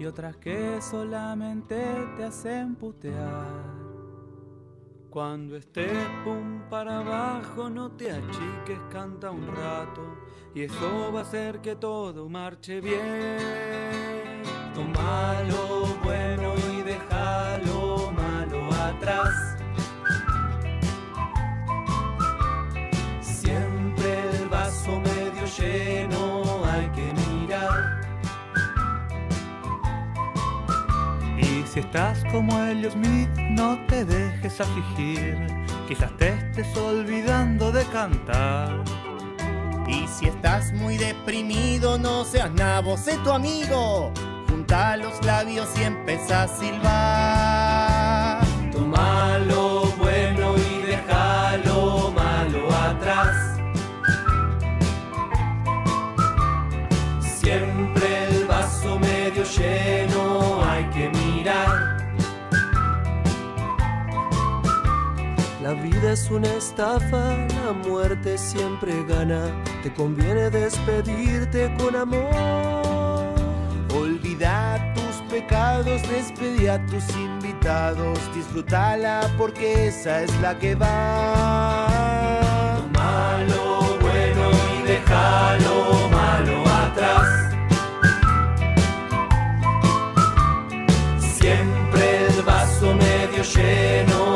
[0.00, 1.76] y otras que solamente
[2.16, 3.46] te hacen putear.
[5.10, 5.92] Cuando estés
[6.24, 10.16] pum para abajo, no te achiques, canta un rato
[10.54, 14.42] y eso va a hacer que todo marche bien.
[14.74, 19.49] Toma lo bueno y deja lo malo atrás.
[31.72, 35.36] Si estás como Elliot Smith, no te dejes afligir.
[35.86, 38.82] Quizás te estés olvidando de cantar.
[39.86, 44.12] Y si estás muy deprimido, no seas nabo, sé tu amigo.
[44.48, 48.40] Junta los labios y empieza a silbar.
[66.12, 69.42] Es una estafa, la muerte siempre gana.
[69.82, 73.34] Te conviene despedirte con amor.
[73.94, 78.18] Olvida tus pecados, despedí a tus invitados.
[78.34, 81.86] Disfrútala porque esa es la que va.
[82.92, 87.28] Toma lo bueno y deja lo malo atrás.
[91.38, 94.29] Siempre el vaso medio lleno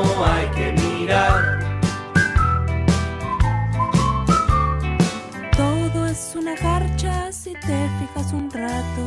[7.66, 9.02] te fijas un rato.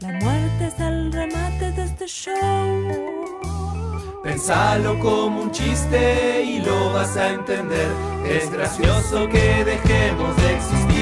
[0.00, 2.34] La muerte es el remate de este show.
[4.22, 7.88] Pensalo como un chiste y lo vas a entender.
[8.26, 10.97] Es gracioso que dejemos de existir.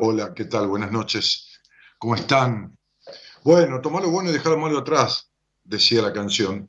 [0.00, 0.68] Hola, ¿qué tal?
[0.68, 1.48] Buenas noches.
[1.98, 2.76] ¿Cómo están?
[3.44, 5.30] Bueno, tomá lo bueno y dejar lo malo atrás,
[5.64, 6.68] decía la canción.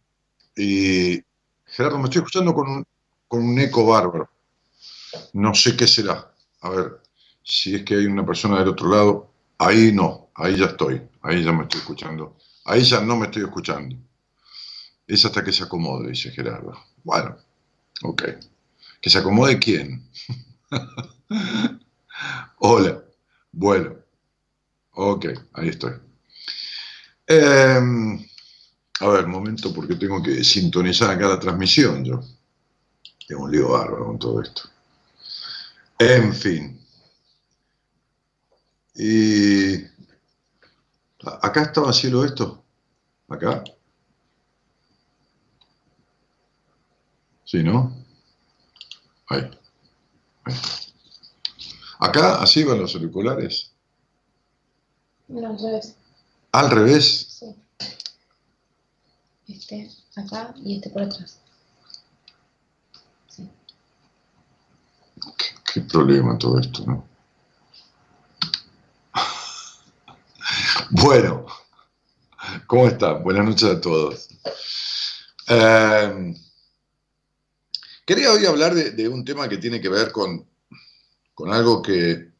[0.55, 1.21] Y
[1.65, 2.85] Gerardo, me estoy escuchando con un,
[3.27, 4.29] con un eco bárbaro.
[5.33, 6.33] No sé qué será.
[6.61, 7.01] A ver,
[7.43, 9.31] si es que hay una persona del otro lado.
[9.57, 11.01] Ahí no, ahí ya estoy.
[11.21, 12.37] Ahí ya me estoy escuchando.
[12.65, 13.95] Ahí ya no me estoy escuchando.
[15.07, 16.73] Es hasta que se acomode, dice Gerardo.
[17.03, 17.35] Bueno,
[18.03, 18.23] ok.
[19.01, 20.09] ¿Que se acomode quién?
[22.59, 23.03] Hola.
[23.51, 23.95] Bueno.
[24.91, 25.93] Ok, ahí estoy.
[27.27, 28.19] Em,
[29.01, 32.21] a ver, momento, porque tengo que sintonizar acá la transmisión yo.
[33.27, 34.63] Tengo un lío bárbaro con todo esto.
[35.99, 36.79] En fin.
[38.95, 39.75] Y.
[41.41, 42.63] ¿Acá estaba cielo esto?
[43.27, 43.63] ¿Acá?
[47.43, 47.91] Sí, ¿no?
[49.27, 49.49] Ahí.
[50.45, 50.55] Ahí.
[51.99, 53.73] Acá, así van los auriculares.
[55.27, 55.95] No, al revés.
[56.53, 57.27] Al revés.
[57.39, 57.55] Sí.
[59.49, 61.39] Este acá y este por atrás.
[63.27, 63.49] Sí.
[65.37, 67.05] Qué, qué problema todo esto, ¿no?
[70.91, 71.45] Bueno,
[72.65, 73.23] ¿cómo están?
[73.23, 74.29] Buenas noches a todos.
[75.47, 76.33] Eh,
[78.05, 80.47] quería hoy hablar de, de un tema que tiene que ver con,
[81.39, 82.33] con algo que,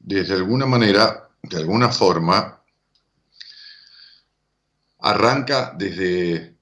[0.00, 2.60] desde alguna manera, de alguna forma,
[4.98, 6.56] arranca desde,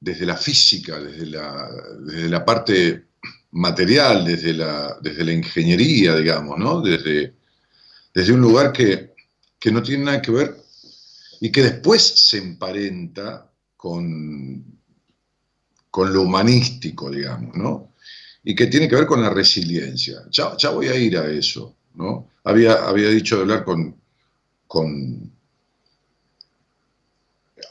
[0.00, 1.68] desde la física, desde la,
[2.00, 3.08] desde la parte
[3.50, 6.80] material, desde la, desde la ingeniería, digamos, ¿no?
[6.80, 7.34] Desde,
[8.14, 9.12] desde un lugar que,
[9.58, 10.56] que no tiene nada que ver
[11.42, 14.80] y que después se emparenta con,
[15.90, 17.89] con lo humanístico, digamos, ¿no?
[18.42, 20.22] Y que tiene que ver con la resiliencia.
[20.30, 22.28] Ya, voy a ir a eso, ¿no?
[22.44, 23.94] Había, había dicho de hablar con,
[24.66, 25.30] con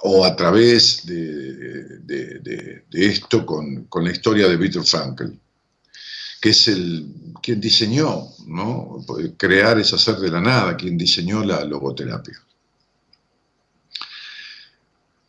[0.01, 5.25] o a través de esto con, con, la historia de Viktor Frankl,
[6.39, 9.05] que es el quien diseñó, ¿no?
[9.37, 12.41] Crear es hacer de la nada, quien diseñó la logoterapia.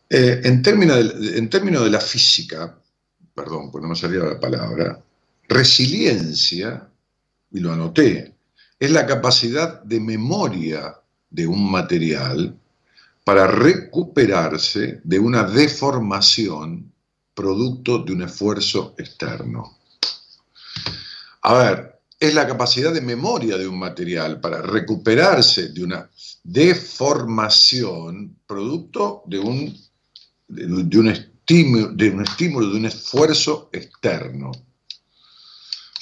[0.08, 2.76] Eh, en, términos de, en términos de la física,
[3.34, 5.00] perdón, pues no me salía la palabra,
[5.50, 6.88] resiliencia,
[7.50, 8.34] y lo anoté,
[8.78, 10.96] es la capacidad de memoria
[11.28, 12.56] de un material
[13.24, 16.90] para recuperarse de una deformación
[17.34, 19.78] producto de un esfuerzo externo.
[21.42, 26.08] A ver, es la capacidad de memoria de un material para recuperarse de una
[26.44, 29.76] deformación producto de un,
[30.48, 34.52] de, un, estímulo, de un estímulo, de un esfuerzo externo.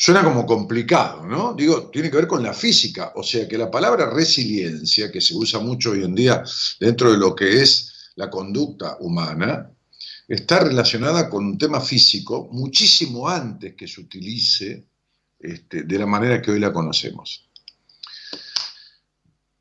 [0.00, 1.54] Suena como complicado, ¿no?
[1.54, 5.34] Digo, tiene que ver con la física, o sea que la palabra resiliencia, que se
[5.34, 6.44] usa mucho hoy en día
[6.78, 9.68] dentro de lo que es la conducta humana,
[10.28, 14.86] está relacionada con un tema físico muchísimo antes que se utilice
[15.36, 17.50] este, de la manera que hoy la conocemos.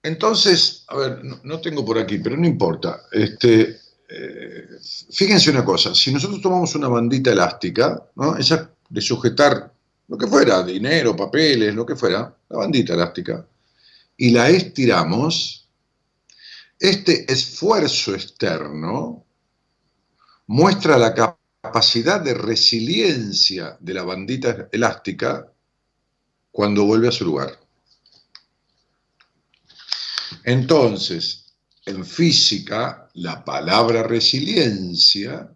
[0.03, 3.01] Entonces, a ver, no, tengo por aquí, pero no importa.
[3.11, 4.67] Este, eh,
[5.11, 8.37] fíjense una cosa, si nosotros tomamos una bandita elástica, ¿no?
[8.37, 9.73] esa de sujetar
[10.07, 13.45] lo que fuera, dinero, papeles, lo que fuera, la bandita elástica,
[14.15, 15.67] y la estiramos,
[16.79, 19.25] este esfuerzo externo
[20.47, 25.51] muestra la capacidad de resiliencia de la bandita elástica
[26.51, 27.59] cuando vuelve a su lugar.
[30.43, 31.53] Entonces,
[31.85, 35.51] en física, la palabra resiliencia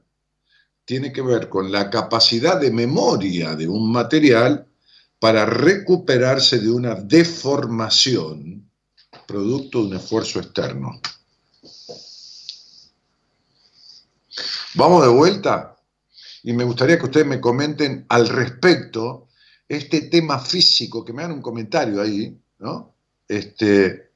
[0.85, 4.67] tiene que ver con la capacidad de memoria de un material
[5.19, 8.69] para recuperarse de una deformación
[9.27, 10.99] producto de un esfuerzo externo.
[14.75, 15.77] Vamos de vuelta
[16.43, 19.27] y me gustaría que ustedes me comenten al respecto
[19.67, 22.95] este tema físico, que me hagan un comentario ahí, ¿no?
[23.27, 24.11] Este,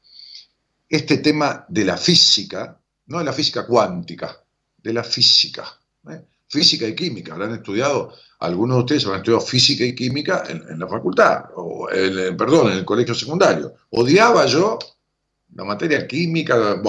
[0.90, 4.44] este tema de la física, no de la física cuántica,
[4.78, 5.80] de la física.
[6.10, 6.26] ¿eh?
[6.56, 10.88] Física y química, habrán estudiado, algunos de ustedes habrán estudiado física y química en, la
[10.88, 11.88] facultad, o
[12.38, 13.74] perdón, en el colegio secundario.
[13.90, 14.80] Odiaba yo
[15.54, 16.82] la materia química.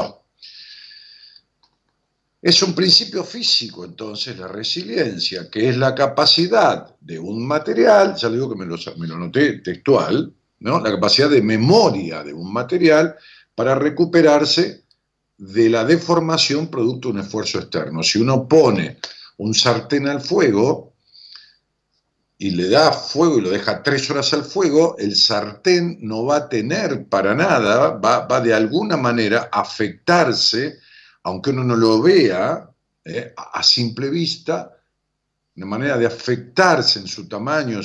[2.40, 8.28] Es un principio físico, entonces, la resiliencia, que es la capacidad de un material, ya
[8.28, 10.80] digo que me lo, me noté textual, ¿no?
[10.80, 13.16] la capacidad de memoria de un material
[13.52, 14.84] para recuperarse
[15.38, 18.02] de la deformación producto de un esfuerzo externo.
[18.02, 18.98] Si uno pone
[19.38, 20.94] un sartén al fuego
[22.38, 26.36] y le da fuego y lo deja tres horas al fuego, el sartén no va
[26.36, 30.78] a tener para nada, va, de alguna manera a afectarse,
[31.22, 32.68] aunque uno no lo vea
[33.04, 34.70] eh, a simple vista,
[35.56, 37.80] una manera de afectarse en su tamaño,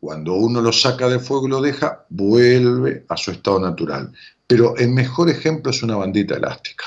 [0.00, 4.12] cuando uno lo saca de fuego y lo deja, vuelve a su estado natural.
[4.46, 6.84] Pero el mejor ejemplo es una bandita elástica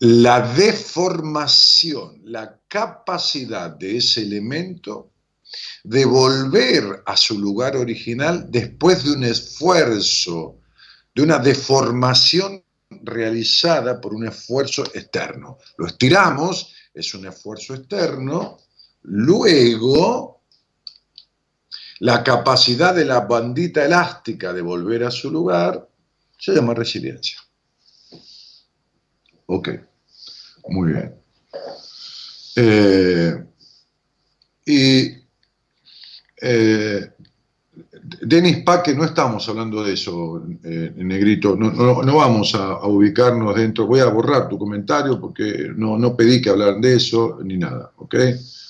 [0.00, 5.10] la deformación, la capacidad de ese elemento
[5.84, 10.58] de volver a su lugar original después de un esfuerzo,
[11.14, 12.64] de una deformación
[13.02, 15.58] realizada por un esfuerzo externo.
[15.76, 18.56] Lo estiramos, es un esfuerzo externo,
[19.02, 20.40] luego
[21.98, 25.86] la capacidad de la bandita elástica de volver a su lugar
[26.38, 27.36] se llama resiliencia.
[29.44, 29.89] Ok.
[30.68, 31.14] Muy bien.
[32.56, 33.44] Eh,
[34.66, 35.20] y
[36.42, 37.10] eh,
[38.22, 43.86] Denis Paque, no estamos hablando de eso, eh, Negrito, no, no- vamos a, ubicarnos dentro,
[43.86, 47.92] voy a borrar tu comentario porque no, no pedí que hablaran de eso ni nada,
[47.96, 48.14] ¿ok?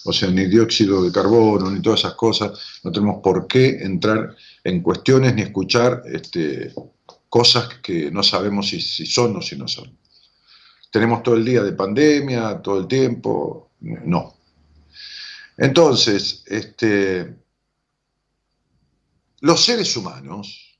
[0.05, 2.53] O sea, ni dióxido de carbono, ni todas esas cosas,
[2.85, 6.73] no tenemos por qué entrar en cuestiones ni escuchar este,
[7.29, 10.00] cosas que no sabemos si son o si no son.
[10.91, 14.35] Tenemos todo el día de pandemia, todo el tiempo, no.
[15.57, 17.37] Entonces, este,
[19.41, 20.79] los seres humanos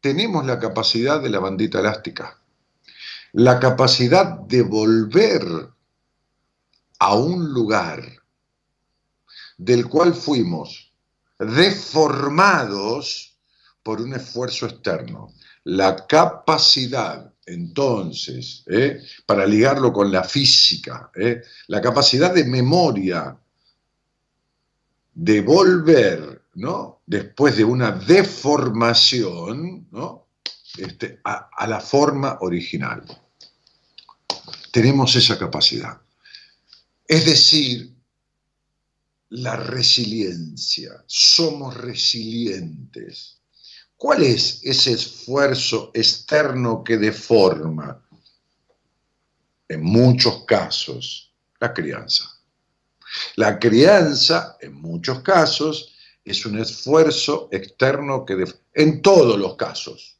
[0.00, 2.40] tenemos la capacidad de la bandita elástica,
[3.32, 5.42] la capacidad de volver
[6.98, 8.02] a un lugar
[9.56, 10.92] del cual fuimos
[11.38, 13.36] deformados
[13.82, 15.32] por un esfuerzo externo.
[15.64, 19.02] La capacidad, entonces, ¿eh?
[19.26, 21.42] para ligarlo con la física, ¿eh?
[21.68, 23.36] la capacidad de memoria
[25.14, 27.02] de volver, ¿no?
[27.06, 30.28] Después de una deformación, ¿no?
[30.76, 33.02] Este, a, a la forma original.
[34.70, 36.00] Tenemos esa capacidad.
[37.06, 37.94] Es decir,
[39.30, 41.02] la resiliencia.
[41.06, 43.37] Somos resilientes.
[43.98, 48.00] ¿Cuál es ese esfuerzo externo que deforma?
[49.68, 52.24] En muchos casos, la crianza.
[53.34, 60.16] La crianza, en muchos casos, es un esfuerzo externo que, en todos los casos.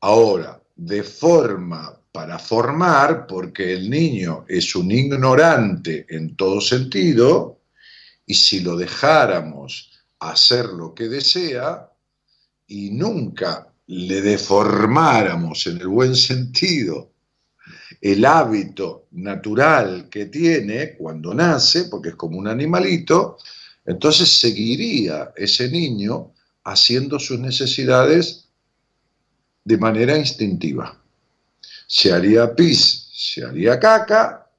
[0.00, 7.60] Ahora, deforma para formar, porque el niño es un ignorante en todo sentido,
[8.24, 9.93] y si lo dejáramos
[10.30, 11.90] hacer lo que desea
[12.66, 17.14] y nunca le deformáramos en el buen sentido
[18.00, 23.38] el hábito natural que tiene cuando nace, porque es como un animalito,
[23.86, 26.32] entonces seguiría ese niño
[26.64, 28.48] haciendo sus necesidades
[29.64, 31.00] de manera instintiva.
[31.86, 34.50] Se haría pis, se haría caca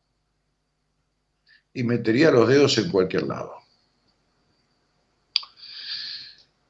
[1.73, 3.54] y metería los dedos en cualquier lado.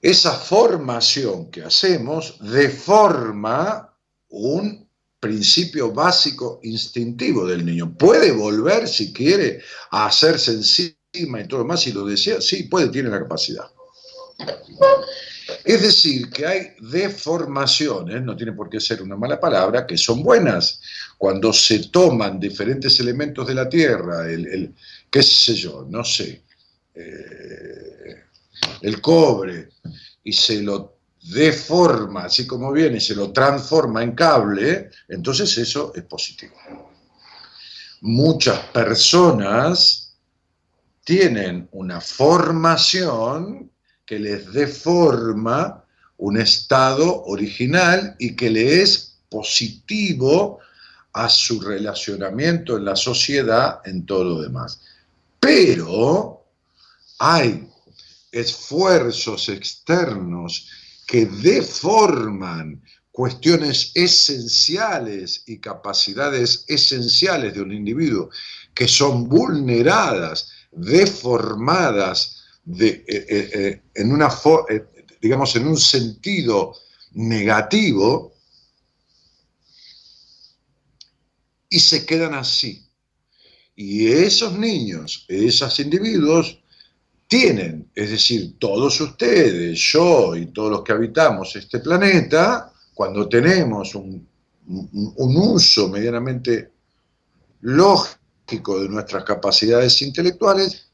[0.05, 3.91] Esa formación que hacemos deforma
[4.29, 4.87] un
[5.19, 7.97] principio básico instintivo del niño.
[7.97, 12.65] Puede volver, si quiere, a hacerse encima y todo lo más, si lo desea, sí,
[12.65, 13.65] puede, tiene la capacidad.
[15.63, 20.21] Es decir, que hay deformaciones, no tiene por qué ser una mala palabra, que son
[20.21, 20.81] buenas.
[21.17, 24.71] Cuando se toman diferentes elementos de la Tierra, el,
[25.09, 26.43] qué sé yo, no sé,
[26.93, 27.84] eh,
[28.81, 29.69] el cobre,
[30.23, 36.03] y se lo deforma, así como viene, se lo transforma en cable, entonces eso es
[36.03, 36.53] positivo.
[38.01, 40.15] Muchas personas
[41.03, 43.71] tienen una formación
[44.05, 45.83] que les deforma
[46.17, 50.59] un estado original y que le es positivo
[51.13, 54.81] a su relacionamiento en la sociedad, en todo lo demás.
[55.39, 56.43] Pero
[57.19, 57.69] hay
[58.35, 60.69] esfuerzos externos
[61.07, 68.29] que deforman cuestiones esenciales y capacidades esenciales de un individuo
[68.73, 74.29] que son vulneradas, deformadas de, eh, eh, eh, en una
[75.21, 76.75] digamos en un sentido
[77.13, 78.33] negativo
[81.69, 82.85] y se quedan así.
[83.77, 86.59] Y esos niños, esos individuos,
[87.37, 93.93] tienen, es decir, todos ustedes, yo y todos los que habitamos este planeta, cuando tenemos
[93.95, 94.25] un,
[94.67, 96.71] un- un uso medianamente
[97.61, 100.87] lógico de nuestras capacidades intelectuales,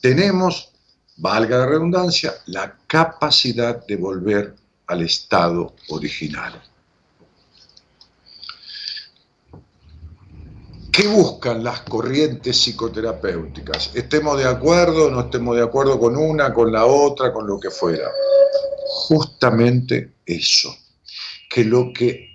[0.00, 0.72] tenemos,
[1.18, 4.54] valga la redundancia, la capacidad de volver
[4.88, 6.60] al estado original.
[10.94, 13.90] ¿Qué buscan las corrientes psicoterapéuticas?
[13.94, 17.68] Estemos de acuerdo, no estemos de acuerdo con una, con la otra, con lo que
[17.68, 18.08] fuera.
[18.86, 20.72] Justamente eso,
[21.50, 22.30] que lo que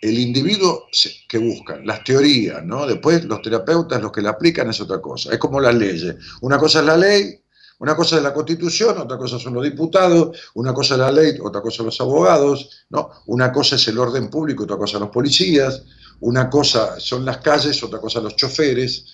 [0.00, 0.86] el individuo
[1.28, 2.86] que buscan, las teorías, ¿no?
[2.86, 6.14] Después los terapeutas los que la aplican es otra cosa, es como las leyes.
[6.42, 7.42] Una cosa es la ley,
[7.80, 11.36] una cosa es la constitución, otra cosa son los diputados, una cosa es la ley,
[11.42, 13.10] otra cosa los abogados, ¿no?
[13.26, 15.82] Una cosa es el orden público, otra cosa los policías,
[16.20, 19.04] una cosa son las calles, otra cosa los choferes,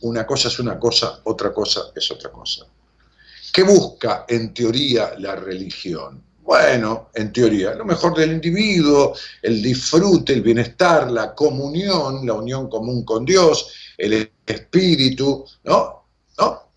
[0.00, 2.66] una cosa es una cosa, otra cosa es otra cosa.
[3.52, 6.22] ¿Qué busca en teoría la religión?
[6.42, 12.68] Bueno, en teoría, lo mejor del individuo, el disfrute, el bienestar, la comunión, la unión
[12.68, 16.04] común con Dios, el espíritu, ¿no?
[16.38, 16.68] ¿No?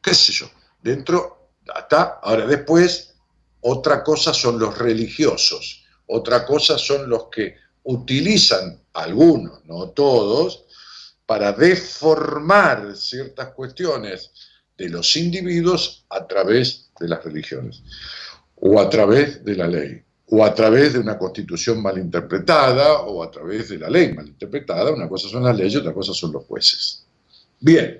[0.00, 0.46] ¿Qué sé yo?
[0.80, 3.14] Dentro, hasta, ahora después,
[3.62, 10.64] otra cosa son los religiosos, otra cosa son los que utilizan, algunos, no todos,
[11.26, 14.32] para deformar ciertas cuestiones
[14.76, 17.82] de los individuos a través de las religiones
[18.64, 23.22] o a través de la ley, o a través de una constitución mal interpretada, o
[23.22, 24.92] a través de la ley mal interpretada.
[24.92, 27.04] Una cosa son las leyes, otra cosa son los jueces.
[27.58, 27.98] Bien.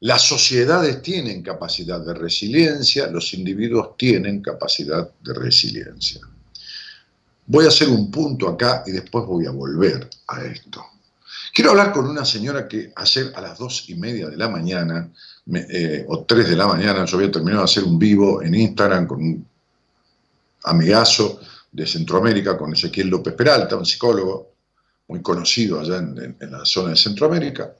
[0.00, 6.20] Las sociedades tienen capacidad de resiliencia, los individuos tienen capacidad de resiliencia.
[7.52, 10.86] Voy a hacer un punto acá y después voy a volver a esto.
[11.52, 15.10] Quiero hablar con una señora que ayer a las dos y media de la mañana,
[15.52, 19.08] eh, o tres de la mañana, yo había terminado de hacer un vivo en Instagram
[19.08, 19.48] con un
[20.62, 21.40] amigazo
[21.72, 24.52] de Centroamérica, con Ezequiel López Peralta, un psicólogo
[25.08, 27.74] muy conocido allá en, la zona de Centroamérica,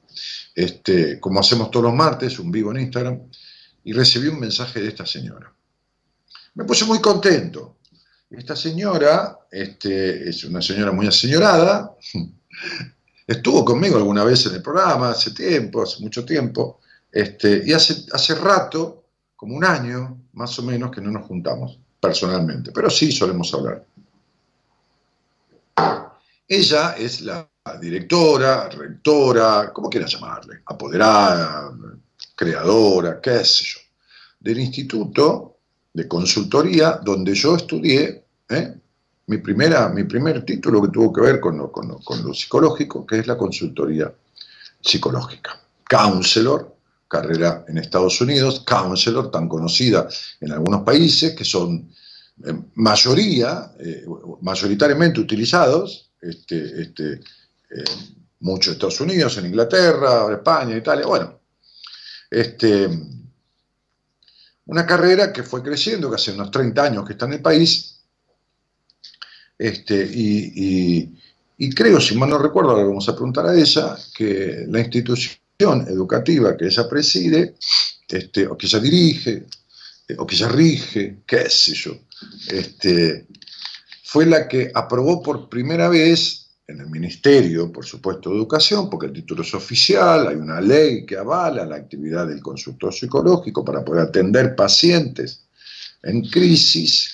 [0.53, 3.21] este, como hacemos todos los martes, un vivo en Instagram,
[3.85, 5.49] y recibí un mensaje de esta señora.
[6.55, 7.77] Me puse muy contento.
[8.29, 11.95] Esta señora este, es una señora muy aseñorada,
[13.27, 18.05] Estuvo conmigo alguna vez en el programa, hace tiempo, hace mucho tiempo, este, y hace,
[18.11, 19.05] hace rato,
[19.37, 23.85] como un año más o menos, que no nos juntamos personalmente, pero sí solemos hablar.
[26.45, 27.47] Ella es la
[27.79, 31.71] directora, rectora, como quieras llamarle, apoderada,
[32.35, 33.79] creadora, qué sé yo,
[34.39, 35.59] del Instituto
[35.93, 38.80] de Consultoría donde yo estudié ¿eh?
[39.31, 43.19] Mi, primera, mi primer título que tuvo que ver con lo, con, lo, psicológico, que
[43.19, 44.13] es la consultoría
[44.81, 45.57] psicológica.
[45.89, 46.75] Counselor,
[47.07, 50.07] carrera en Estados Unidos, counselor, tan conocida
[50.41, 51.89] en algunos países, que son
[52.75, 54.05] mayoría, eh,
[54.41, 57.21] mayoritariamente utilizados, este, este,
[58.41, 61.39] mucho Estados Unidos, en Inglaterra, España, Italia, bueno,
[62.29, 62.89] este,
[64.65, 68.00] una carrera que fue creciendo, que hace unos 30 años que está en el país,
[69.61, 74.79] este, y, creo, si mal no recuerdo, ahora vamos a preguntar a ella, que la
[74.79, 75.37] institución
[75.87, 77.53] educativa que ella preside,
[78.09, 79.45] este, o que ella dirige,
[80.07, 81.91] eh, o que ella rige, qué sé yo,
[82.49, 83.27] este,
[84.03, 89.05] fue la que aprobó por primera vez en el Ministerio, por supuesto, de Educación, porque
[89.07, 93.85] el título es oficial, hay una ley que avala la actividad del consultor psicológico para
[93.85, 95.43] poder atender pacientes
[96.01, 97.11] en crisis,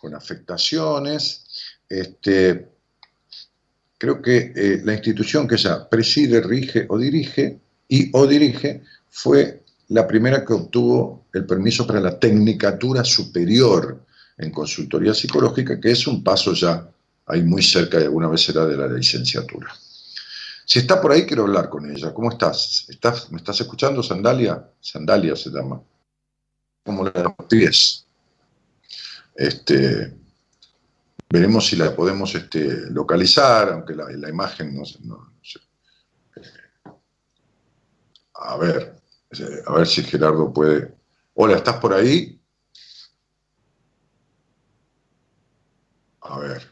[0.00, 1.44] con afectaciones,
[1.90, 2.68] este,
[3.98, 9.64] creo que eh, la institución que ella preside, rige o dirige, y o dirige, fue
[9.88, 14.06] la primera que obtuvo el permiso para la tecnicatura superior
[14.38, 16.88] en consultoría psicológica, que es un paso ya
[17.26, 19.74] ahí muy cerca y alguna vez será de la licenciatura.
[20.64, 22.14] Si está por ahí, quiero hablar con ella.
[22.14, 22.86] ¿Cómo estás?
[22.88, 24.64] ¿Estás ¿Me estás escuchando, Sandalia?
[24.80, 25.82] Sandalia se llama.
[26.84, 28.06] Como la pies.
[29.34, 30.19] Este,
[31.32, 35.60] Veremos si la podemos este, localizar, aunque la, imagen no, no, sé.
[38.34, 39.00] A ver,
[39.38, 40.92] eh, a ver si Gerardo puede.
[41.34, 42.42] Hola, ¿estás por ahí?
[46.22, 46.62] A ver.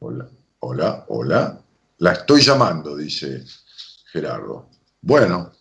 [0.00, 1.64] Hola, hola, hola.
[1.98, 3.44] La estoy llamando, dice
[4.10, 4.68] Gerardo.
[5.00, 5.52] Bueno.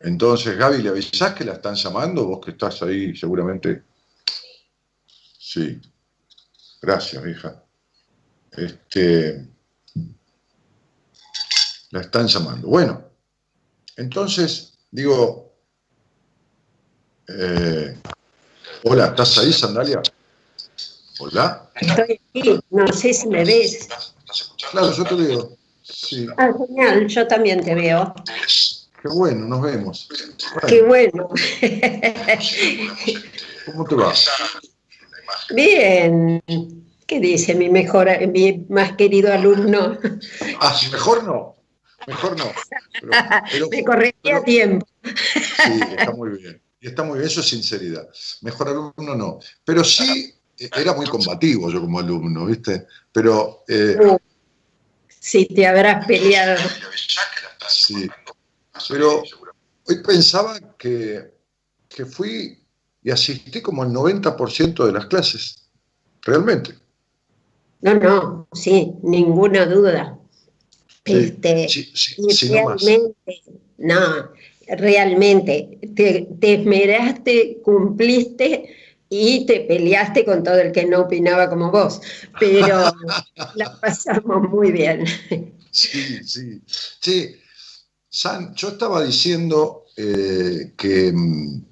[0.00, 2.26] Entonces, Gaby, ¿le avisás que la están llamando?
[2.26, 3.84] Vos que estás ahí seguramente.
[5.38, 5.80] Sí.
[6.84, 7.62] Gracias, hija.
[8.52, 9.42] Este,
[11.90, 12.68] la están llamando.
[12.68, 13.02] Bueno,
[13.96, 15.50] entonces, digo,
[17.26, 17.96] eh,
[18.82, 20.02] hola, ¿estás ahí, Sandalia?
[21.20, 21.70] Hola.
[21.74, 23.88] Estoy aquí, no sé si me ves.
[24.70, 25.56] Claro, yo te veo.
[25.82, 26.26] Sí.
[26.36, 28.14] Ah, genial, yo también te veo.
[29.00, 30.06] Qué bueno, nos vemos.
[30.66, 31.30] Qué bueno.
[33.64, 34.12] ¿Cómo te va?
[35.50, 36.42] Bien.
[37.06, 39.98] ¿Qué dice mi mejor, mi más querido alumno?
[40.60, 41.56] Ah, mejor no.
[42.06, 42.52] Mejor no.
[43.70, 44.86] Me corregía a tiempo.
[45.02, 46.60] Sí, está muy bien.
[46.80, 48.08] Y está muy bien, eso es sinceridad.
[48.42, 49.38] Mejor alumno no.
[49.64, 52.86] Pero sí, eh, era muy combativo yo como alumno, ¿viste?
[53.12, 53.64] Pero.
[53.68, 53.96] Eh,
[55.08, 56.60] sí, te habrás peleado.
[57.68, 58.08] Sí.
[58.88, 59.22] Pero
[59.86, 61.32] hoy pensaba que,
[61.88, 62.63] que fui
[63.04, 65.68] y asistí como el 90% de las clases,
[66.22, 66.74] realmente.
[67.82, 70.18] No, no, sí, ninguna duda.
[71.04, 71.68] este,
[72.50, 73.14] realmente,
[73.76, 73.98] no,
[74.66, 78.74] realmente te, te esmeraste, cumpliste
[79.10, 82.00] y te peleaste con todo el que no opinaba como vos,
[82.40, 82.90] pero
[83.54, 85.04] la pasamos muy bien.
[85.70, 86.62] Sí, sí.
[87.00, 87.36] Sí,
[88.08, 91.64] San, yo estaba diciendo eh, que, mm,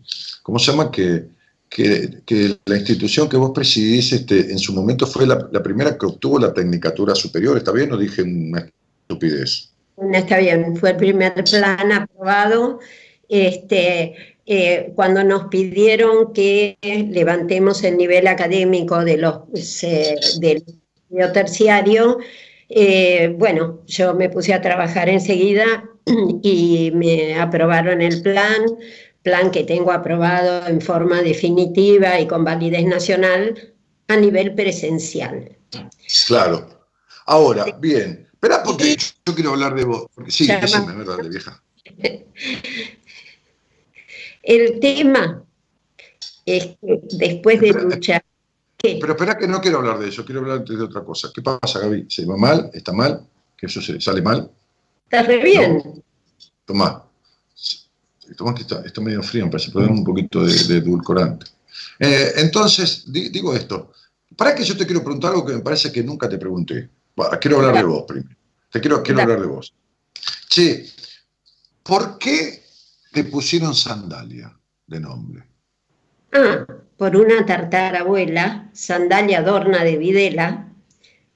[0.43, 0.91] ¿cómo se llama?
[0.91, 1.27] Que,
[1.69, 6.39] que, la institución que vos presidís este, en su momento fue la, primera que obtuvo
[6.39, 8.69] la tecnicatura superior, ¿está bien o dije una
[9.09, 9.73] estupidez?
[10.13, 12.81] Está bien, fue el primer plan aprobado.
[13.29, 21.33] Este, eh, cuando nos pidieron que levantemos el nivel académico de los, eh, del estudio
[21.33, 22.19] terciario,
[22.69, 25.85] eh, bueno, yo me puse a trabajar enseguida
[26.43, 28.63] y me aprobaron el plan,
[29.23, 33.73] plan que tengo aprobado en forma definitiva y con validez nacional
[34.09, 35.57] a nivel presencial.
[36.27, 36.87] Claro.
[37.27, 40.07] Ahora, bien, espera porque yo quiero hablar de vos.
[40.15, 41.63] Porque, sí, decime, verdad, vieja.
[44.43, 45.45] El tema
[46.45, 48.25] es que después de Espera, luchar,
[48.83, 51.31] Pero espera que no quiero hablar de eso, quiero hablar de otra cosa.
[51.33, 52.07] ¿Qué pasa, Gaby?
[52.09, 52.69] ¿Se va mal?
[52.75, 53.25] ¿Está mal?
[53.57, 54.51] ¿Que eso se sale mal?
[55.05, 56.03] está re bien.
[56.65, 57.05] Tomá.
[58.37, 61.47] Tomá que está, está medio frío, me parece, podemos un poquito de, de edulcorante.
[61.99, 63.93] Eh, entonces, di- digo esto.
[64.37, 66.89] Para que yo te quiero preguntar algo que me parece que nunca te pregunté.
[67.41, 68.35] Quiero hablar de vos primero.
[68.71, 69.75] Te quiero, quiero hablar de vos.
[70.49, 70.87] Che,
[71.83, 72.63] ¿por qué
[73.13, 75.45] te pusieron sandalia de nombre?
[76.33, 76.65] Ah,
[76.97, 80.69] por una tartarabuela, Sandalia Adorna de Videla,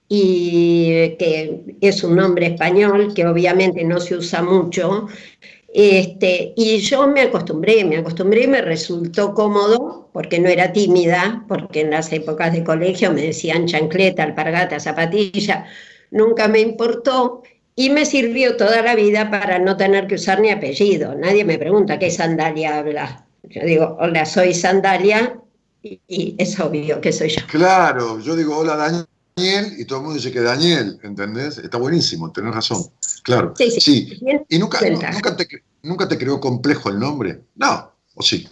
[0.09, 5.09] y que es un nombre español que obviamente no se usa mucho.
[5.79, 11.83] Este, y yo me acostumbré, me acostumbré me resultó cómodo porque no era tímida, porque
[11.83, 15.67] en las épocas de colegio me decían chancleta, alpargata, zapatilla,
[16.11, 17.43] nunca me importó
[17.75, 21.15] y me sirvió toda la vida para no tener que usar ni apellido.
[21.15, 23.27] Nadie me pregunta qué sandalia habla.
[23.43, 25.39] Yo digo, hola, soy sandalia
[25.83, 27.47] y, y es obvio que soy yo.
[27.49, 28.77] Claro, yo digo hola
[29.37, 31.59] Daniel y todo el mundo dice que Daniel, ¿entendés?
[31.59, 32.83] Está buenísimo, tenés razón.
[33.27, 33.55] Claro.
[33.59, 33.81] Sí, sí.
[33.81, 34.19] Sí.
[34.49, 35.49] ¿Y nunca, nunca, te,
[35.83, 37.41] nunca te creó complejo el nombre?
[37.57, 38.47] No, ¿o sí?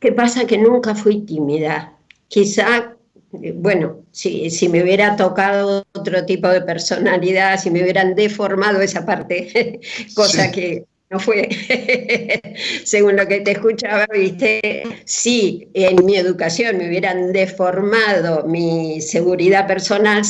[0.00, 0.46] ¿Qué pasa?
[0.46, 1.92] Que nunca fui tímida.
[2.28, 2.96] Quizá,
[3.42, 8.80] eh, bueno, si, si me hubiera tocado otro tipo de personalidad, si me hubieran deformado
[8.80, 9.80] esa parte,
[10.14, 10.52] cosa Sí.
[10.52, 11.46] que no fue,
[12.84, 19.66] según lo que te escuchaba, viste, si en mi educación me hubieran deformado mi seguridad
[19.66, 20.22] personal,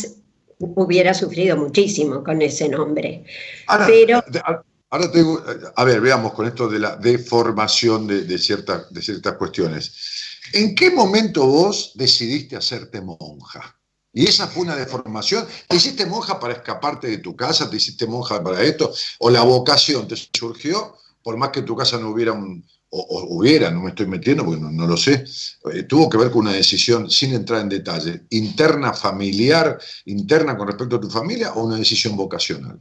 [0.59, 3.25] hubiera sufrido muchísimo con ese nombre.
[3.67, 5.11] Ahora, Pero- a- ahora
[5.85, 9.93] ver, veamos con esto de la deformación de, de ciertas, de ciertas cuestiones.
[10.53, 13.79] ¿En qué momento vos decidiste hacerte monja?
[14.13, 15.47] Y esa fue una deformación.
[15.69, 17.69] ¿Te hiciste monja para escaparte de tu casa?
[17.69, 18.91] ¿Te hiciste monja para esto?
[19.19, 20.95] ¿O la vocación te surgió?
[21.23, 22.65] Por más que en tu casa no hubiera un,
[22.97, 25.25] o, o hubiera, no me estoy metiendo porque no, no lo sé,
[25.73, 30.69] eh, tuvo que ver con una decisión, sin entrar en detalle, interna, familiar, interna con
[30.69, 32.79] respecto a tu familia o una decisión vocacional?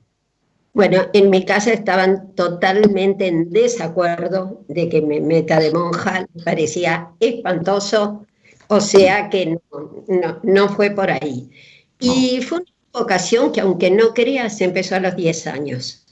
[0.74, 6.44] Bueno, en mi casa estaban totalmente en desacuerdo de que me meta de monja, me
[6.44, 8.26] parecía espantoso,
[8.68, 9.62] o sea que no,
[10.08, 11.50] no, no fue por ahí.
[12.00, 16.06] Y fue una vocación que aunque no creas, empezó a los 10 años.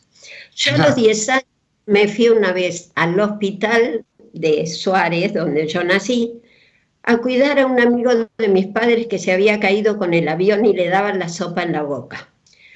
[0.56, 1.53] Yo a los 10 años
[1.86, 6.41] me fui una vez al hospital de Suárez, donde yo nací,
[7.04, 10.65] a cuidar a un amigo de mis padres que se había caído con el avión
[10.65, 12.30] y le daban la sopa en la boca.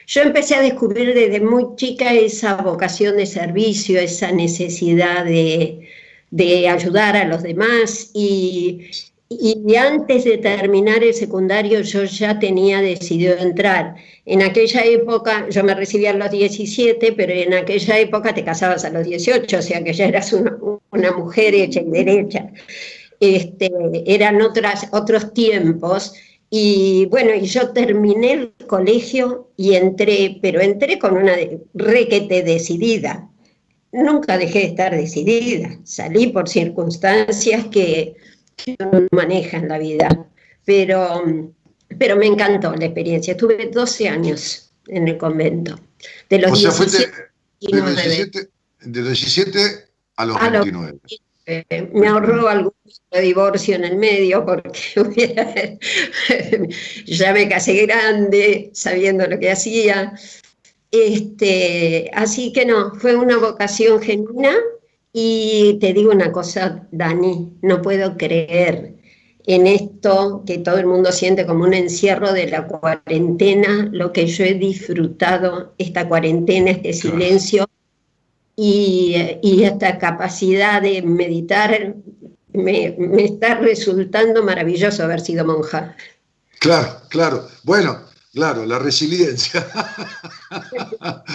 [0.05, 5.89] Yo empecé a descubrir desde muy chica esa vocación de servicio, esa necesidad de,
[6.31, 8.87] de ayudar a los demás y,
[9.29, 13.95] y antes de terminar el secundario yo ya tenía decidido entrar.
[14.25, 18.85] En aquella época, yo me recibí a los 17, pero en aquella época te casabas
[18.85, 22.51] a los 18, o sea que ya eras una, mujer hecha y derecha.
[23.19, 23.71] Este,
[24.05, 26.13] eran otras, otros tiempos
[26.49, 31.33] y bueno, y yo terminé el colegio y entré, pero entré con una
[31.73, 33.29] requete decidida.
[33.91, 35.79] Nunca dejé de estar decidida.
[35.83, 38.15] Salí por circunstancias que
[38.79, 40.09] uno no maneja en la vida.
[40.65, 41.23] Pero,
[41.97, 43.31] pero me encantó la experiencia.
[43.31, 45.79] Estuve 12 años en el convento.
[46.29, 48.15] De los O sea, fuiste 17 y de los 19.
[48.15, 48.49] 17,
[48.81, 49.59] de los 17
[50.17, 50.99] a los A los- 29.
[51.49, 52.73] Eh, me ahorró algún
[53.21, 55.53] divorcio en el medio porque hubiera-
[57.05, 60.13] ya me casé grande, sabiendo lo que hacía.
[60.91, 64.55] Este, así que no, fue una vocación genuina
[65.19, 68.93] y te digo una cosa, Dani, no puedo creer
[69.47, 74.27] en esto que todo el mundo siente como un encierro de la cuarentena, lo que
[74.27, 77.65] yo he disfrutado esta cuarentena, este silencio,
[78.55, 81.95] y, y esta capacidad de meditar
[82.53, 85.95] me, me está resultando maravilloso haber sido monja.
[86.59, 87.47] Claro, claro.
[87.63, 88.01] Bueno,
[88.37, 89.65] claro, la resiliencia.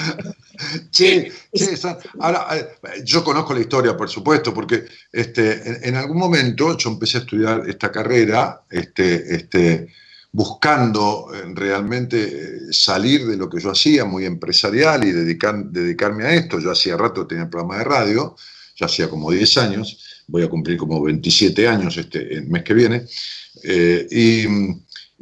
[0.91, 1.81] Che, che,
[2.21, 6.91] ahora, eh, yo conozco la historia, por supuesto, porque este, en, en algún momento yo
[6.91, 9.89] empecé a estudiar esta carrera este, este,
[10.31, 16.25] buscando eh, realmente eh, salir de lo que yo hacía, muy empresarial, y dedicar- dedicarme
[16.25, 16.61] a esto.
[16.61, 18.37] Yo hacía rato tenía programa de radio,
[18.77, 22.75] ya hacía como 10 años, voy a cumplir como 27 años este, el mes que
[22.75, 23.05] viene,
[23.65, 24.47] eh, y...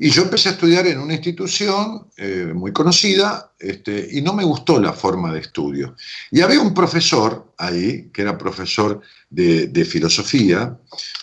[0.02, 4.44] Y yo empecé a estudiar en una institución eh, muy conocida este, y no me
[4.44, 5.94] gustó la forma de estudio.
[6.30, 10.74] Y había un profesor ahí, que era profesor de, filosofía,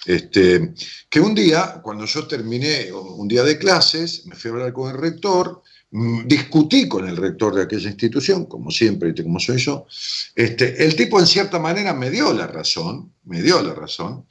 [0.05, 0.75] este,
[1.09, 4.91] que un día, cuando yo terminé un día de clases, me fui a hablar con
[4.91, 9.87] el rector, mm, discutí con el rector de aquella institución, como siempre, como soy yo.
[10.35, 14.27] Este, el tipo en cierta manera me dio la razón, me dio la razón,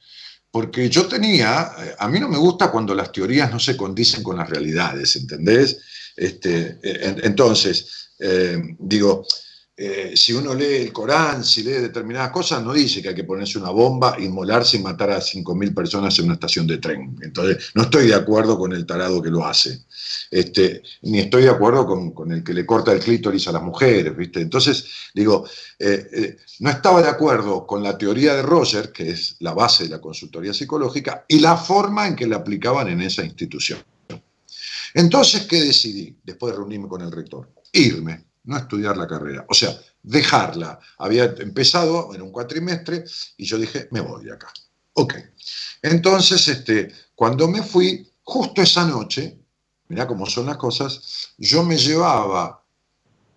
[0.57, 4.23] porque yo tenía, eh, a mí no me gusta cuando las teorías no se condicen
[4.23, 5.77] con las realidades, ¿entendés?
[6.15, 9.23] Este, eh, en- entonces, eh, digo,
[9.79, 13.23] eh, si uno lee el Corán, si lee determinadas cosas, no dice que hay que
[13.23, 17.15] ponerse una bomba, inmolarse y matar a 5.000 personas en una estación de tren.
[17.21, 19.83] Entonces, no estoy de acuerdo con el tarado que lo hace.
[20.31, 24.17] Este, ni estoy de acuerdo con, el que le corta el clítoris a las mujeres,
[24.17, 24.41] ¿viste?
[24.41, 29.35] Entonces, digo, eh, eh, no estaba de acuerdo con la teoría de Roger, que es
[29.41, 33.23] la base de la consultoría psicológica, y la forma en que la aplicaban en esa
[33.23, 33.77] institución.
[34.95, 37.47] Entonces, ¿qué decidí después de reunirme con el rector?
[37.71, 40.79] Irme, no estudiar la carrera, o sea, dejarla.
[40.97, 43.03] Había empezado en un cuatrimestre
[43.37, 44.51] y yo dije, me voy de acá.
[44.93, 45.13] Ok.
[45.81, 49.37] Entonces, este, cuando me fui, justo esa noche,
[49.89, 52.63] mirá cómo son las cosas, yo me llevaba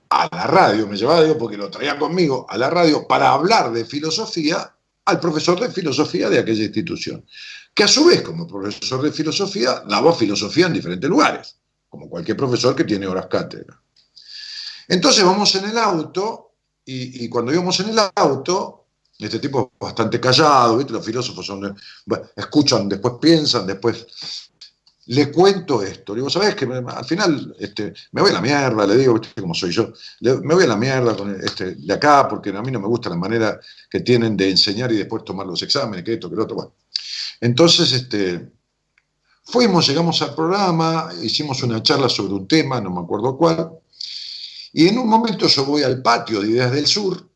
[0.09, 3.85] a la radio, me llevaba, porque lo traía conmigo, a la radio para hablar de
[3.85, 7.25] filosofía al profesor de filosofía de aquella institución,
[7.75, 11.57] que a su vez, como profesor de filosofía, daba filosofía en diferentes lugares,
[11.89, 13.81] como cualquier profesor que tiene horas cátedra.
[14.91, 20.19] Entonces vamos en el auto, y, cuando íbamos en el auto, este tipo es bastante
[20.19, 20.93] callado, ¿viste?
[20.93, 21.77] los filósofos son,
[22.35, 24.05] escuchan, después piensan, después
[25.07, 26.13] le cuento esto.
[26.13, 29.41] Le digo, ¿sabes que Al final este, me voy a la mierda, le digo, ¿viste
[29.41, 29.93] cómo soy yo?
[30.21, 33.17] Me voy a la mierda este, de acá porque a mí no me gusta la
[33.17, 36.57] manera que tienen de enseñar y después tomar los exámenes, que esto, que lo otro.
[36.57, 36.73] Bueno.
[37.41, 38.51] Entonces, este,
[39.45, 43.71] fuimos, llegamos al programa, hicimos una charla sobre un tema, no me acuerdo cuál,
[44.73, 47.29] y en un momento yo voy al patio de Ideas del Sur,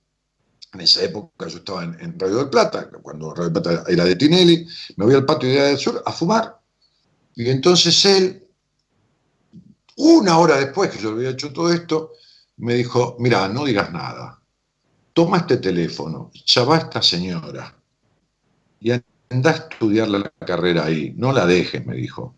[0.73, 4.05] en esa época yo estaba en, en Radio del Plata, cuando Radio del Plata era
[4.05, 4.67] de Tinelli,
[4.97, 6.61] me voy al patio de Ideas del Sur a fumar.
[7.37, 8.47] Y entonces él,
[9.97, 12.13] una hora después que yo había hecho todo esto,
[12.57, 14.41] me dijo, mira, no digas nada,
[15.13, 17.77] toma este teléfono, ya va esta señora
[18.85, 18.91] y
[19.31, 22.37] anda a estudiar la carrera ahí, no la dejes, me dijo.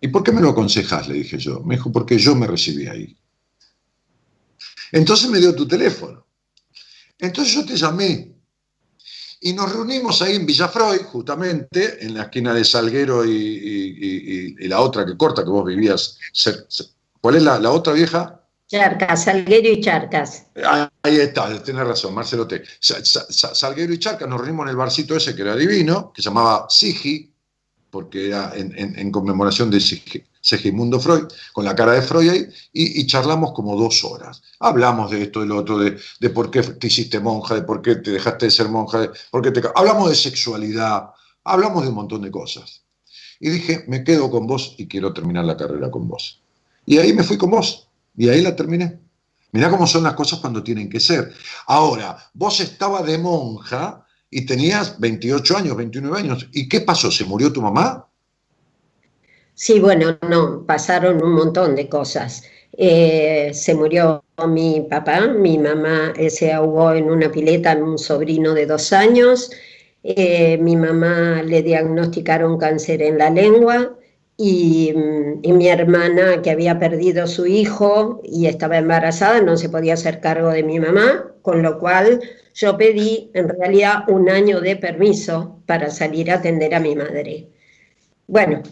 [0.00, 1.06] ¿Y por qué me lo aconsejas?
[1.06, 1.60] Le dije yo.
[1.60, 3.16] Me dijo, porque yo me recibí ahí.
[4.94, 6.24] Entonces me dio tu teléfono.
[7.18, 8.32] Entonces yo te llamé
[9.40, 14.56] y nos reunimos ahí en Villafroy, justamente, en la esquina de Salguero y, y- y-
[14.64, 16.16] y la otra que corta, que vos vivías.
[17.20, 18.40] ¿Cuál es la, la otra vieja?
[18.68, 20.44] Charcas, Salguero y Charcas.
[20.64, 22.62] Ah, Ahí está, tenés razón, Marcelo T.
[22.80, 26.12] Sa- sa- sa- Salguero y Charcas nos reunimos en el barcito ese que era divino,
[26.14, 27.32] que se llamaba Sigi,
[27.90, 32.28] porque era en, en- en conmemoración de Sigi- Segimundo Freud, con la cara de Freud
[32.28, 34.42] ahí, y, charlamos como dos horas.
[34.60, 37.80] Hablamos de esto, de lo otro, de, de por qué te hiciste monja, de por
[37.80, 39.62] qué te dejaste de ser monja, de por qué te...
[39.74, 41.12] Hablamos de sexualidad,
[41.44, 42.82] hablamos de un montón de cosas.
[43.40, 46.42] Y dije, me quedo con vos y quiero terminar la carrera con vos.
[46.84, 49.00] Y ahí me fui con vos, y ahí la terminé.
[49.52, 51.32] Mirá cómo son las cosas cuando tienen que ser.
[51.68, 56.48] Ahora, vos estabas de monja y tenías 28 años, 29 años.
[56.52, 57.10] ¿Y qué pasó?
[57.10, 58.06] ¿Se murió tu mamá?
[59.54, 62.42] Sí, bueno, no, pasaron un montón de cosas.
[62.76, 67.98] Eh, se murió mi papá, mi mamá eh, se ahogó en una pileta en un
[67.98, 69.50] sobrino de dos años,
[70.06, 73.96] Eh, mi mamá le diagnosticaron cáncer en la lengua
[74.38, 79.94] mm, y mi hermana que había perdido su hijo y estaba embarazada no se podía
[79.94, 82.20] hacer cargo de mi mamá, con lo cual
[82.54, 87.48] yo pedí en realidad un año de permiso para salir a atender a mi madre.
[88.26, 88.62] Bueno,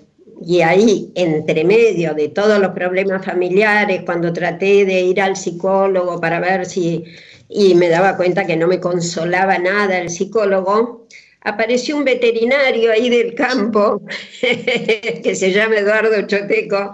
[0.45, 6.21] y ahí, entre medio de todos los problemas familiares, cuando traté de ir al psicólogo
[6.21, 7.05] para ver si,
[7.49, 11.07] y me daba cuenta que no me consolaba nada el psicólogo,
[11.43, 14.03] apareció un veterinario ahí del campo,
[14.41, 16.93] que se llama Eduardo Choteco,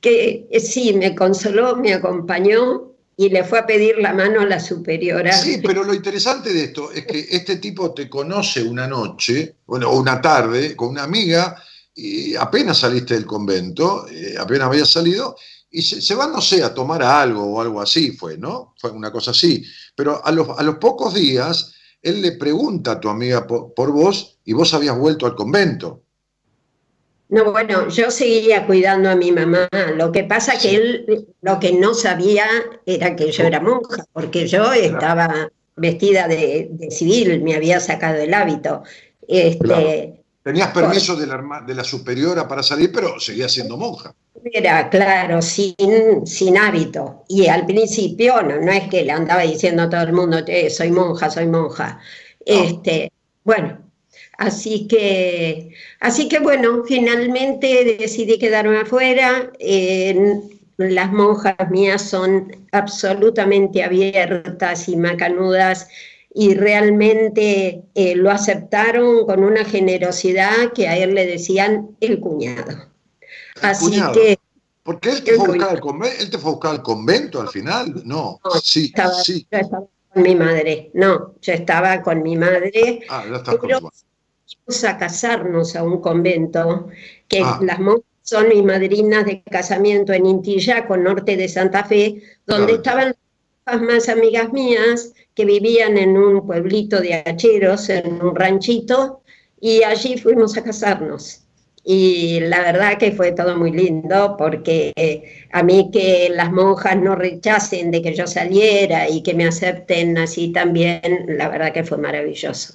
[0.00, 4.46] que eh, sí, me consoló, me acompañó y le fue a pedir la mano a
[4.46, 5.32] la superiora.
[5.32, 9.90] Sí, pero lo interesante de esto es que este tipo te conoce una noche, bueno,
[9.92, 11.56] una tarde, con una amiga,
[11.96, 15.34] y apenas saliste del convento, eh, apenas habías salido,
[15.70, 18.74] y se, se van, no sé, a tomar algo o algo así, fue, ¿no?
[18.78, 19.64] Fue una cosa así.
[19.96, 23.90] Pero a los, a los pocos días, él le pregunta a tu amiga por, por
[23.92, 26.02] vos y vos habías vuelto al convento.
[27.28, 29.68] No, bueno, yo seguía cuidando a mi mamá.
[29.96, 32.46] Lo que pasa que él lo que no sabía
[32.84, 38.18] era que yo era monja, porque yo estaba vestida de, de civil, me había sacado
[38.18, 38.82] el hábito.
[39.26, 40.25] Este, Claro.
[40.46, 44.14] Tenías permiso de la, herma- de la superiora para salir, pero seguías siendo monja.
[44.44, 47.24] Era, claro, sin, sin hábito.
[47.28, 50.70] Y al principio no, no es que le andaba diciendo a todo el mundo, "Eh,
[50.70, 51.98] soy monja, soy monja.
[52.44, 53.10] Este,
[53.42, 53.78] bueno,
[54.38, 59.50] así que, así que bueno, finalmente decidí quedarme afuera.
[59.58, 60.14] Eh,
[60.76, 65.88] las monjas mías son absolutamente abiertas y macanudas
[66.38, 72.90] y realmente eh, lo aceptaron con una generosidad que a él le decían el cuñado.
[73.62, 74.12] Así Cuñado.
[74.12, 74.38] que
[74.82, 77.40] Porque él te, fue a buscar al convento, él te fue a buscar al convento
[77.40, 78.02] al final.
[78.04, 79.46] No, No, sí, estaba, sí.
[79.50, 80.90] yo estaba con mi madre.
[80.92, 83.00] No, yo estaba con mi madre.
[83.08, 83.80] Ah, ya estás con Pero-.
[83.80, 86.88] Fuimos a casarnos a un convento,
[87.28, 87.58] que Ah.
[87.62, 92.76] las monjas son mis madrinas de casamiento en Intillaco, norte de Santa Fe, donde Claro.
[92.76, 93.16] estaban
[93.74, 99.22] más amigas mías que vivían en un pueblito de hacheros, en un ranchito,
[99.60, 101.42] y allí fuimos a casarnos.
[101.84, 106.96] Y la verdad que fue todo muy lindo porque eh, a mí que las monjas
[106.96, 111.84] no rechacen de que yo saliera y que me acepten así también, la verdad que
[111.84, 112.74] fue maravilloso.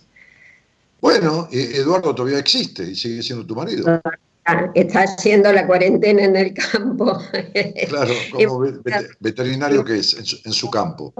[1.01, 4.01] Bueno, eh, Eduardo todavía existe y sigue siendo tu marido.
[4.45, 7.19] Ah, Está haciendo la cuarentena en el campo.
[7.89, 11.13] Claro, como ve- vete- veterinario que es en su, en su campo.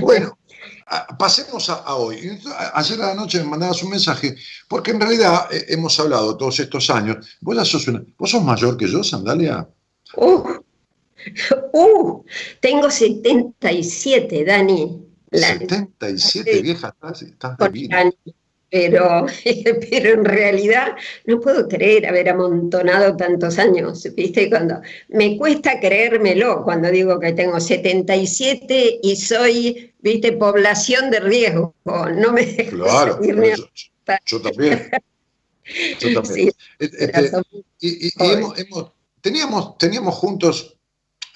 [0.00, 0.38] Bueno,
[1.18, 2.38] pasemos a, a hoy.
[2.74, 4.34] Ayer a la noche me mandabas un mensaje,
[4.68, 7.36] porque en realidad eh, hemos hablado todos estos años.
[7.40, 9.68] Vos, ya sos, una- vos sos mayor que yo, Sandalia.
[10.16, 10.42] Uh,
[11.72, 12.24] uh,
[12.60, 15.04] tengo 77, Dani.
[15.30, 17.58] La- 77 viejas, estás, estás.
[17.58, 17.88] Dani,
[18.70, 19.26] pero,
[19.90, 24.48] pero en realidad no puedo creer haber amontonado tantos años, ¿viste?
[24.50, 30.32] Cuando me cuesta creérmelo cuando digo que tengo 77 y soy, ¿viste?
[30.32, 31.74] Población de riesgo.
[31.84, 33.64] No me dejo Claro, seguirme yo,
[34.26, 34.90] yo también.
[36.00, 36.50] Yo también.
[36.50, 37.30] Sí, Este,
[37.80, 40.77] y, y- y hemos- hemos- teníamos, teníamos juntos,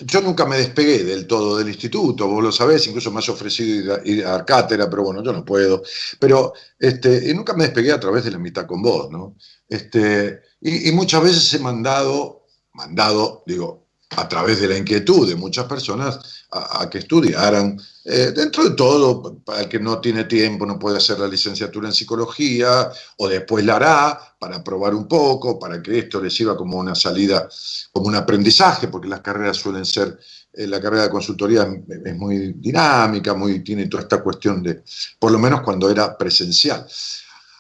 [0.01, 4.01] yo nunca me despegué del todo del instituto, vos lo sabés, incluso me has ofrecido
[4.05, 5.83] ir a, a cátedra, pero bueno, yo no puedo.
[6.19, 9.37] Pero este, y nunca me despegué a través de la mitad con vos, ¿no?
[9.69, 15.67] Este, y, muchas veces he mandado, mandado, digo, a través de la inquietud de muchas
[15.67, 17.81] personas a que estudiaran.
[18.05, 21.87] Eh, dentro de todo, para el que no tiene tiempo, no puede hacer la licenciatura
[21.87, 26.57] en psicología, o después la hará para probar un poco, para que esto le sirva
[26.57, 27.49] como una salida,
[27.93, 30.19] como un aprendizaje, porque las carreras suelen ser,
[30.53, 31.63] eh, la carrera de consultoría
[32.05, 34.83] es, muy dinámica, muy, tiene toda esta cuestión de,
[35.21, 36.85] por lo menos cuando era presencial.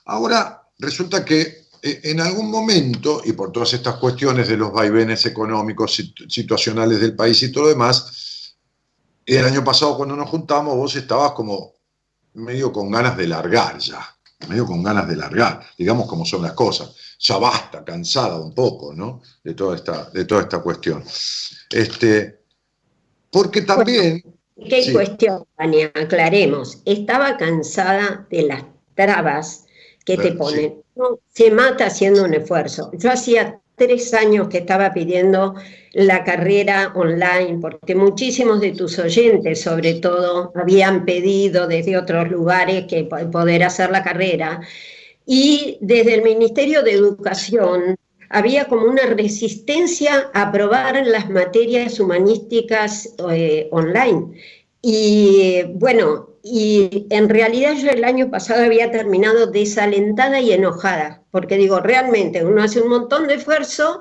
[0.07, 5.25] Ahora, resulta que eh, en algún momento, y por todas estas cuestiones de los vaivenes
[5.25, 8.22] económicos, situ- situacionales del país y todo lo demás,
[9.27, 11.73] el año pasado cuando nos juntamos vos estabas como
[12.35, 14.01] medio con ganas de largar ya,
[14.49, 16.95] medio con ganas de largar, digamos como son las cosas.
[17.19, 19.23] Ya basta, cansada un poco, ¿no?
[19.45, 21.05] De toda esta, de toda esta cuestión.
[21.71, 22.41] Este,
[23.31, 24.23] porque también,
[24.69, 24.93] ¿Qué Sí.
[24.93, 25.91] cuestión, Tania?
[25.95, 26.83] Aclaremos.
[26.85, 29.65] Estaba cansada de las trabas
[30.05, 30.83] que te ponen.
[30.95, 32.91] No, se mata haciendo un esfuerzo.
[32.95, 35.55] Yo hacía tres años que estaba pidiendo
[35.93, 42.87] la carrera online, porque muchísimos de tus oyentes, sobre todo, habían pedido desde otros lugares
[42.89, 44.61] que po- poder hacer la carrera.
[45.27, 47.97] Y desde el Ministerio de Educación
[48.31, 54.33] había como una resistencia a aprobar las materias humanísticas eh, online.
[54.81, 61.57] Y bueno, y en realidad yo el año pasado había terminado desalentada y enojada, porque
[61.57, 64.01] digo, realmente uno hace un montón de esfuerzo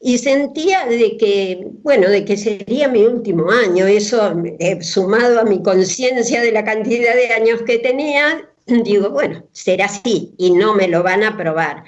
[0.00, 5.44] y sentía de que, bueno, de que sería mi último año, eso eh, sumado a
[5.44, 10.74] mi conciencia de la cantidad de años que tenía, digo, bueno, será así y no
[10.74, 11.84] me lo van a aprobar.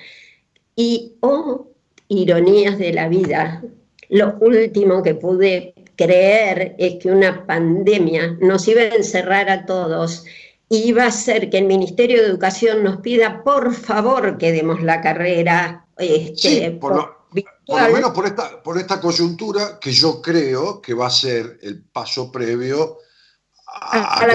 [0.74, 1.68] Y, oh,
[2.08, 3.62] ironías de la vida,
[4.08, 10.24] lo último que pude creer es que una pandemia nos iba a encerrar a todos
[10.68, 14.82] y iba a hacer que el Ministerio de Educación nos pida por favor que demos
[14.82, 15.84] la carrera.
[15.98, 17.19] Este, sí, por lo,
[17.66, 21.58] por lo menos por esta, por esta coyuntura que yo creo que va a ser
[21.62, 22.98] el paso previo
[23.66, 24.26] a,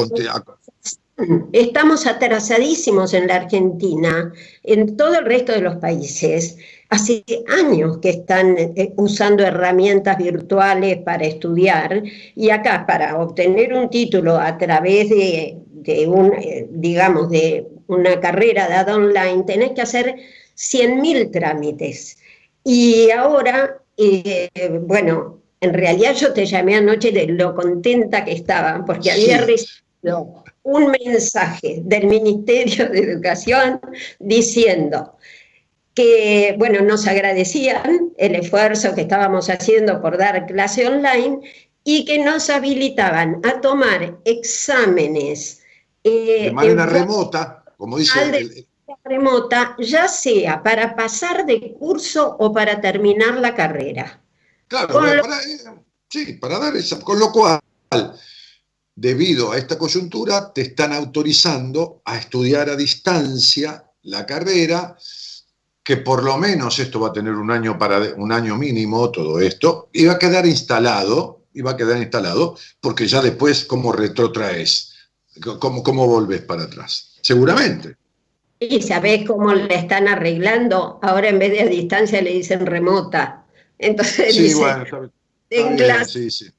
[1.53, 4.33] Estamos atrasadísimos en la Argentina,
[4.63, 6.57] en todo el resto de los países.
[6.89, 12.03] Hace años que están eh, usando herramientas virtuales para estudiar
[12.35, 15.57] y acá para obtener un título a través de,
[16.05, 20.15] un, eh, digamos, de una carrera dada online, tenés que hacer
[20.57, 22.17] 100.000 trámites.
[22.67, 24.49] Y ahora, eh,
[24.81, 30.43] bueno, en realidad yo te llamé anoche de lo contenta que estaba, porque había recibido
[30.63, 33.79] un mensaje del Ministerio de Educación
[34.19, 35.15] diciendo
[35.93, 41.41] que, bueno, nos agradecían el esfuerzo que estábamos haciendo por dar clase online
[41.83, 45.61] y que nos habilitaban a tomar exámenes.
[46.03, 48.67] Eh, de manera remota, como dice el,
[49.03, 54.21] remota, ya sea para pasar de curso o para terminar la carrera.
[54.67, 55.59] Claro, para, eh,
[56.09, 57.59] sí, para dar esa, con lo cual,
[58.95, 64.97] debido a esta coyuntura, te están autorizando a estudiar a distancia la carrera,
[65.83, 69.39] que por lo menos esto va a tener un año, para, un año mínimo, todo
[69.39, 73.91] esto, y va a quedar instalado, y va a quedar instalado, porque ya después, ¿cómo
[73.91, 74.93] retrotraes?
[75.59, 77.13] ¿Cómo, cómo volves para atrás?
[77.21, 77.97] Seguramente.
[78.59, 80.99] ¿Y sabés cómo le están arreglando?
[81.01, 83.45] Ahora en vez de a distancia le dicen remota.
[83.77, 85.11] Entonces sí, bueno,
[85.49, 86.29] en clase.
[86.29, 86.51] Sí, sí.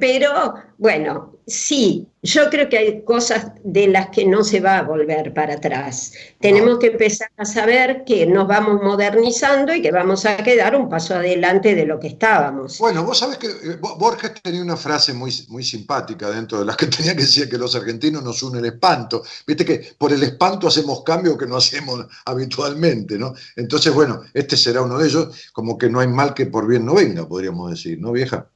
[0.00, 4.82] Pero bueno, sí, yo creo que hay cosas de las que no se va a
[4.82, 6.12] volver para atrás.
[6.40, 10.90] Tenemos que empezar a saber que nos vamos modernizando y que vamos a quedar un
[10.90, 12.78] paso adelante de lo que estábamos.
[12.78, 16.76] Bueno, vos sabés que eh, Borges tenía una frase muy, muy simpática dentro de las
[16.76, 19.22] que tenía que decir que los argentinos nos une el espanto.
[19.46, 23.32] Viste que por el espanto hacemos cambios que no hacemos habitualmente, ¿no?
[23.56, 26.84] Entonces, bueno, este será uno de ellos, como que no hay mal que por bien
[26.84, 28.50] no venga, podríamos decir, ¿no, vieja?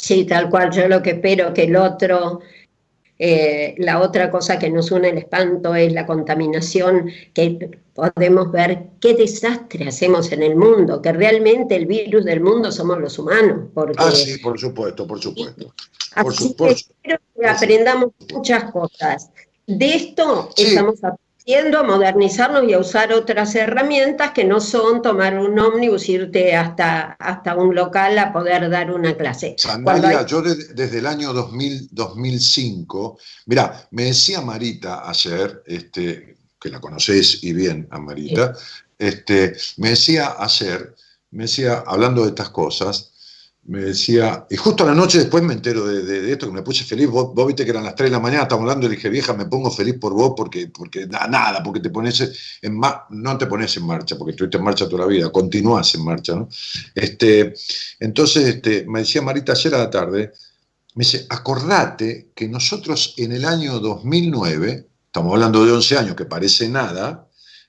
[0.00, 0.70] Sí, tal cual.
[0.72, 2.40] Yo lo que espero que el otro,
[3.18, 8.86] eh, la otra cosa que nos une el espanto es la contaminación, que podemos ver
[8.98, 13.68] qué desastre hacemos en el mundo, que realmente el virus del mundo somos los humanos.
[13.74, 15.74] Porque, ah, sí, por supuesto, por supuesto.
[16.14, 19.30] Así que espero que aprendamos muchas cosas.
[19.66, 25.38] De esto estamos aprendiendo a modernizarnos y a usar otras herramientas que no son tomar
[25.38, 29.54] un ómnibus, irte hasta, hasta un local a poder dar una clase.
[29.58, 36.80] Sandalia, yo desde el año 2000, 2005, mira, me decía Marita ayer, este, que la
[36.80, 38.54] conoces y bien a Marita,
[38.98, 40.94] este, me decía ayer,
[41.30, 43.09] me decía, hablando de estas cosas,
[43.70, 46.82] me decía, y justo a la noche después me entero de, esto, que me puse
[46.82, 49.32] feliz, vos, viste que eran las 3 de la mañana, estamos hablando, y dije, vieja,
[49.32, 53.76] me pongo feliz por vos porque, porque nada, porque te pones en no te pones
[53.76, 56.48] en marcha, porque estuviste en marcha toda la vida, continúas en marcha, ¿no?
[56.96, 57.54] Este,
[58.00, 60.32] entonces, este, me decía Marita ayer a la tarde,
[60.96, 66.24] me dice, acordate que nosotros en el año 2009, estamos hablando de 11 años, que
[66.24, 67.28] parece nada,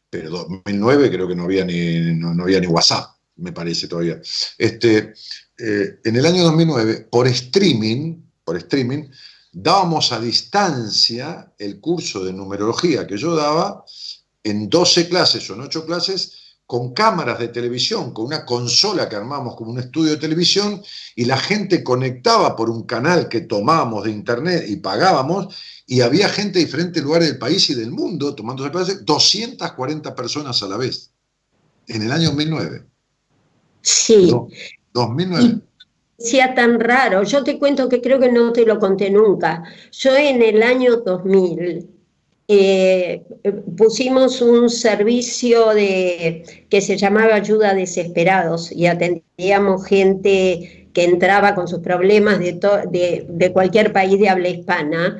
[0.09, 4.19] pero 2009 creo que no había ni, no había ni WhatsApp, me parece todavía.
[4.57, 5.13] Este,
[5.63, 9.03] eh, en el año 2009, por streaming, por streaming,
[9.51, 13.85] dábamos a distancia el curso de numerología que yo daba
[14.43, 19.17] en 12 clases o en 8 clases con cámaras de televisión, con una consola que
[19.17, 20.81] armamos como un estudio de televisión
[21.15, 25.53] y la gente conectaba por un canal que tomábamos de internet y pagábamos
[25.85, 30.63] y había gente de diferentes lugares del país y del mundo tomando clases, 240 personas
[30.63, 31.11] a la vez,
[31.87, 32.85] en el año 2009.
[33.81, 34.31] Sí.
[34.93, 35.59] 2009.
[36.17, 37.23] sea tan raro.
[37.23, 39.63] Yo te cuento que creo que no te lo conté nunca.
[39.91, 41.87] Yo en el año 2000
[42.53, 43.23] eh,
[43.77, 51.69] pusimos un servicio de, que se llamaba Ayuda Desesperados y atendíamos gente que entraba con
[51.69, 55.17] sus problemas de, de, cualquier país de habla hispana.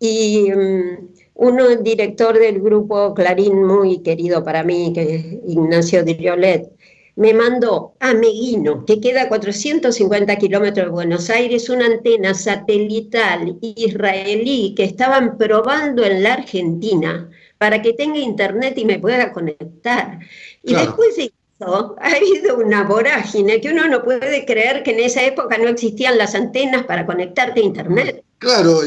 [0.00, 6.04] Y um, uno, el director del grupo Clarín, muy querido para mí, que es Ignacio
[6.04, 6.72] Driolet,
[7.16, 13.56] me mandó a Meguino, que queda a 450 kilómetros de Buenos Aires, una antena satelital
[13.60, 20.18] israelí que estaban probando en la Argentina para que tenga internet y me pueda conectar.
[20.62, 25.00] Y después de eso ha habido una vorágine que uno no puede creer que en
[25.00, 28.24] esa época no existían las antenas para conectarte a internet.
[28.38, 28.80] Claro,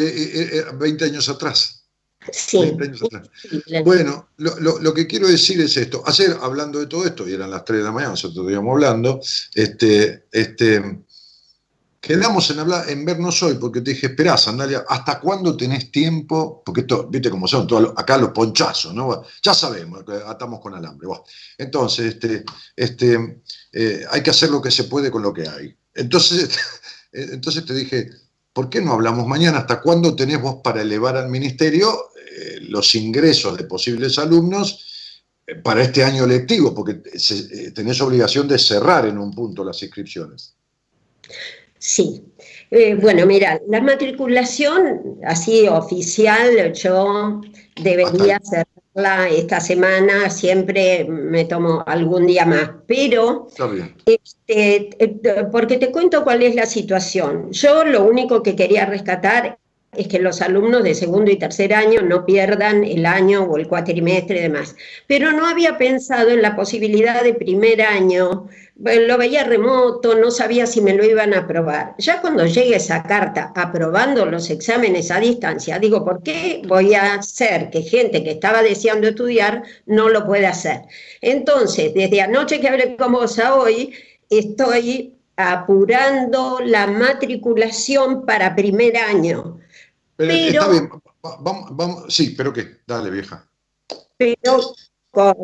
[0.78, 1.87] 20 años atrás.
[2.32, 2.76] Sí.
[3.84, 6.04] Bueno, lo, que quiero decir es esto.
[6.06, 9.20] Ayer, hablando de todo esto, y eran las 3 de la mañana, nosotros estábamos hablando,
[9.54, 11.04] este, este,
[12.08, 16.62] quedamos en, hablar, en vernos hoy porque te dije, esperá, Sandalia, ¿hasta cuándo tenés tiempo?
[16.66, 19.24] Porque esto, viste cómo son, todos acá los ponchazos, ¿no?
[19.44, 21.08] Ya sabemos, atamos con alambre.
[21.08, 21.24] Bueno,
[21.58, 23.42] entonces, este, este,
[23.74, 25.76] eh, hay que hacer lo que se puede con lo que hay.
[25.94, 26.50] Entonces,
[27.12, 28.10] eh, entonces te dije,
[28.54, 29.60] ¿por qué no hablamos mañana?
[29.60, 35.56] ¿Hasta cuándo tenés vos para elevar al ministerio eh, los ingresos de posibles alumnos eh,
[35.56, 36.74] para este año lectivo?
[36.76, 40.54] Porque se- eh, tenés obligación de cerrar en un punto las inscripciones.
[41.80, 42.24] Sí.
[42.70, 47.42] Eh, bueno, mira, la matriculación así oficial, yo
[47.82, 53.96] debería hacerla esta semana, siempre me tomo algún día más, pero Está bien.
[54.06, 54.90] este,
[55.52, 57.52] porque te cuento cuál es la situación.
[57.52, 59.58] Yo lo único que quería rescatar
[59.96, 63.68] es que los alumnos de segundo y tercer año no pierdan el año o el
[63.68, 64.76] cuatrimestre y demás.
[65.08, 70.30] Pero no había pensado en la posibilidad de primer año, bueno, lo veía remoto, no
[70.30, 71.96] sabía si me lo iban a aprobar.
[71.98, 77.16] Ya cuando llegue esa carta aprobando los exámenes a distancia, digo, ¿por qué voy a
[77.16, 80.82] hacer que gente que estaba deseando estudiar no lo pueda hacer?
[81.22, 83.94] Entonces, desde anoche que hablé con vos a hoy,
[84.30, 89.60] estoy apurando la matriculación para primer año.
[90.18, 90.90] Pero, Pero- está bien,
[91.26, 93.48] va- vamos, vamos, sí, pero qué, dale vieja.
[94.18, 94.76] pero
[95.12, 95.36] con,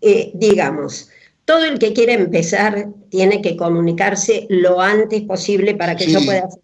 [0.00, 1.08] eh, digamos,
[1.44, 6.12] todo el que quiera empezar tiene que comunicarse lo antes posible para que Sí.
[6.12, 6.60] yo pueda hacer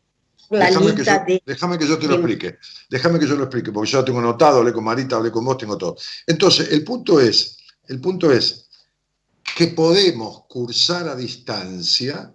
[0.51, 1.43] la Déjame que, lista yo, de...
[1.45, 2.59] déjame que yo te lo explique.
[2.89, 5.45] Déjame que yo lo explique, porque yo ya tengo notado, hablé con Marita, hablé con
[5.45, 5.97] vos, tengo todo.
[6.25, 7.57] Entonces, el punto es,
[7.89, 8.69] el punto es
[9.57, 12.33] que podemos cursar a distancia,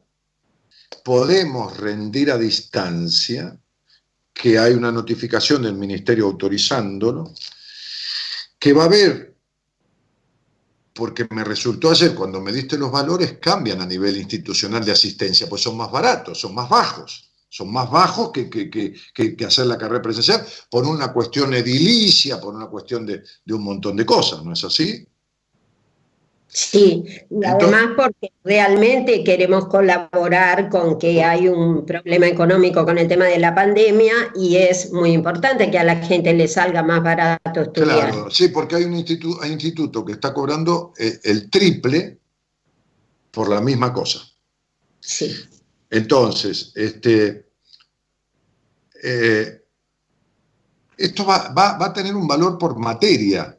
[1.06, 3.58] podemos rendir a distancia,
[4.42, 7.32] que hay una notificación del ministerio autorizándolo,
[8.58, 9.36] que va a haber,
[10.94, 15.48] porque me resultó ayer, cuando me diste los valores, cambian a nivel institucional de asistencia,
[15.48, 18.96] pues son más baratos, son más bajos son más bajos que, que- que-
[19.36, 23.62] que- hacer la carrera presencial por una cuestión edilicia, por una cuestión de, de un
[23.62, 25.06] montón de cosas, ¿no es así?
[26.54, 27.06] Sí,
[27.46, 33.40] además porque realmente queremos colaborar con que hay un problema económico con el tema de
[33.40, 38.12] la pandemia y es muy importante que a la gente le salga más barato estudiar.
[38.12, 42.20] Claro, sí, porque hay un instituto, hay instituto que está cobrando eh, el triple
[43.32, 44.20] por la misma cosa.
[45.00, 45.34] Sí.
[45.90, 47.46] Entonces, este,
[49.04, 49.62] eh,
[50.98, 53.58] esto va, va- va a tener un valor por materia,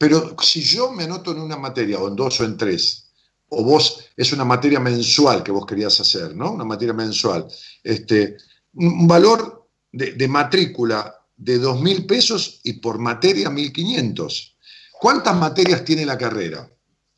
[0.00, 3.10] pero si yo me anoto en una materia, o en dos o en tres,
[3.50, 6.52] o vos, es una materia mensual que vos querías hacer, ¿no?
[6.52, 7.46] Una materia mensual,
[7.84, 8.38] este,
[8.72, 14.54] un valor de, de matrícula de dos mil pesos y por materia 1.500.
[14.98, 16.66] ¿Cuántas materias tiene la carrera?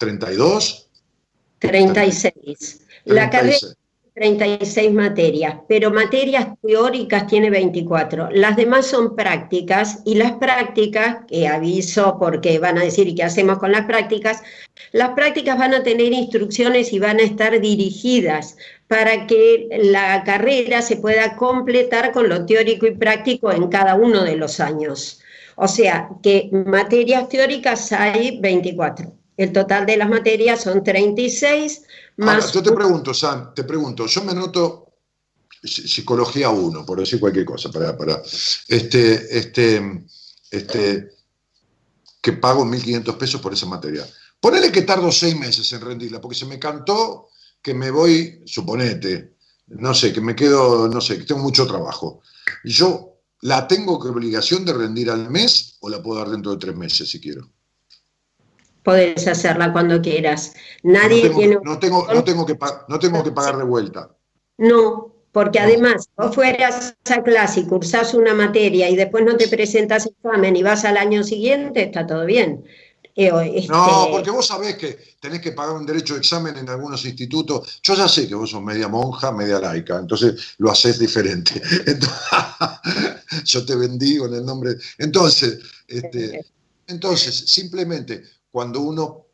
[0.01, 0.87] ¿32?
[1.61, 2.81] 36.
[3.05, 3.59] La carrera
[4.15, 4.53] 36.
[4.63, 8.31] 36 materias, pero materias teóricas tiene 24.
[8.31, 13.25] Las demás son prácticas y las prácticas, que aviso porque van a decir, ¿y qué
[13.25, 14.43] hacemos con las prácticas?
[14.93, 18.57] Las prácticas van a tener instrucciones y van a estar dirigidas
[18.87, 24.25] para que la carrera se pueda completar con lo teórico y práctico en cada uno
[24.25, 25.21] de los años.
[25.57, 29.13] O sea, que materias teóricas hay 24.
[29.39, 31.85] El total de las materias son 36
[32.19, 34.87] Ahora, yo te pregunto, Sam, te pregunto, yo me anoto
[35.63, 38.23] psi- psicología 1, por decir cualquier cosa, para, para
[38.69, 40.05] este, este,
[40.51, 41.11] este,
[42.21, 44.07] que pago 1.500 pesos por esa materia.
[44.41, 47.29] Ponele que tardo seis meses en rendirla, porque se me cantó
[47.63, 49.37] que me voy, suponete,
[49.69, 52.21] no sé, que me quedo, no sé, que tengo mucho trabajo.
[52.65, 56.53] Y yo, ¿la tengo que obligación de rendir al mes o la puedo dar dentro
[56.53, 57.49] de tres meses si quiero?
[58.83, 60.55] Podés hacerla cuando quieras.
[60.83, 61.59] Nadie no tengo, tiene...
[61.63, 62.59] no tengo, no tengo que,
[62.89, 64.11] no tengo que pagar de vuelta.
[64.59, 69.49] No, porque además, vos fueras a clase y cursás una materia y después no te
[69.49, 72.65] presentas examen y vas al año siguiente, está todo bien.
[73.15, 76.57] Eh, o, este, No, porque vos sabés que tenés que pagar un derecho de examen
[76.57, 77.81] en algunos institutos.
[77.83, 81.61] Yo ya sé que vos sos media monja, media laica, entonces lo haces diferente.
[81.87, 84.77] Entonces, yo te bendigo en el nombre.
[84.99, 85.59] Entonces,
[85.89, 86.45] este,
[86.87, 88.23] entonces, simplemente
[88.53, 89.27] cuando uno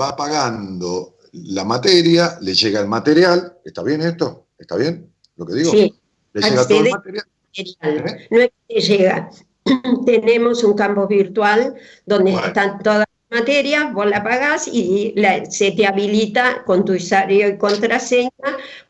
[0.00, 3.58] va pagando la materia, le llega el material.
[3.64, 4.46] ¿Está bien esto?
[4.58, 5.72] ¿Está bien lo que digo?
[5.72, 5.92] Sí,
[6.34, 7.24] Le llega todo el material.
[7.82, 8.28] material.
[8.30, 9.30] No es que llega.
[10.06, 11.74] Tenemos un campus virtual
[12.06, 12.98] donde están todas
[13.30, 18.30] las materias, vos la pagás y la- se te habilita con tu usuario y contraseña,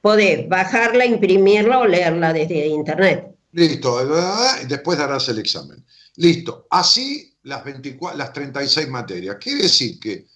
[0.03, 3.31] podés bajarla, imprimirla o leerla desde internet.
[3.53, 5.85] Listo, eh, después darás el examen.
[6.17, 6.67] Listo.
[6.71, 9.37] Así las, 24, las 36 materias.
[9.41, 10.27] Quiere decir que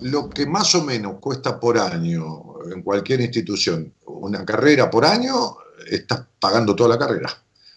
[0.00, 5.56] lo que más o menos cuesta por año en cualquier institución, una carrera por año,
[5.90, 7.30] estás pagando toda la carrera.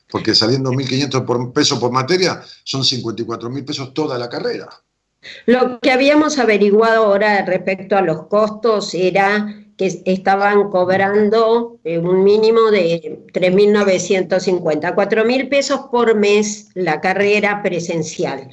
[0.09, 4.70] Porque saliendo 1.500 por, pesos por materia, son 54.000 pesos toda la carrera.
[5.45, 12.23] Lo que habíamos averiguado ahora respecto a los costos era que estaban cobrando eh, un
[12.23, 18.49] mínimo de 3.950, 4.000 pesos por mes la carrera presencial.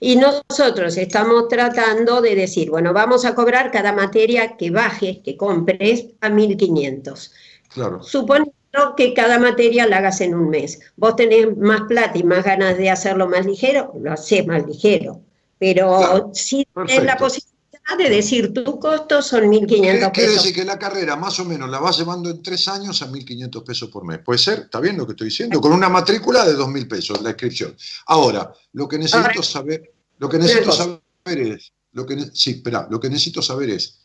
[0.00, 5.36] Y nosotros estamos tratando de decir, bueno, vamos a cobrar cada materia que bajes, que
[5.36, 7.30] compres, a 1.500.
[7.68, 8.02] Claro.
[8.02, 8.52] Suponiendo
[8.96, 10.80] que cada materia la hagas en un mes.
[10.96, 15.20] Vos tenés más plata y más ganas de hacerlo más ligero, lo haces más ligero.
[15.58, 17.52] Pero si la posibilidad
[17.98, 20.10] de decir tu costo son 1.500 pesos.
[20.12, 23.08] Quiere decir que la carrera más o menos la vas llevando en tres años a
[23.08, 24.20] 1.500 pesos por mes.
[24.20, 24.60] ¿Puede ser?
[24.60, 25.60] ¿Está bien lo que estoy diciendo?
[25.60, 27.76] Con una matrícula de 2.000 pesos, la inscripción.
[28.06, 32.98] Ahora, lo que necesito saber, lo que necesito saber es, lo que, sí, espera, lo
[32.98, 33.98] que necesito saber es,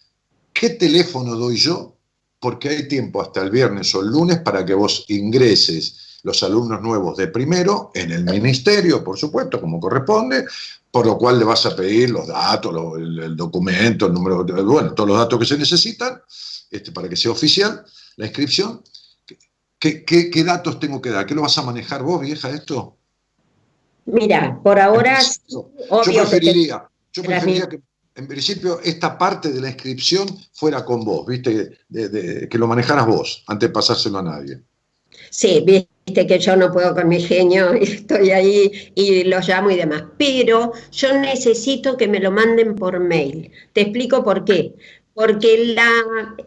[0.51, 1.95] ¿qué teléfono doy yo?
[2.39, 6.81] Porque hay tiempo hasta el viernes o el lunes para que vos ingreses los alumnos
[6.81, 10.45] nuevos de primero en el ministerio, por supuesto, como corresponde,
[10.91, 15.09] por lo cual le vas a pedir los datos, el, documento, el número, bueno, todos
[15.09, 16.21] los datos que se necesitan
[16.71, 17.85] este, para que sea oficial
[18.15, 18.81] la inscripción.
[19.79, 21.25] ¿Qué, qué, datos tengo que dar?
[21.25, 22.97] ¿Qué lo vas a manejar vos, vieja, esto?
[24.05, 25.19] Mira, por ahora...
[25.47, 25.71] yo
[26.13, 27.81] preferiría, yo preferiría que
[28.15, 31.77] en principio esta parte de la inscripción fuera con vos, ¿viste?
[32.49, 34.59] que lo manejaras vos, antes de pasárselo a nadie.
[35.29, 35.63] Sí,
[36.07, 40.05] viste que yo no puedo con mi genio, estoy ahí y lo llamo y demás.
[40.17, 43.51] Pero yo necesito que me lo manden por mail.
[43.73, 44.73] Te explico por qué.
[45.13, 45.91] Porque la,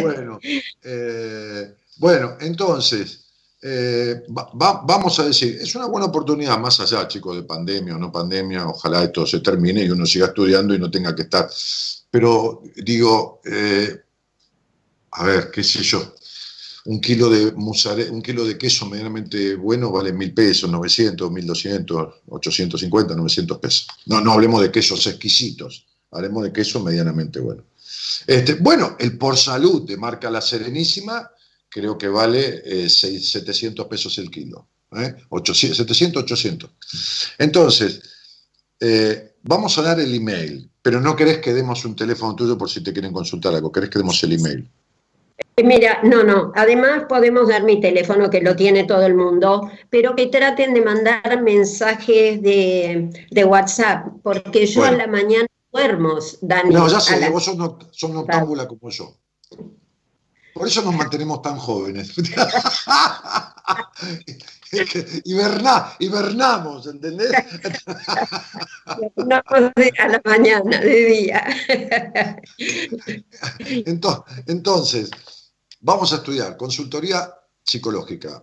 [0.00, 0.38] bueno,
[0.82, 3.25] eh, bueno, entonces...
[3.62, 8.12] Eh, vamos a decir, es una buena oportunidad, más allá, chicos, de pandemia o no
[8.12, 11.48] pandemia, ojalá esto se termine y uno siga estudiando y no tenga que estar.
[12.10, 13.96] Pero digo, eh,
[15.12, 16.14] a ver, qué sé yo,
[16.86, 23.14] un kilo de un kilo de queso medianamente bueno vale mil pesos, 900, 1200, 850,
[23.16, 23.86] 900 pesos.
[24.06, 27.64] No, no hablemos de quesos exquisitos, hablemos de queso medianamente bueno.
[28.26, 31.30] Este, bueno, el por salud de marca La Serenísima
[31.76, 34.66] creo que vale 700 eh, pesos el kilo.
[34.96, 35.14] ¿eh?
[35.30, 36.70] 700, 800.
[37.36, 38.00] Entonces,
[38.80, 42.70] eh, vamos a dar el email, pero no querés que demos un teléfono tuyo por
[42.70, 44.66] si te quieren consultar algo, querés que demos el email.
[45.56, 46.50] Eh, mira, no, no.
[46.56, 50.80] Además podemos dar mi teléfono que lo tiene todo el mundo, pero que traten de
[50.80, 56.70] mandar mensajes de, WhatsApp, porque yo a la mañana duermo, Dani.
[56.70, 59.14] No, ya sé, vos sos, notámbula como yo.
[60.56, 62.14] Por eso nos mantenemos tan jóvenes.
[65.98, 67.30] hibernamos, ¿entendés?
[69.16, 71.44] No a la mañana, de día.
[74.46, 75.10] Entonces,
[75.80, 77.30] vamos a estudiar consultoría
[77.62, 78.42] psicológica,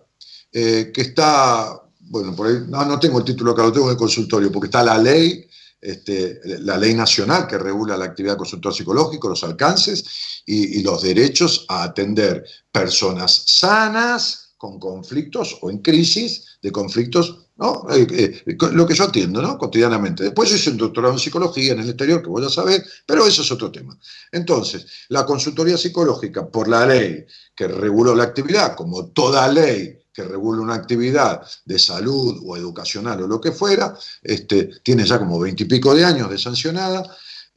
[0.52, 3.92] eh, que está, bueno, por ahí, no, no tengo el título acá, lo tengo en
[3.92, 5.48] el consultorio, porque está la ley
[5.84, 11.02] este, la ley nacional que regula la actividad de consultor psicológico, los alcances y, los
[11.02, 17.86] derechos a atender personas sanas con conflictos o en crisis de conflictos, ¿no?
[17.90, 18.06] Eh,
[18.46, 19.58] eh, lo que yo atiendo ¿no?
[19.58, 20.24] cotidianamente.
[20.24, 23.26] Después yo hice un doctorado en psicología en el exterior, que voy a saber, pero
[23.26, 23.98] eso es otro tema.
[24.32, 30.22] Entonces, la consultoría psicológica, por la ley que reguló la actividad, como toda ley que
[30.22, 35.40] regula una actividad de salud o educacional o lo que fuera, este, tiene ya como
[35.40, 37.02] veintipico de años de sancionada,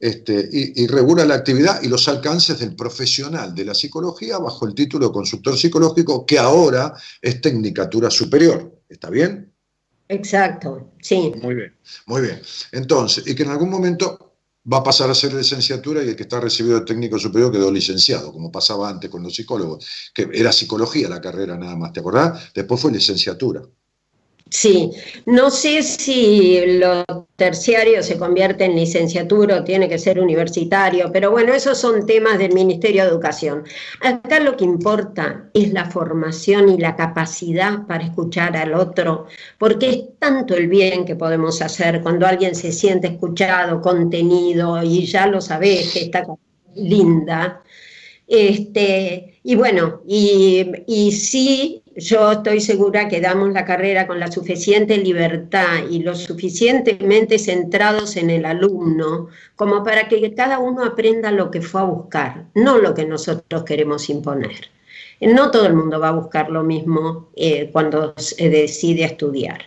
[0.00, 4.74] este, y, regula la actividad y los alcances del profesional de la psicología bajo el
[4.74, 8.80] título de consultor psicológico, que ahora es tecnicatura superior.
[8.88, 9.52] ¿Está bien?
[10.08, 11.32] Exacto, sí.
[11.42, 12.40] Muy bien, muy bien.
[12.72, 14.27] Entonces, y que en algún momento
[14.70, 17.70] va a pasar a ser licenciatura y el que está recibido de técnico superior quedó
[17.72, 22.00] licenciado, como pasaba antes con los psicólogos, que era psicología la carrera nada más, ¿te
[22.00, 22.52] acordás?
[22.54, 23.62] Después fue licenciatura.
[24.50, 24.92] Sí,
[25.26, 27.04] no sé si lo
[27.36, 32.38] terciario se convierte en licenciatura o tiene que ser universitario, pero bueno, esos son temas
[32.38, 33.64] del Ministerio de Educación.
[34.00, 39.26] Acá lo que importa es la formación y la capacidad para escuchar al otro,
[39.58, 45.04] porque es tanto el bien que podemos hacer cuando alguien se siente escuchado, contenido, y
[45.04, 46.26] ya lo sabés que está
[46.74, 47.62] linda.
[48.26, 54.30] Este, y bueno, y, y sí yo estoy segura que damos la carrera con la
[54.30, 61.32] suficiente libertad y lo suficientemente centrados en el alumno como para que cada uno aprenda
[61.32, 64.70] lo que fue a buscar, no lo que nosotros queremos imponer.
[65.20, 69.62] No todo el mundo va a buscar lo mismo eh, cuando se decide estudiar.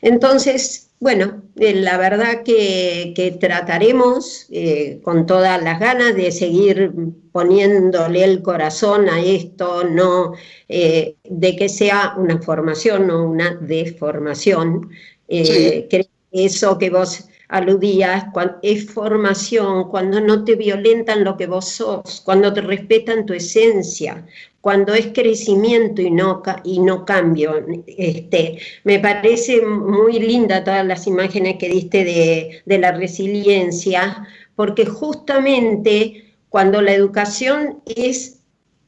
[0.00, 6.92] Entonces, bueno, eh, la verdad que, trataremos eh, con todas las ganas de seguir
[7.32, 10.32] poniéndole el corazón a esto, no
[10.68, 14.90] eh, de que sea una formación, no una deformación.
[15.28, 18.26] eso que vos aludías,
[18.62, 24.26] es formación, cuando no te violentan lo que vos sos, cuando te respetan tu esencia,
[24.60, 27.64] cuando es crecimiento y no, y no cambio.
[27.86, 34.26] Este, me parece muy linda todas las imágenes que diste de, de la resiliencia,
[34.56, 38.40] porque justamente cuando la educación es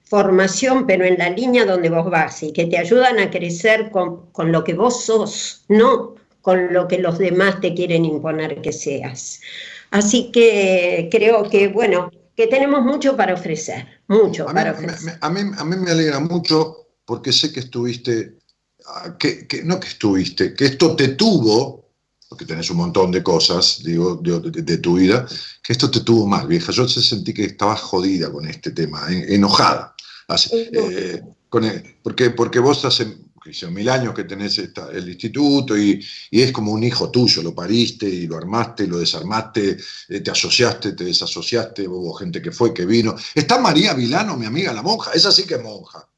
[0.02, 4.30] formación, pero en la línea donde vos vas y que te ayudan a crecer con,
[4.32, 6.14] con, lo que vos sos, no
[6.48, 9.38] con lo que los demás te quieren imponer que seas.
[9.90, 15.18] Así que creo que, bueno, que tenemos mucho para ofrecer, mucho a para mí, ofrecer.
[15.20, 18.38] A mí, a mí me alegra mucho porque sé que estuviste,
[18.86, 21.90] ah, que, que, no que estuviste, que esto te tuvo,
[22.30, 25.26] porque tenés un montón de cosas, digo, de, de, de, tu vida,
[25.62, 26.72] que esto te tuvo mal, vieja.
[26.72, 29.94] Yo sentí que estabas jodida con este tema, enojada.
[30.28, 33.18] Así, eh, con el, porque, porque vos hace
[33.70, 37.54] mil años que tenés esta, el instituto y, y, es como un hijo tuyo, lo
[37.54, 39.76] pariste y lo armaste, lo desarmaste,
[40.08, 43.16] eh, te asociaste, te desasociaste, hubo gente que fue, que vino.
[43.34, 46.08] Está María Vilano, mi amiga la monja, esa sí que es monja.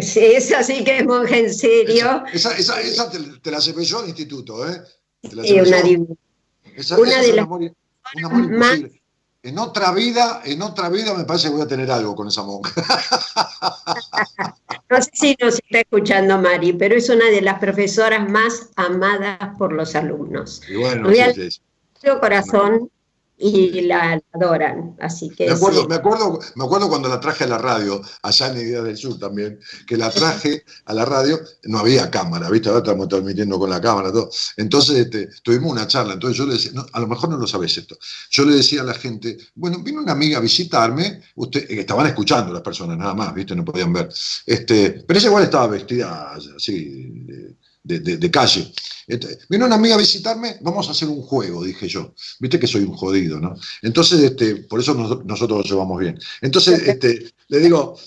[0.00, 2.24] Sí, esa sí que es monja, en serio.
[2.32, 4.82] Esa, esa, esa, esa te, te, la cepilló el instituto, ¿eh?
[5.22, 5.78] Te la sí, una,
[6.76, 7.46] esa, una de las...
[7.46, 8.58] Un amor, un amor imposible.
[8.58, 8.98] Más
[9.42, 12.42] en otra vida, en otra vida me parece que voy a tener algo con esa
[12.42, 12.70] monja.
[14.90, 19.38] No sé si nos está escuchando Mari, pero es una de las profesoras más amadas
[19.58, 20.62] por los alumnos.
[20.74, 21.60] Bueno, Real, sí, sí.
[22.20, 22.90] corazón
[23.38, 24.96] y la adoran.
[25.00, 25.88] Así que me acuerdo, sí.
[25.88, 29.18] me, acuerdo, me acuerdo cuando la traje a la radio, allá en Idea del Sur
[29.18, 32.68] también, que la traje a la radio, no había cámara, ¿viste?
[32.68, 34.30] Ahora estamos transmitiendo con la cámara, todo.
[34.56, 37.46] Entonces este, tuvimos una charla, entonces yo le decía, no, a lo mejor no lo
[37.46, 37.96] sabes esto,
[38.30, 42.06] yo le decía a la gente, bueno, vino una amiga a visitarme, usted, eh, estaban
[42.06, 43.54] escuchando las personas nada más, ¿viste?
[43.54, 44.08] No podían ver.
[44.46, 47.26] Este, pero ella igual estaba vestida así,
[47.88, 48.72] de, de, de, de calle.
[49.06, 52.14] Este, vino una amiga a visitarme, vamos a hacer un juego, dije yo.
[52.38, 53.54] Viste que soy un jodido, ¿no?
[53.80, 56.18] Entonces, este, por eso nos, nosotros lo llevamos bien.
[56.42, 57.98] Entonces, este, le digo,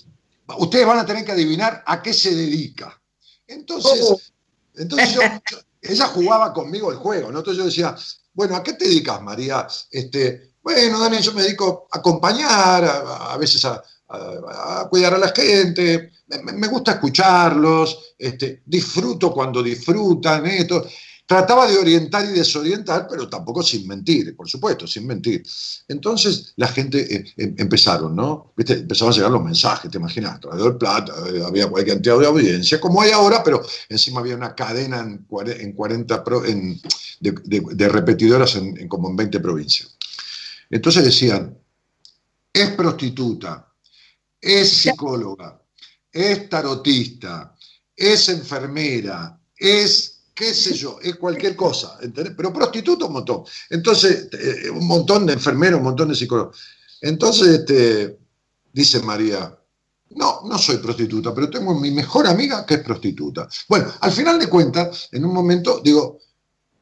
[0.59, 3.01] ustedes van a tener que adivinar a qué se dedica.
[3.47, 4.31] Entonces,
[4.75, 7.39] entonces yo, yo, ella jugaba conmigo el juego, ¿no?
[7.39, 7.95] Entonces yo decía,
[8.33, 9.67] bueno, ¿a qué te dedicas, María?
[9.89, 15.17] Este, bueno, Daniel, yo me dedico a acompañar, a, a veces a, a, cuidar a
[15.17, 16.11] la gente,
[16.43, 20.85] me, gusta escucharlos, este, disfruto cuando disfrutan, esto.
[21.25, 25.41] Trataba de orientar y desorientar, pero tampoco sin mentir, por supuesto, sin mentir.
[25.87, 28.53] Entonces la gente eh, eh, empezaron, ¿no?
[28.57, 32.81] Empezaban a llegar los mensajes, te imaginas, traidor plata, eh, había cualquier cantidad de audiencia,
[32.81, 35.25] como hay ahora, pero encima había una cadena en,
[35.57, 36.81] en 40 pro, en,
[37.21, 39.95] de, repetidoras en, en como en 20 provincias.
[40.69, 41.57] Entonces decían,
[42.51, 43.70] es prostituta,
[44.41, 45.61] es psicóloga,
[46.11, 47.55] es tarotista,
[47.95, 52.33] es enfermera, es qué sé yo, es cualquier cosa, ¿entendés?
[52.35, 53.43] pero prostituta un montón.
[53.69, 56.57] Entonces, eh, un montón de enfermeros, un montón de psicólogos.
[57.01, 58.17] Entonces, este,
[58.73, 59.55] dice María,
[60.15, 63.47] no, no soy prostituta, pero tengo mi mejor amiga que es prostituta.
[63.67, 66.19] Bueno, al final de cuentas, en un momento, digo,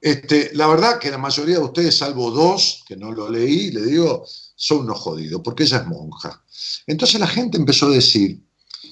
[0.02, 3.82] este, la verdad que la mayoría de ustedes, salvo dos, que no lo leí, le
[3.82, 4.26] digo,
[4.62, 6.44] son unos jodidos, porque ella es monja.
[6.86, 8.42] Entonces la gente empezó a decir,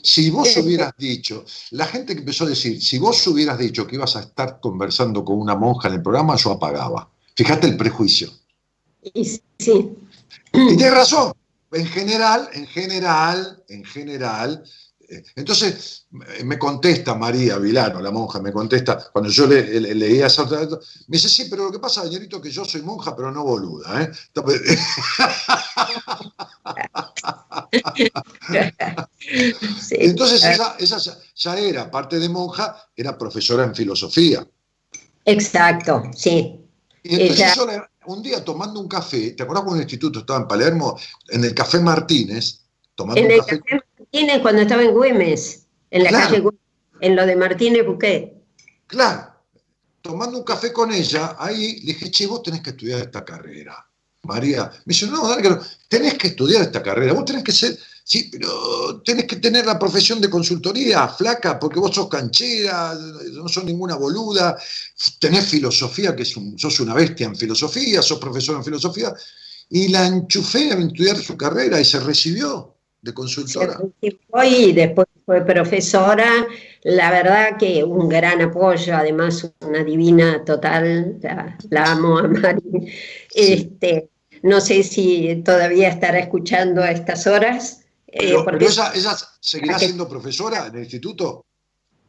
[0.01, 3.95] si vos hubieras dicho, la gente que empezó a decir, si vos hubieras dicho que
[3.95, 7.11] ibas a estar conversando con una monja en el programa, yo apagaba.
[7.35, 8.31] Fíjate el prejuicio.
[9.13, 9.41] Y, sí.
[10.53, 11.33] Y tienes razón.
[11.73, 14.63] En general, en general, en general,
[15.35, 16.05] entonces
[16.43, 20.67] me contesta María Vilano, la monja, me contesta, cuando yo le, leía esa me
[21.07, 24.03] dice, sí, pero lo que pasa, señorito, que yo soy monja, pero no boluda.
[24.03, 24.11] ¿eh?
[29.91, 30.75] Entonces esa,
[31.35, 34.45] ya, era, aparte de monja, era profesora en filosofía.
[35.23, 36.59] Exacto, sí.
[37.03, 37.65] Y entonces yo
[38.07, 40.97] un día tomando un café, ¿te acuerdas cuando el instituto estaba en Palermo?
[41.29, 42.61] En el Café Martínez,
[42.95, 43.61] tomando un café
[44.11, 46.61] Martínez cuando estaba en Güemes, en la calle Güemes,
[47.01, 48.33] en lo de Martínez Buquet.
[48.87, 49.33] Claro,
[50.01, 53.85] tomando un café con ella, ahí le dije, che, vos tenés que estudiar esta carrera.
[54.23, 58.29] María, me dice, no, dale, tenés que estudiar esta carrera, vos tenés que ser, sí,
[58.31, 62.93] pero tenés que tener la profesión de consultoría, flaca, porque vos sos canchera,
[63.33, 64.57] no sos ninguna boluda,
[65.19, 69.13] tenés filosofía, que sos una bestia en filosofía, sos profesor en filosofía,
[69.69, 73.79] y la enchufé a estudiar su carrera y se recibió de consultora.
[74.01, 76.47] Y después fue profesora,
[76.83, 81.19] la verdad que un gran apoyo, además una divina total,
[81.69, 82.91] la, amo a Mari.
[83.33, 84.09] Este,
[84.43, 87.81] no sé si todavía estará escuchando a estas horas.
[88.07, 88.91] Eh, pero, ella,
[89.39, 91.45] seguirá siendo profesora en el instituto.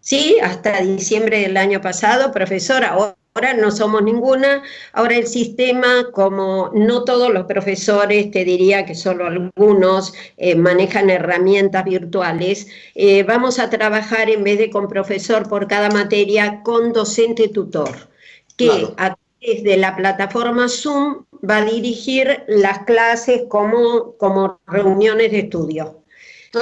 [0.00, 3.16] Sí, hasta diciembre del año pasado, profesora.
[3.34, 4.62] Ahora no somos ninguna.
[4.92, 11.08] Ahora el sistema, como no todos los profesores, te diría que solo algunos eh, manejan
[11.08, 16.92] herramientas virtuales, eh, vamos a trabajar en vez de con profesor por cada materia, con
[16.92, 18.08] docente tutor,
[18.56, 25.30] que a través de la plataforma Zoom va a dirigir las clases como, como reuniones
[25.30, 26.02] de estudio.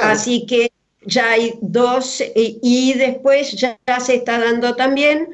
[0.02, 0.72] Así que
[1.06, 5.28] ya hay dos y, después ya se está dando también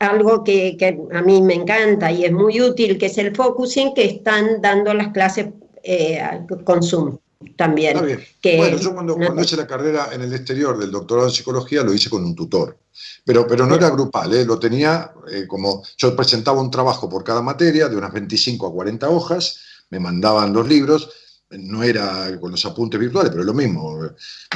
[0.00, 0.76] algo que,
[1.12, 4.92] a mí me encanta y es muy útil, que es el focusing, que están dando
[4.94, 5.48] las clases
[5.82, 6.20] eh,
[6.64, 7.18] con Zoom
[7.56, 7.98] también.
[7.98, 12.10] bueno, yo cuando, hice la carrera en el exterior del doctorado en psicología lo hice
[12.10, 12.78] con un tutor,
[13.24, 14.44] pero, pero no era grupal, ¿eh?
[14.44, 18.72] lo tenía eh, como, yo presentaba un trabajo por cada materia de unas 25 a
[18.72, 21.10] 40 hojas, me mandaban los libros
[21.50, 23.98] no era con los apuntes virtuales, pero lo mismo.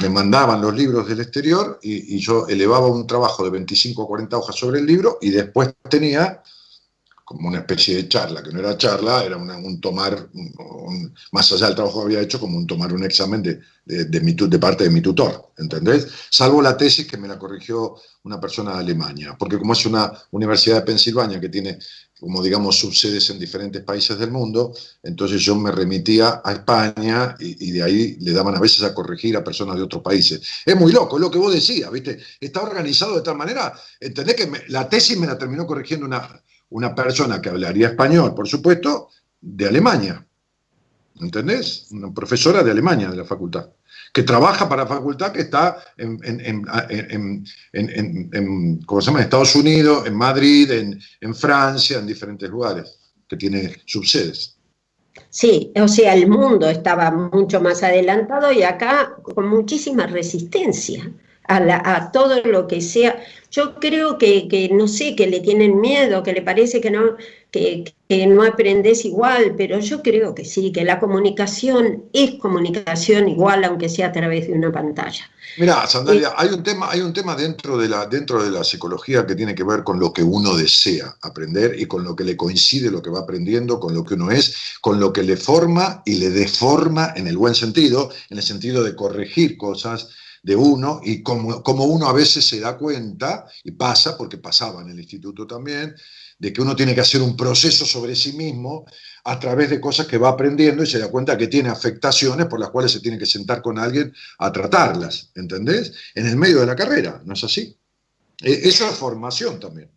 [0.01, 4.37] Me mandaban los libros del exterior y, yo elevaba un trabajo de 25 o 40
[4.37, 6.41] hojas sobre el libro y después tenía
[7.25, 10.29] como una especie de charla, que no era charla, era un tomar,
[11.31, 14.59] más allá del trabajo que había hecho, como un tomar un examen de, de, de
[14.59, 16.07] parte de mi tutor, ¿entendés?
[16.29, 20.11] Salvo la tesis que me la corrigió una persona de Alemania, porque como es una
[20.31, 21.79] universidad de Pensilvania que tiene
[22.25, 24.73] como digamos subsedes en diferentes países del mundo,
[25.03, 29.37] entonces yo me remitía a España y, de ahí le daban a veces a corregir
[29.37, 30.41] a personas de otros países.
[30.65, 32.17] Es muy loco, es lo que vos decías, ¿viste?
[32.39, 36.95] Está organizado de tal manera, entendés que la tesis me la terminó corrigiendo una, una
[36.95, 39.09] persona que hablaría español, por supuesto,
[39.39, 40.25] de Alemania,
[41.21, 41.89] ¿entendés?
[41.91, 43.69] Una profesora de Alemania de la facultad
[44.15, 46.17] que trabaja para facultad que está en,
[48.85, 49.19] ¿cómo se llama?
[49.19, 50.71] Estados Unidos, en Madrid,
[51.19, 52.97] en, Francia, en diferentes lugares,
[53.27, 54.55] que tiene subsedes.
[55.29, 61.11] Sí, o sea, el mundo estaba mucho más adelantado y acá con muchísima resistencia
[61.47, 63.21] a, todo lo que sea.
[63.51, 67.15] Yo creo que, no sé, que le tienen miedo, que le parece que no,
[67.51, 67.93] que,
[68.27, 73.87] no aprendes igual, pero yo creo que sí, que la comunicación es comunicación igual, aunque
[73.87, 75.29] sea a través de una pantalla.
[75.57, 79.25] Mira, Sandalia, hay un tema, hay un tema dentro, de la, dentro de la psicología
[79.25, 82.35] que tiene que ver con lo que uno desea aprender y con lo que le
[82.35, 86.01] coincide lo que va aprendiendo, con lo que uno es, con lo que le forma
[86.03, 90.09] y le deforma en el buen sentido, en el sentido de corregir cosas
[90.45, 94.83] de uno y como, como uno a veces se da cuenta, y pasa, porque pasaba
[94.83, 95.95] en el instituto también,
[96.37, 98.85] de que uno tiene que hacer un proceso sobre sí mismo
[99.23, 102.59] a través de cosas que va aprendiendo y se da cuenta que tiene afectaciones por
[102.59, 105.93] las cuales se tiene que sentar con alguien a tratarlas, ¿entendés?
[106.13, 107.75] En el medio de la carrera, ¿no es así?
[108.39, 109.89] E, esa es formación también.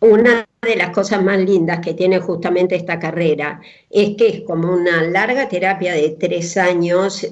[0.00, 4.72] Una de las cosas más lindas que tiene justamente esta carrera es que es como
[4.72, 7.26] una larga terapia de tres años,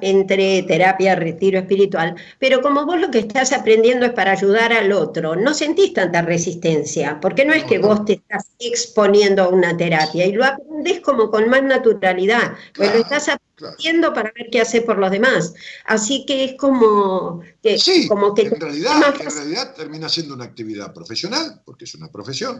[0.00, 4.92] entre terapia, retiro espiritual, pero como vos lo que estás aprendiendo es para ayudar al
[4.92, 9.76] otro, no sentís tanta resistencia, porque no es que vos te estás exponiendo a una
[9.76, 14.60] terapia y lo aprendés como con más naturalidad, pues lo estás aprendiendo para ver qué
[14.60, 15.54] hacer por los demás.
[15.84, 17.76] Así que es como que...
[18.08, 22.51] como que en realidad, en realidad termina siendo una actividad profesional, porque es una profesión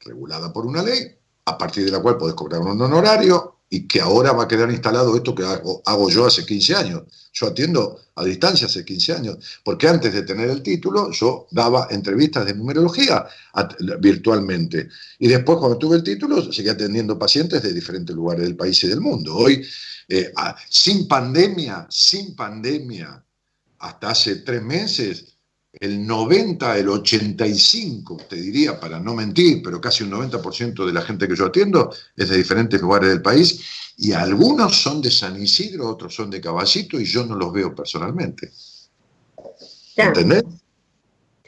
[0.00, 4.00] regulada por una ley, a partir de la cual podés cobrar un honorario y que
[4.00, 7.02] ahora va a quedar instalado esto que hago, yo hace 15 años.
[7.32, 11.88] Yo atiendo a distancia hace 15 años, porque antes de tener el título yo daba
[11.90, 13.26] entrevistas de numerología
[14.00, 14.88] virtualmente.
[15.18, 18.88] Y después cuando tuve el título seguí atendiendo pacientes de diferentes lugares del país y
[18.88, 19.36] del mundo.
[19.36, 19.66] Hoy,
[20.08, 20.32] eh,
[20.70, 23.22] sin pandemia, sin pandemia,
[23.80, 25.35] hasta hace tres meses,
[25.78, 31.02] el 90, el 85, te diría, para no mentir, pero casi un 90% de la
[31.02, 33.60] gente que yo atiendo es de diferentes lugares del país,
[33.98, 37.74] y algunos son de San Isidro, otros son de Caballito, y yo no los veo
[37.74, 38.50] personalmente.
[39.96, 40.44] ¿Entendés?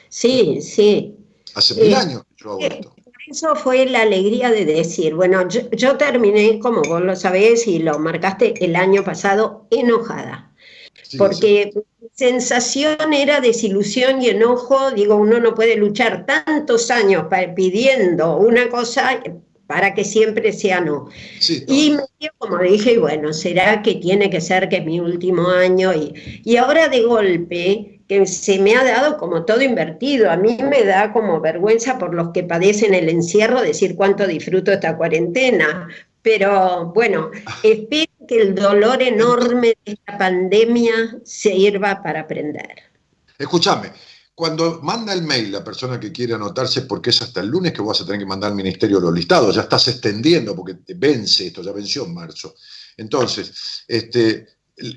[0.09, 1.14] Sí, sí.
[1.55, 2.95] Hace mil años que yo hago eh, esto.
[3.31, 7.79] Eso fue la alegría de decir, bueno, yo, yo terminé, como vos lo sabés y
[7.79, 10.55] lo marcaste el año pasado, enojada.
[11.03, 14.91] Sí, porque mi sensación era desilusión y enojo.
[14.91, 19.23] Digo, uno no puede luchar tantos años pidiendo una cosa
[19.69, 21.09] para que siempre sea no.
[21.39, 24.99] sí, Y me dio como dije, bueno, será que tiene que ser que es mi
[24.99, 25.95] último año.
[25.95, 30.29] Y, y ahora de golpe, que se me ha dado como todo invertido.
[30.29, 34.73] A mí me da como vergüenza por los que padecen el encierro decir cuánto disfruto
[34.73, 35.87] esta cuarentena.
[36.23, 37.31] Pero bueno,
[37.62, 42.83] espero que el dolor enorme de esta pandemia sirva para aprender.
[43.37, 43.91] Escúchame,
[44.35, 47.83] cuando manda el mail la persona que quiere anotarse, porque es hasta el lunes que
[47.83, 51.49] vas a tener que mandar al ministerio los listados, ya estás extendiendo porque te vence
[51.49, 52.55] esto, ya venció en marzo.
[52.97, 54.47] Entonces, este,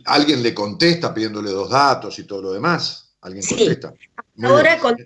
[0.05, 3.15] alguien le contesta pidiéndole dos datos y todo lo demás.
[3.21, 3.55] Alguien Sí.
[3.55, 3.93] contesta.
[4.35, 4.97] Muy Ahora con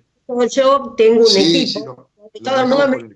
[0.49, 2.09] yo tengo un Sí, equipo, sí, lo
[2.43, 3.15] todo el mundo me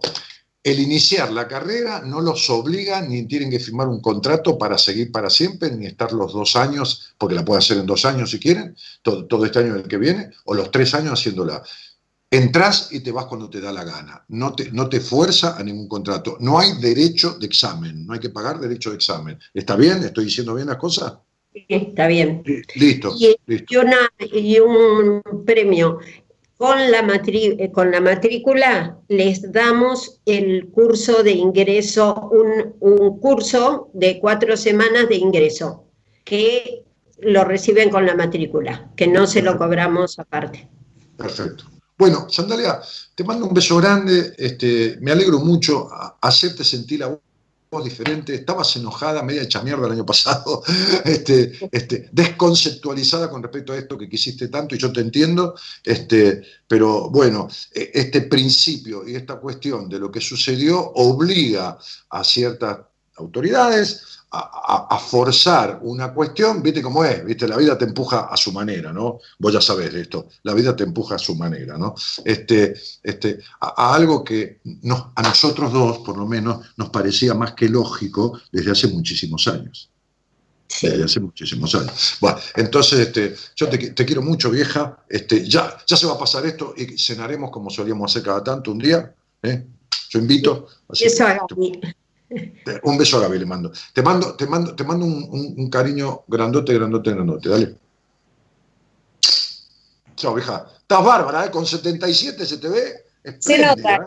[0.63, 5.13] El iniciar la carrera no los obliga ni tienen que firmar un contrato para seguir
[5.13, 8.39] para siempre, ni estar los dos años, porque la pueden hacer en dos años si
[8.39, 11.63] quieren, todo, todo este año el que viene, o los tres años haciéndola.
[12.29, 14.23] Entrás y te vas cuando te da la gana.
[14.27, 16.37] No te, no te fuerza a ningún contrato.
[16.41, 18.05] No hay derecho de examen.
[18.05, 19.39] No hay que pagar derecho de examen.
[19.53, 20.03] ¿Está bien?
[20.03, 21.13] ¿Estoy diciendo bien las cosas?
[21.53, 22.43] Sí, Está bien.
[22.75, 23.15] Listo.
[23.17, 23.65] Y, listo.
[23.73, 25.99] y una, y un premio.
[26.57, 33.19] Con la, matri- eh, con la matrícula les damos el curso de ingreso, un, un
[33.19, 35.85] curso de cuatro semanas de ingreso,
[36.25, 36.83] que
[37.19, 40.67] lo reciben con la matrícula, que no se lo cobramos aparte.
[41.15, 41.65] Perfecto.
[41.97, 42.79] Bueno, Sandalia,
[43.15, 44.33] te mando un beso grande.
[44.37, 45.89] Este, me alegro mucho
[46.21, 47.19] hacerte sentir la
[47.71, 48.35] voz diferente.
[48.35, 50.61] Estabas enojada, media hecha mierda el año pasado,
[51.05, 55.55] este, este, desconceptualizada con respecto a esto que quisiste tanto, y yo te entiendo.
[56.67, 61.79] Pero bueno, e- este principio y esta cuestión de lo que sucedió obliga
[62.11, 62.77] a ciertas
[63.15, 68.51] autoridades a, forzar una cuestión, viste cómo es, viste, la vida te empuja a su
[68.51, 69.19] manera, ¿no?
[69.39, 71.95] Vos ya sabés de esto, la vida te empuja a su manera, ¿no?
[72.25, 72.73] Este,
[73.03, 77.53] este, a, a algo que nos- a nosotros dos, por lo menos, nos parecía más
[77.53, 79.89] que lógico desde hace muchísimos años.
[80.81, 82.17] Desde hace muchísimos años.
[82.19, 85.03] Bueno, entonces, este, yo te, qui- te quiero mucho, vieja.
[85.09, 88.71] Este, ya, ya se va a pasar esto y cenaremos como solíamos hacer cada tanto
[88.71, 89.15] un día.
[89.43, 89.65] ¿eh?
[90.09, 90.67] Yo invito.
[90.89, 91.23] así Eso
[92.83, 93.71] Un beso a Gaby le mando.
[93.93, 97.49] Te mando, te mando, te mando un, un- un cariño grandote, grandote, grandote.
[97.49, 97.75] Dale.
[100.15, 100.65] Chao, vieja.
[100.81, 101.51] Estás bárbara, ¿eh?
[101.51, 102.93] Con 77 se te ve.
[103.39, 103.95] Se nota.
[103.95, 104.03] ¿eh?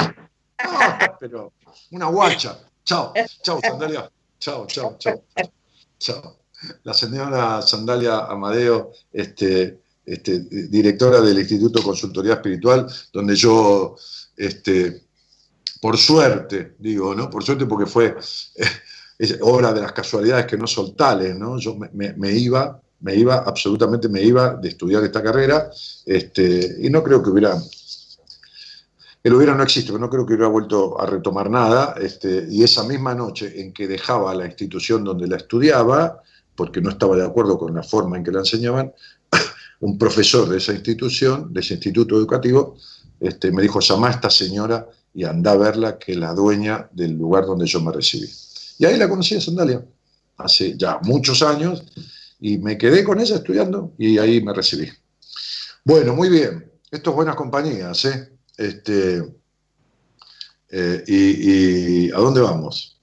[0.59, 1.53] Ah, pero
[1.93, 2.59] una guacha.
[2.85, 3.13] Chao,
[3.43, 4.11] chao, Sandalia.
[4.39, 5.23] Chao, chao, chao.
[5.99, 6.37] Chao.
[6.83, 13.97] La señora Sandalia Amadeo, este, este, directora del Instituto Consultoría Espiritual, donde yo
[14.37, 15.05] este,
[15.81, 17.31] por suerte, digo, ¿no?
[17.31, 18.17] Por suerte porque fue
[19.21, 21.59] es obra de las casualidades que no son tales, ¿no?
[21.59, 25.71] Yo me, iba, me iba, absolutamente me iba de estudiar esta carrera,
[26.07, 27.55] este, y no creo que hubiera,
[29.23, 32.63] el hubiera no existe, pero no creo que hubiera vuelto a retomar nada, este, y
[32.65, 36.23] esa misma noche en que dejaba la institución donde la estudiaba,
[36.57, 38.91] porque no estaba de acuerdo con la forma en que la enseñaban,
[39.81, 42.79] un profesor de esa institución, de ese instituto educativo,
[43.21, 46.89] este, me dijo, llama a esta señora y anda a verla, que es la dueña
[46.93, 48.29] del lugar donde yo me recibí.
[48.79, 49.85] Y ahí la conocí a Sandalia,
[50.37, 51.83] hace ya muchos años,
[52.41, 54.89] y me quedé con ella estudiando y ahí me recibí.
[55.85, 56.71] Bueno, muy bien.
[56.91, 58.33] Esto es buenas compañías, ¿eh?
[58.57, 59.23] Este,
[60.71, 63.01] eh, y, a dónde vamos?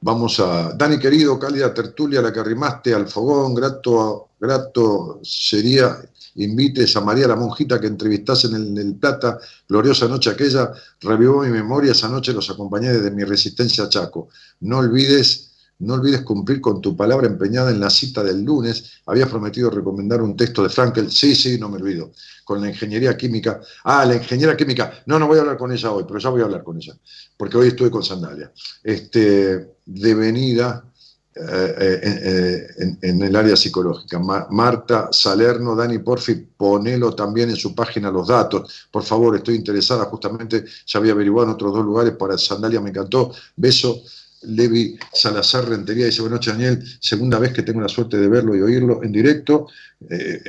[0.00, 5.96] Vamos a, Dani querido, cálida tertulia, la que arrimaste al fogón, grato, grato sería
[6.36, 11.50] invites a María la monjita que entrevistase en el, Plata, gloriosa noche aquella, revivó mi
[11.50, 14.28] memoria, esa noche los acompañé desde mi resistencia a Chaco.
[14.60, 19.00] No olvides, no olvides cumplir con tu palabra empeñada en la cita del lunes.
[19.06, 21.10] Habías prometido recomendar un texto de Frankel.
[21.10, 22.12] Sí, sí, no me olvido.
[22.44, 23.60] Con la ingeniería química.
[23.84, 25.02] Ah, la ingeniería química.
[25.06, 26.94] No, no voy a hablar con ella hoy, pero ya voy a hablar con ella.
[27.36, 28.52] Porque hoy estuve con Sandalia.
[28.84, 30.91] Este, de venida
[31.34, 34.18] eh, eh, eh, en, el área psicológica.
[34.50, 38.88] Marta Salerno, Dani Porfi, ponelo también en su página los datos.
[38.90, 42.90] Por favor, estoy interesada, justamente ya había averiguado en otros dos lugares, para Sandalia me
[42.90, 43.32] encantó.
[43.56, 44.02] Beso.
[44.44, 48.56] Levi Salazar Rentería dice, buenas noches Daniel, segunda vez que tengo la suerte de verlo
[48.56, 49.68] y oírlo en directo.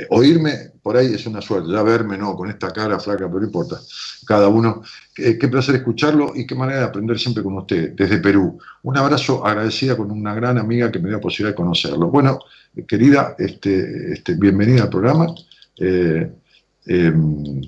[0.09, 3.45] oírme por ahí es una suerte, ya verme no, con esta cara flaca, pero no
[3.45, 3.79] importa.
[4.25, 4.83] Cada uno
[5.15, 8.57] Qué, placer escucharlo y qué manera de aprender siempre con usted, desde Perú.
[8.81, 12.09] Un abrazo agradecida con una gran amiga que me dio la posibilidad de conocerlo.
[12.09, 12.39] Bueno,
[12.87, 15.27] querida, este, este, bienvenida al programa.
[15.77, 16.31] Eh,
[16.87, 17.61] em,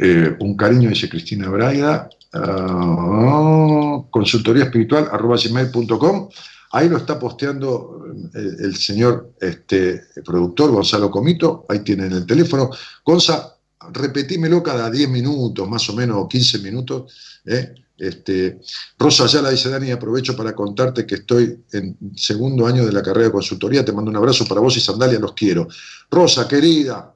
[0.00, 2.08] eh, un cariño, dice Cristina Braida.
[2.34, 6.28] Uh, consultoría espiritual gmail.com.
[6.72, 8.04] Ahí lo está posteando
[8.34, 11.64] el, el señor este, productor Gonzalo Comito.
[11.68, 12.70] Ahí tienen el teléfono.
[13.04, 13.54] Gonza,
[13.92, 17.40] repetímelo cada 10 minutos, más o menos, o 15 minutos.
[17.46, 17.74] ¿eh?
[17.96, 18.60] Este,
[18.98, 23.26] Rosa la dice, Dani, aprovecho para contarte que estoy en segundo año de la carrera
[23.26, 25.68] de consultoría, te mando un abrazo para vos y Sandalia, los quiero.
[26.10, 27.13] Rosa, querida,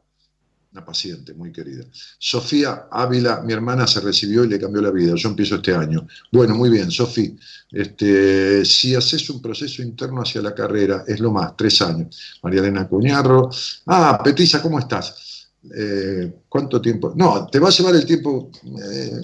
[0.72, 1.84] una paciente muy querida.
[2.18, 6.06] Sofía Ávila, mi hermana se recibió y le cambió la vida, yo empiezo este año.
[6.30, 7.32] Bueno, muy bien, Sofía,
[7.70, 12.38] este, si haces un proceso interno hacia la carrera, es lo más, tres años.
[12.42, 13.50] María Elena Cuñarro,
[13.86, 15.48] ah, Petiza, ¿cómo estás?
[15.74, 17.12] Eh, ¿Cuánto tiempo?
[17.16, 18.50] No, te va a llevar el tiempo.
[18.64, 19.20] Eh,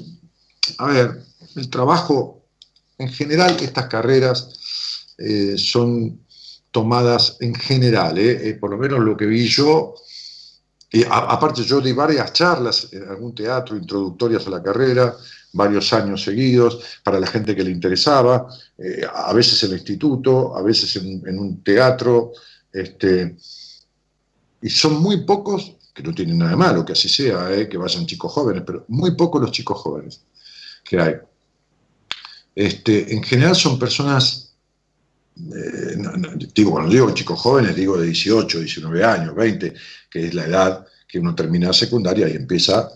[0.79, 1.23] a ver,
[1.57, 2.47] el trabajo,
[2.99, 4.49] en general, estas carreras
[5.19, 6.21] eh, son
[6.71, 8.19] tomadas en general,
[8.61, 9.95] por lo menos lo que vi yo.
[10.95, 15.17] Y aparte, yo di varias charlas en algún teatro introductorias a la carrera,
[15.53, 18.47] varios años seguidos, para la gente que le interesaba,
[19.13, 22.31] a veces en el instituto, a veces en, un teatro.
[22.73, 23.37] Este,
[24.63, 27.69] y son muy pocos que no tiene nada de malo que así sea, ¿eh?
[27.69, 30.23] que vayan chicos jóvenes, pero muy pocos los chicos jóvenes
[30.85, 31.15] que hay.
[32.55, 34.44] Este, en general son personas,
[35.37, 35.97] eh,
[36.55, 39.75] digo, cuando digo chicos jóvenes, digo de 18, 19 años, 20,
[40.11, 42.89] que es la edad que uno termina secundaria y empieza,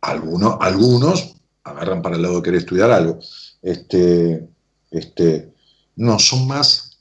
[0.00, 3.18] algunos, algunos agarran para el lado de querer estudiar algo.
[3.62, 4.48] Este,
[4.90, 5.52] este,
[5.96, 6.98] no, son más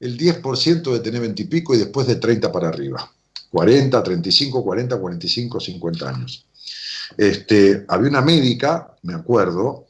[0.00, 3.10] el 10% de tener 20 y pico y después de 30 para arriba.
[3.50, 6.46] 40, 35, 40, 45, 50 años.
[7.16, 9.85] Este, había una médica, me acuerdo,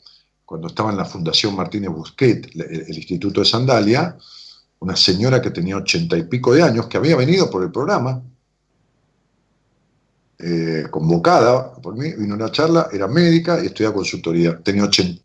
[0.47, 4.17] cuando estaba en la Fundación Martínez Busquet, el, Instituto de Sandalia,
[4.79, 8.23] una señora que tenía ochenta y pico de años, que había venido por el programa,
[10.39, 15.21] eh, convocada por mí, vino a una charla, era médica y estudiaba consultoría, tenía 80,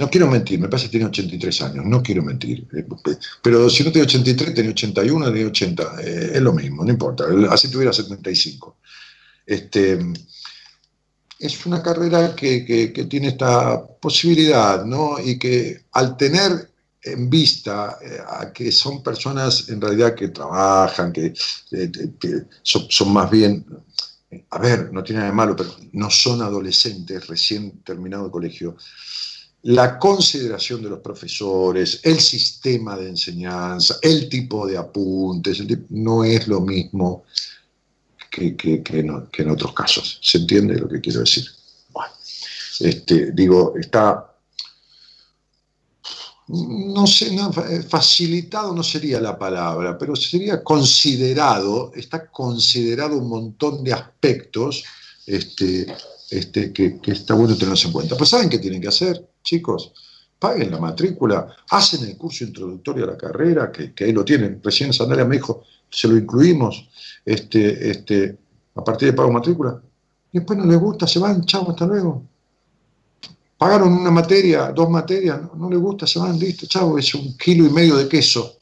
[0.00, 2.66] no quiero mentir, me parece que tiene 83 años, no quiero mentir.
[2.72, 2.86] Eh,
[3.42, 7.24] pero si no tiene 83, tiene 81, tiene 80, eh, es lo mismo, no importa,
[7.50, 8.78] así tuviera 75.
[9.46, 9.98] Este,
[11.40, 15.18] es una carrera que, tiene esta posibilidad, ¿no?
[15.18, 16.70] Y que al tener
[17.02, 21.32] en vista eh, a que son personas en realidad que trabajan, que,
[22.62, 23.64] son, son, más bien,
[24.50, 28.76] a ver, no tiene nada de malo, pero no son adolescentes recién terminado el colegio,
[29.62, 36.46] la consideración de los profesores, el sistema de enseñanza, el tipo de apuntes, no es
[36.48, 37.24] lo mismo
[38.30, 40.18] que, en otros casos.
[40.22, 41.44] ¿Se entiende lo que quiero decir?
[41.92, 42.12] Bueno,
[42.78, 44.30] este, digo, está,
[46.48, 47.36] no sé,
[47.88, 54.84] facilitado no sería la palabra, pero sería considerado, está considerado un montón de aspectos
[55.26, 55.86] este,
[56.30, 58.16] este, que, que está bueno tenerse en cuenta.
[58.16, 59.92] Pues ¿saben qué tienen que hacer, chicos?
[60.38, 64.60] Paguen la matrícula, hacen el curso introductorio a la carrera, que, que ahí lo tienen.
[64.64, 66.88] Recién Sandalia me dijo, se lo incluimos
[67.24, 68.38] este, este,
[68.74, 69.80] a partir de pago matrícula.
[70.32, 72.22] Y después no les gusta, se van, chao, hasta luego.
[73.58, 77.36] Pagaron una materia, dos materias, no, no les gusta, se van, listo, chao, es un
[77.36, 78.56] kilo y medio de queso.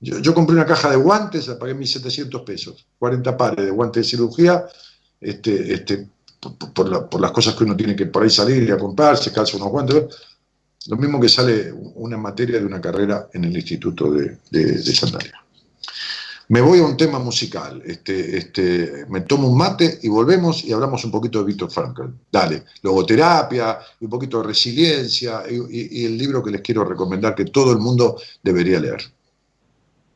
[0.00, 4.04] Yo, yo compré una caja de guantes, la pagué 1.700 pesos, 40 pares de guantes
[4.04, 4.64] de cirugía,
[5.20, 6.08] este, este,
[6.74, 9.16] por, la- por las cosas que uno tiene que por ahí salir y a comprar,
[9.16, 10.04] se calza unos guantes.
[10.88, 14.94] Lo mismo que sale una materia de una carrera en el Instituto de, de, de
[14.94, 15.42] Sandalia.
[16.48, 17.82] Me voy a un tema musical.
[17.84, 22.04] Este, este, me tomo un mate y volvemos y hablamos un poquito de Víctor Frankl.
[22.30, 27.34] Dale, logoterapia, un poquito de resiliencia y, y- y el libro que les quiero recomendar
[27.34, 29.02] que todo el mundo debería leer.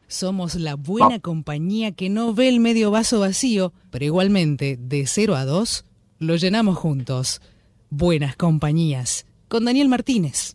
[0.07, 5.37] Somos la buena compañía que no ve el medio vaso vacío, pero igualmente, de 0
[5.37, 5.85] a 2,
[6.19, 7.41] lo llenamos juntos.
[7.91, 9.25] Buenas compañías.
[9.49, 10.55] Con Daniel Martínez.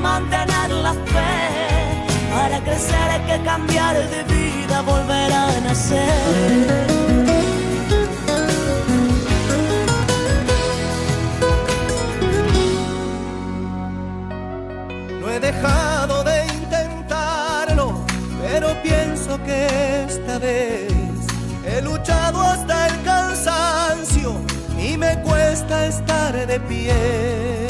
[0.00, 1.90] Mantener la fe.
[2.32, 6.86] Para crecer hay que cambiar de vida, volver a nacer.
[15.20, 18.04] No he dejado de intentarlo,
[18.42, 20.92] pero pienso que esta vez
[21.66, 24.34] he luchado hasta el cansancio
[24.78, 27.69] y me cuesta estar de pie.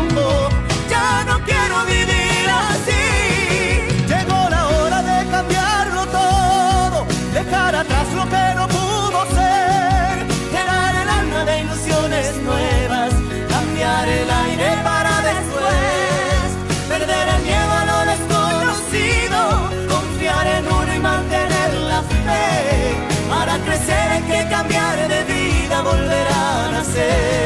[14.07, 16.47] el aire para después.
[16.89, 19.39] Perder el miedo a lo desconocido,
[19.89, 22.95] confiar en uno y mantener la fe.
[23.29, 27.40] Para crecer hay que cambiar de vida, volver a nacer.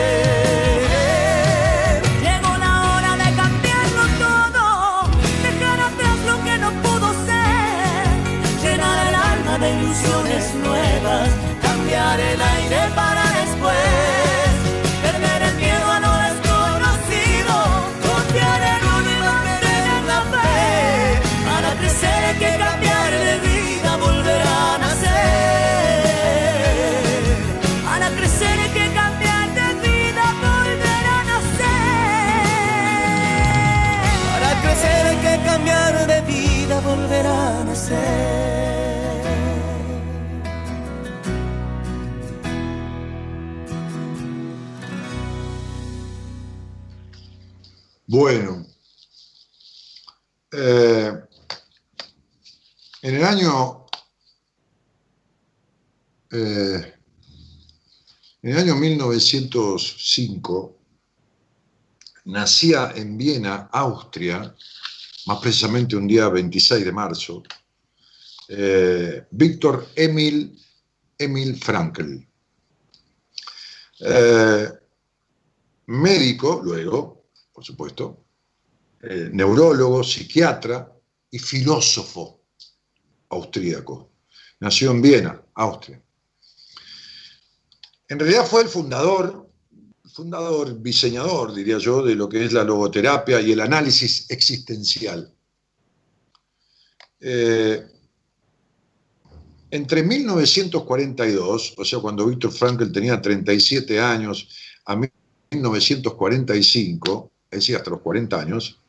[48.17, 48.65] Bueno,
[50.49, 51.11] eh,
[53.01, 53.87] en el año
[56.31, 56.93] eh,
[58.41, 60.77] en el año 1905
[62.23, 64.55] nacía en Viena, Austria,
[65.25, 67.43] más precisamente un día 26 de marzo,
[68.47, 70.57] eh, Víctor Emil,
[71.17, 72.25] Emil Frankl.
[75.87, 77.14] Médico, luego,
[77.55, 78.25] por supuesto,
[79.01, 80.91] eh, neurólogo, psiquiatra
[81.31, 82.41] y filósofo
[83.29, 84.11] austríaco.
[84.59, 86.01] nació en Viena, Austria.
[88.07, 89.49] En realidad fue el fundador,
[90.11, 95.33] fundador, diseñador, diría yo, de lo que es la logoterapia y el análisis existencial.
[97.19, 97.85] Eh,
[99.71, 104.47] entre 1942, o sea, cuando Víctor Frankl tenía 37 años,
[104.85, 108.79] a 1945, es decir, hasta los 40 años,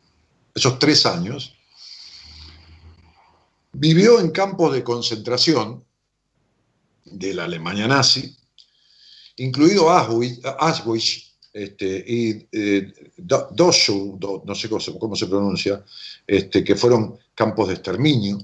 [0.54, 1.54] esos tres años,
[3.72, 5.84] vivió en campos de concentración
[7.04, 8.34] de la Alemania nazi,
[9.36, 12.92] incluido Auschwitz, este, y eh,
[13.56, 14.68] no sé
[14.98, 15.82] cómo, se pronuncia,
[16.26, 18.38] este, que fueron campos de exterminio.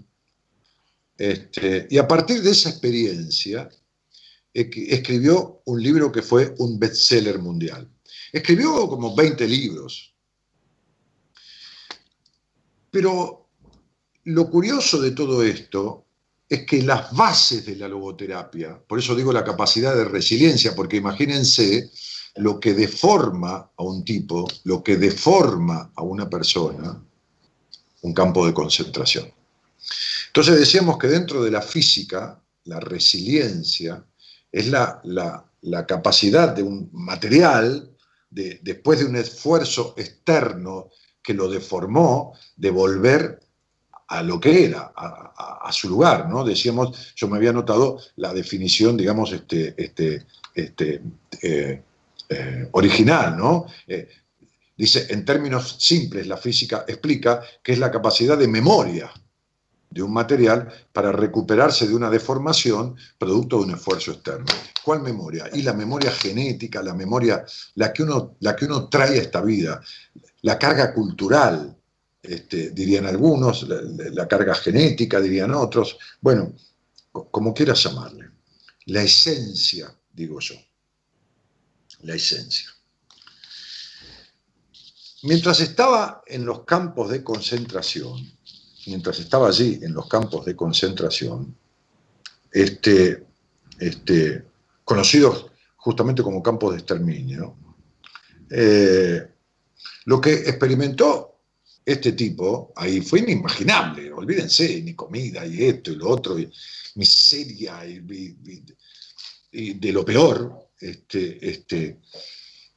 [1.18, 3.68] Este, y a partir de esa experiencia,
[4.54, 7.88] escribió un libro que fue un bestseller mundial.
[8.32, 10.14] Escribió como 20 libros.
[12.90, 13.48] Pero
[14.24, 16.06] lo curioso de todo esto
[16.48, 20.96] es que las bases de la logoterapia, por eso digo la capacidad de resiliencia, porque
[20.96, 21.90] imagínense
[22.36, 27.02] lo que deforma a un tipo, lo que deforma a una persona,
[28.02, 29.32] un campo de concentración.
[30.28, 34.04] Entonces decíamos que dentro de la física, la resiliencia
[34.50, 37.91] es la, la, capacidad de un material,
[38.32, 40.88] de, después de un esfuerzo externo
[41.22, 43.40] que lo deformó, de volver
[44.08, 46.44] a lo que era, a, su lugar, ¿no?
[46.44, 51.00] Decíamos, yo me había notado la definición, digamos, este, este, este
[51.40, 51.82] eh,
[52.28, 53.66] eh, original, ¿no?
[53.86, 54.08] Eh,
[54.76, 59.10] dice, en términos simples, la física explica que es la capacidad de memoria
[59.92, 64.46] de un material para recuperarse de una deformación producto de un esfuerzo externo.
[64.82, 65.50] ¿Cuál memoria?
[65.52, 67.44] Y la memoria genética, la memoria,
[67.74, 69.82] la que uno, la que uno trae a esta vida,
[70.42, 71.76] la carga cultural,
[72.22, 76.54] este, dirían algunos, la, carga genética, dirían otros, bueno,
[77.10, 78.30] como quieras llamarle,
[78.86, 80.54] la esencia, digo yo,
[82.02, 82.70] la esencia.
[85.24, 88.32] Mientras estaba en los campos de concentración,
[88.86, 91.56] mientras estaba allí en los campos de concentración,
[92.50, 93.24] este,
[93.78, 94.44] este,
[94.84, 95.46] conocidos
[95.76, 97.56] justamente como campos de exterminio,
[98.50, 99.26] eh,
[100.04, 101.32] lo que experimentó
[101.84, 106.50] este tipo ahí fue inimaginable, olvídense, ni comida y esto y lo otro, y
[106.94, 107.98] miseria y,
[109.74, 111.98] de lo peor, este, este,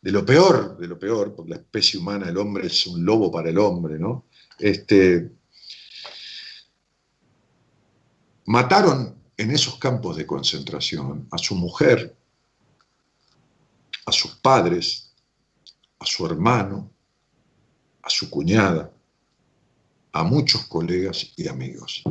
[0.02, 3.32] de lo peor, de lo peor, porque la especie humana, el hombre es un lobo
[3.32, 4.26] para el hombre, ¿no?
[4.60, 5.30] Este,
[8.46, 12.16] Mataron en esos campos de concentración a su mujer,
[14.06, 15.12] a sus padres,
[16.00, 16.92] a su hermano,
[18.04, 18.92] a su cuñada,
[20.12, 22.04] a muchos colegas y amigos.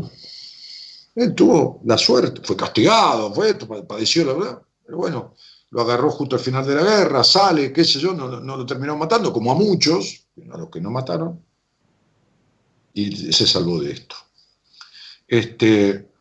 [1.14, 5.34] Él tuvo la suerte, fue castigado, fue, padeció la verdad, pero bueno,
[5.70, 8.66] lo agarró justo al final de la guerra, sale, qué sé yo, no, no lo
[8.66, 11.40] terminó matando, como a muchos, a los que no mataron,
[12.92, 14.16] y se salvó de esto.
[15.26, 16.13] Este,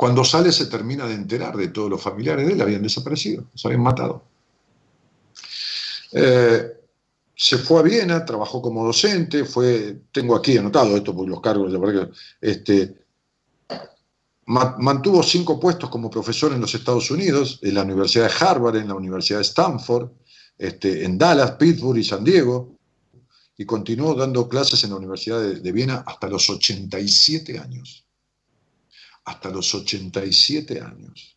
[0.00, 3.68] cuando sale se termina de enterar de todos los familiares de él, habían desaparecido, se
[3.68, 4.24] habían matado.
[6.12, 6.72] Eh,
[7.36, 11.70] se fue a Viena, trabajó como docente, fue, tengo aquí anotado esto por los cargos,
[12.40, 12.96] este,
[14.46, 18.88] mantuvo cinco puestos como profesor en los Estados Unidos, en la Universidad de Harvard, en
[18.88, 20.12] la Universidad de Stanford,
[20.56, 22.74] este, en Dallas, Pittsburgh y San Diego,
[23.54, 28.06] y continuó dando clases en la Universidad de Viena hasta los 87 años
[29.24, 31.36] hasta los 87 años,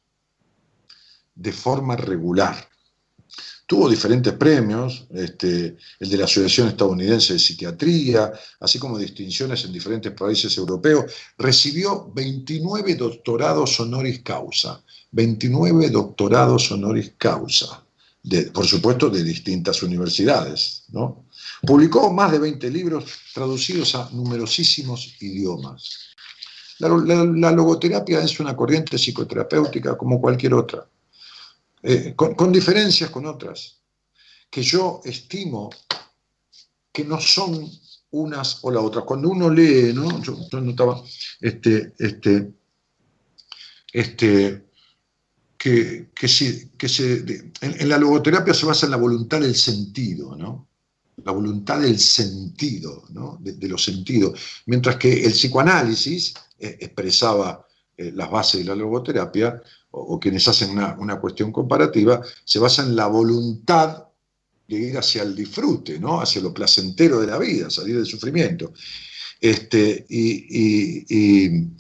[1.36, 2.70] de forma regular.
[3.66, 9.72] Tuvo diferentes premios, este, el de la Asociación Estadounidense de Psiquiatría, así como distinciones en
[9.72, 11.06] diferentes países europeos.
[11.38, 17.84] Recibió 29 doctorados honoris causa, 29 doctorados honoris causa,
[18.54, 20.84] por supuesto de distintas universidades.
[21.62, 26.13] Publicó más de 20 libros traducidos a numerosísimos idiomas.
[26.80, 30.88] La, logoterapia es una corriente psicoterapéutica como cualquier otra,
[31.84, 33.80] eh, con, diferencias con otras,
[34.50, 35.70] que yo estimo
[36.92, 37.70] que no son
[38.12, 39.02] unas o la otra.
[39.02, 40.22] Cuando uno lee, ¿no?
[40.22, 41.04] Yo, notaba
[41.42, 42.54] este, este,
[43.92, 44.66] este,
[45.58, 46.28] que, que,
[46.78, 50.68] que se, en, la logoterapia se basa en la voluntad del sentido, ¿no?
[51.24, 53.38] La voluntad del sentido, ¿no?
[53.40, 54.40] de los sentidos.
[54.66, 56.34] Mientras que el psicoanálisis
[56.68, 57.66] expresaba
[57.96, 59.62] eh, las bases de la logoterapia,
[59.92, 64.06] o, quienes hacen una, cuestión comparativa, se basa en la voluntad
[64.68, 66.20] de ir hacia el disfrute, ¿no?
[66.20, 68.74] hacia lo placentero de la vida, salir del sufrimiento.
[69.40, 71.72] Este, y,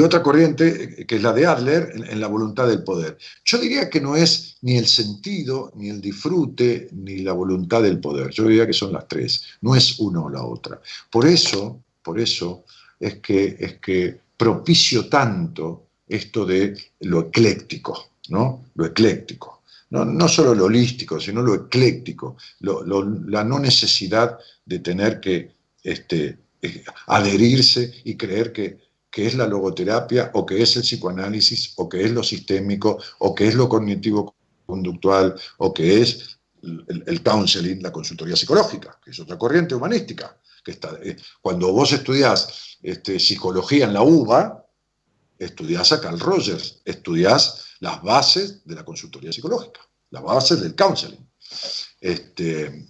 [0.00, 3.16] otra corriente, que es la de Adler, en, la voluntad del poder.
[3.44, 8.00] Yo diría que no es ni el sentido, ni el disfrute, ni la voluntad del
[8.00, 8.30] poder.
[8.30, 10.82] Yo diría que son las tres, no es una o la otra.
[11.10, 12.64] Por eso, por eso
[13.00, 18.64] es que, es que propicio tanto esto de lo ecléctico, ¿no?
[18.74, 19.62] Lo ecléctico.
[19.90, 25.52] No, solo lo holístico, sino lo ecléctico, la no necesidad de tener que
[25.82, 28.78] este, eh, adherirse y creer que,
[29.10, 33.34] que, es la logoterapia o que es el psicoanálisis o que es lo sistémico o
[33.34, 34.34] que es lo cognitivo
[34.64, 40.36] conductual o que es el, counseling, la consultoría psicológica, que es otra corriente humanística.
[40.66, 44.64] Eh, cuando vos estudiás este, psicología en la UBA,
[45.38, 49.80] estudiás a Carl Rogers, estudiás las bases de la consultoría psicológica,
[50.10, 51.26] las bases del counseling.
[52.00, 52.86] Este, eh,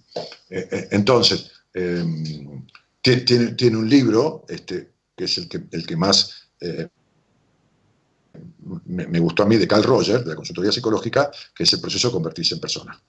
[0.49, 2.65] eh, entonces, em,
[3.01, 6.87] tiene, un libro, este, que es el que, más eh,
[8.85, 12.07] me, gustó a mí, de Carl Rogers, de la consultoría psicológica, que es el proceso
[12.07, 13.01] de convertirse en persona.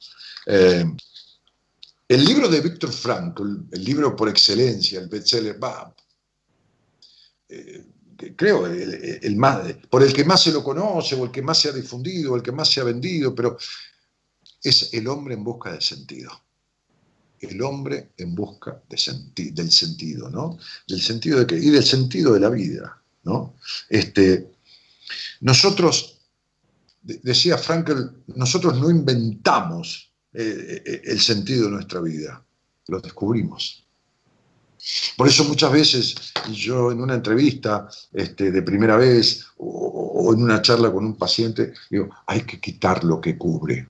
[2.07, 5.95] El libro de Víctor Frankl, el libro por excelencia, el bestseller, va,
[8.37, 11.69] creo, el, más, por el que más se lo conoce, o el que más se
[11.69, 13.57] ha difundido, o el que más se ha vendido, pero
[14.63, 16.31] es el hombre en busca de sentido.
[17.41, 20.59] El hombre en busca de del sentido, ¿no?
[20.87, 23.57] Del sentido de que, y del sentido de la vida, ¿no?
[23.89, 24.51] Este,
[25.41, 26.21] nosotros,
[27.03, 32.45] decía Frankel, nosotros no inventamos eh, eh, el sentido de nuestra vida,
[32.89, 33.87] lo descubrimos.
[35.17, 36.15] Por eso muchas veces
[36.53, 41.73] yo en una entrevista este, de primera vez o, en una charla con un paciente
[41.89, 43.89] digo, hay que quitar lo que cubre.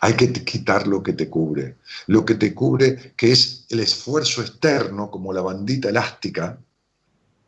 [0.00, 1.76] Hay que quitar lo que te cubre.
[2.06, 6.58] Lo que te cubre, que es el esfuerzo externo, como la bandita elástica,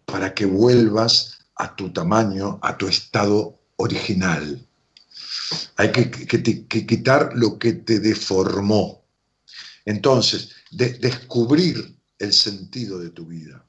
[0.04, 4.66] para que vuelvas a tu tamaño, a tu estado original.
[5.76, 6.10] Hay que,
[6.86, 9.04] quitar lo que te deformó.
[9.84, 13.66] Entonces, descubrir el sentido de tu vida.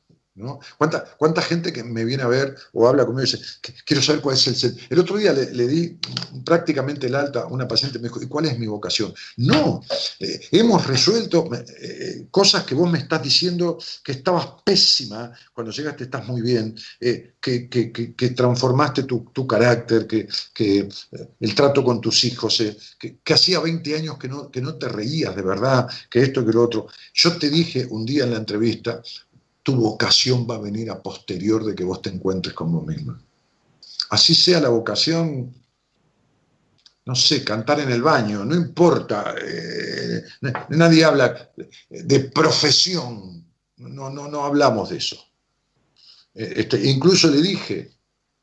[0.77, 3.43] ¿Cuánta, ¿Cuánta gente que me viene a ver o habla conmigo y dice,
[3.85, 4.87] quiero saber cuál es el sentido?
[4.89, 5.97] El otro día le, di
[6.43, 9.13] prácticamente el alta a una paciente y me dijo, ¿y cuál es mi vocación?
[9.37, 9.81] No,
[10.19, 16.05] eh, hemos resuelto eh, cosas que vos me estás diciendo que estabas pésima, cuando llegaste
[16.05, 20.27] estás muy bien, eh, que, transformaste tu, tu carácter, que,
[21.39, 22.63] el trato con tus hijos,
[22.99, 26.51] que, hacía 20 años que no, que no te reías de verdad, que esto, que
[26.51, 26.87] lo otro.
[27.13, 29.01] Yo te dije un día en la entrevista,
[29.63, 33.21] tu vocación va a venir a posterior de que vos te encuentres con vos misma.
[34.09, 35.53] Así sea la vocación,
[37.05, 40.23] no sé, cantar en el baño, no importa, eh,
[40.69, 41.51] nadie habla
[41.89, 43.45] de profesión,
[43.77, 45.17] no, no, no hablamos de eso.
[46.33, 47.91] Eh, este, incluso le dije,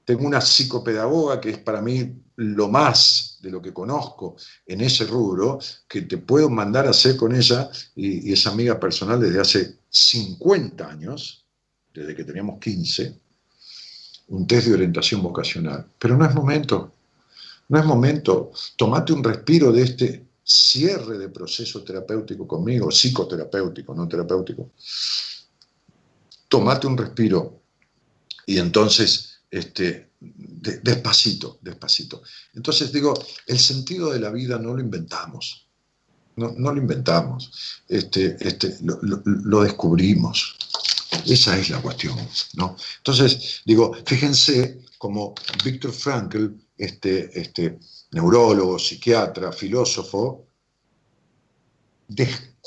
[0.05, 4.37] tengo una psicopedagoga que es para mí lo más de lo que conozco
[4.67, 5.59] en ese rubro,
[5.89, 10.89] que te puedo mandar a hacer con ella, y, es amiga personal desde hace 50
[10.89, 11.45] años,
[11.93, 13.19] desde que teníamos 15,
[14.29, 15.87] un test de orientación vocacional.
[15.99, 16.95] Pero no es momento,
[17.69, 24.09] no es momento, tomate un respiro de este cierre de proceso terapéutico conmigo, psicoterapéutico, no
[24.09, 24.71] terapéutico.
[26.49, 27.61] Tomate un respiro
[28.47, 32.23] y entonces este, despacito, despacito.
[32.55, 33.15] Entonces digo,
[33.47, 35.68] el sentido de la vida no lo inventamos,
[36.39, 40.57] no, lo inventamos, este, este, lo, descubrimos.
[41.27, 42.17] Esa es la cuestión,
[42.55, 42.77] ¿no?
[42.99, 45.35] Entonces, digo, fíjense como
[45.65, 46.47] Víctor Frankl,
[46.77, 47.79] este, este
[48.13, 50.47] neurólogo, psiquiatra, filósofo,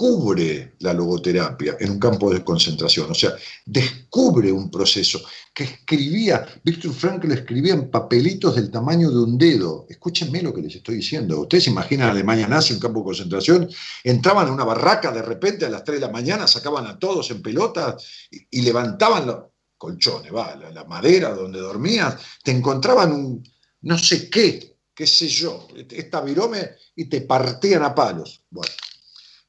[0.02, 5.22] descubre la logoterapia en un campo de concentración, o sea, descubre un proceso
[5.54, 9.86] que escribía, Víctor Frankl escribía en papelitos del tamaño de un dedo.
[9.88, 11.42] Escúchenme lo que les estoy diciendo.
[11.42, 13.70] Ustedes se imaginan a Alemania nazi, un campo de concentración,
[14.04, 17.30] entraban a una barraca de repente a las 3 de la mañana, sacaban a todos
[17.30, 18.04] en pelotas
[18.50, 19.38] y, levantaban los
[19.78, 23.44] colchones, va, la, madera donde dormías, te encontraban un
[23.82, 28.44] no sé qué, qué sé yo, esta virome y te partían a palos.
[28.50, 28.72] Bueno,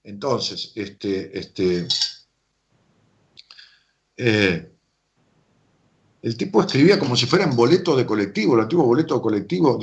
[0.04, 1.86] entonces, este, este,
[4.16, 4.72] eh,
[6.22, 9.78] el tipo escribía como si fuera en boleto de colectivo, el antiguo boleto de colectivo,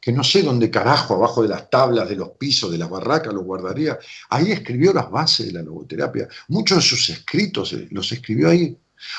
[0.00, 3.32] que no sé dónde carajo, abajo de las tablas, de los pisos, de las barracas,
[3.32, 3.98] lo guardaría.
[4.30, 6.28] Ahí escribió las bases de la logoterapia.
[6.48, 8.76] Muchos de sus escritos eh, los escribió ahí.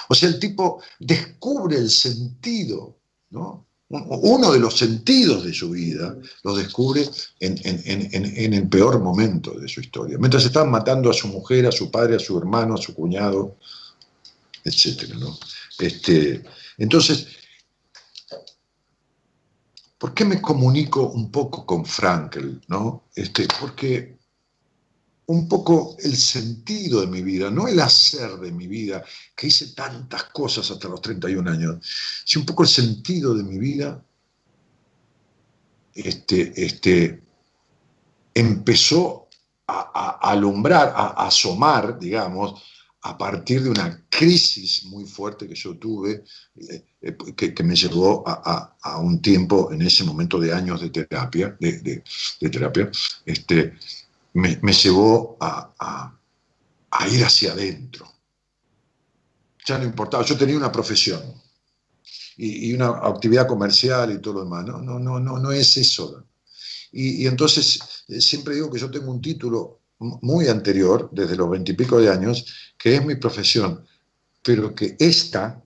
[0.09, 2.97] O sea, el tipo descubre el sentido,
[3.29, 3.68] ¿no?
[3.89, 7.09] Uno de los sentidos de su vida lo descubre
[7.39, 10.17] en, el peor momento de su historia.
[10.19, 13.57] Mientras estaban matando a su mujer, a su padre, a su hermano, a su cuñado,
[15.19, 15.37] ¿no?
[15.79, 16.43] Este,
[16.77, 17.27] entonces,
[19.97, 23.05] ¿por qué me comunico un poco con Frankel, no?
[23.15, 24.18] Este, porque
[25.29, 29.03] un poco el sentido de mi vida, no el hacer de mi vida,
[29.35, 31.77] que hice tantas cosas hasta los 31 años,
[32.25, 34.03] sino un poco el sentido de mi vida
[35.93, 37.21] este, este,
[38.33, 39.27] empezó
[39.67, 42.63] a, alumbrar, a, asomar, digamos,
[43.01, 46.23] a partir de una crisis muy fuerte que yo tuve,
[46.55, 51.55] eh, eh, que, me llevó a, un tiempo, en ese momento de años de terapia,
[51.59, 52.03] de,
[52.39, 52.89] terapia,
[53.25, 53.75] este,
[54.39, 56.15] me, llevó a,
[57.09, 58.07] ir hacia adentro.
[59.65, 61.21] Ya no importaba, yo tenía una profesión
[62.37, 66.25] y, una actividad comercial y todo lo demás, no, no, no, no, no es eso.
[66.91, 71.99] Y, entonces eh, siempre digo que yo tengo un título muy anterior, desde los veintipico
[71.99, 73.85] de años, que es mi profesión,
[74.41, 75.61] pero que esta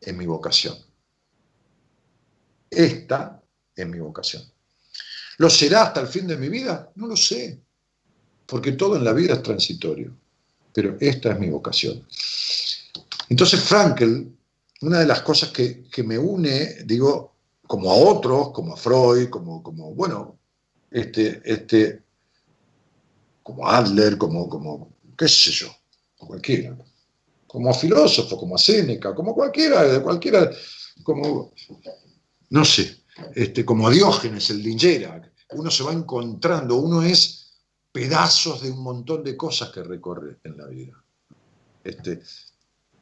[0.00, 0.76] es mi vocación.
[2.68, 3.40] Esta
[3.76, 4.42] es mi vocación.
[5.38, 6.90] ¿Lo será hasta el fin de mi vida?
[6.96, 7.62] No lo sé,
[8.46, 10.14] porque todo en la vida es transitorio,
[10.72, 12.06] pero esta es mi vocación.
[13.28, 14.30] Entonces Frankel,
[14.82, 17.34] una de las cosas que, me une, digo,
[17.66, 20.38] como a otros, como a Freud, como, como bueno,
[20.90, 22.02] este, este,
[23.42, 25.74] como Adler, como, como, qué sé yo,
[26.18, 26.76] cualquiera,
[27.46, 30.50] como filósofo, como Séneca, como cualquiera, cualquiera,
[31.02, 31.52] como,
[32.50, 33.02] no sé,
[33.34, 37.41] este, como Diógenes, el Lingera, uno se va encontrando, uno es
[37.92, 41.02] pedazos de un montón de cosas que recorre en la vida.
[41.84, 42.22] Este,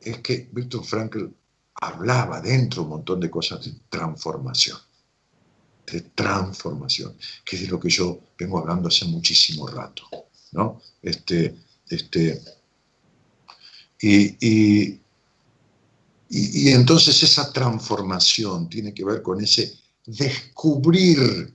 [0.00, 1.26] es que Víctor Frankl
[1.74, 4.78] hablaba dentro un montón de cosas de transformación
[5.92, 10.04] de transformación, que es de lo que yo vengo hablando hace muchísimo rato.
[10.52, 10.80] ¿no?
[11.02, 11.54] Este,
[11.88, 12.42] este,
[14.00, 15.00] y,
[16.28, 19.74] y, entonces esa transformación tiene que ver con ese
[20.06, 21.52] descubrir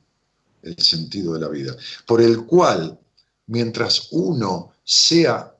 [0.61, 1.75] el sentido de la vida,
[2.05, 2.99] por el cual,
[3.47, 5.55] mientras uno sea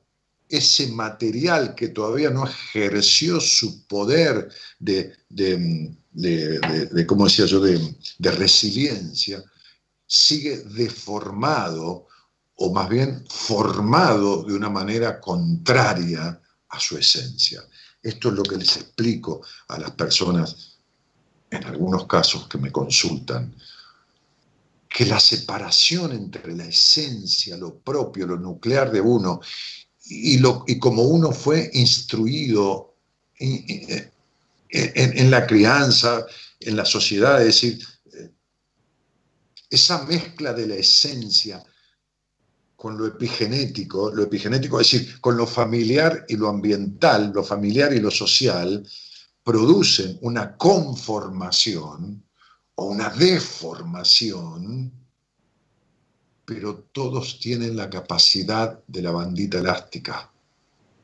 [0.48, 4.48] ese material que todavía no ejerció su poder
[4.78, 9.42] de, de, de, ¿cómo decía yo?, de, resiliencia,
[10.06, 12.06] sigue deformado
[12.56, 17.62] o más bien formado de una manera contraria a su esencia.
[18.02, 20.78] Esto es lo que les explico a las personas,
[21.50, 23.54] en algunos casos que me consultan,
[24.96, 29.42] que la separación entre la esencia, lo propio, lo nuclear de uno,
[30.06, 30.40] y,
[30.78, 32.94] como uno fue instruido
[33.38, 34.10] en,
[34.70, 36.24] en, la crianza,
[36.60, 37.86] en la sociedad, es decir,
[39.68, 41.62] esa mezcla de la esencia
[42.74, 47.92] con lo epigenético, lo epigenético es decir, con lo familiar y lo ambiental, lo familiar
[47.92, 48.82] y lo social,
[49.44, 52.25] producen una conformación
[52.76, 54.92] o una deformación,
[56.44, 60.30] pero todos tienen la capacidad de la bandita elástica,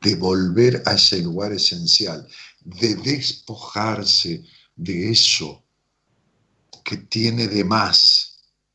[0.01, 2.27] de volver a ese lugar esencial,
[2.63, 4.43] de despojarse
[4.75, 5.63] de eso
[6.83, 8.33] que tiene de más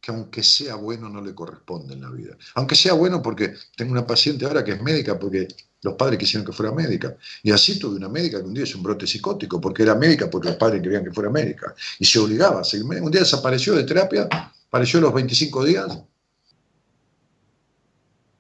[0.09, 2.37] aunque sea bueno no le corresponde en la vida.
[2.55, 5.49] Aunque sea bueno porque tengo una paciente ahora que es médica porque
[5.83, 7.17] los padres quisieron que fuera médica.
[7.43, 10.29] Y así tuve una médica que un día es un brote psicótico porque era médica
[10.29, 11.75] porque los padres querían que fuera médica.
[11.99, 14.29] Y se obligaba Un día desapareció de terapia,
[14.69, 15.99] apareció a los 25 días.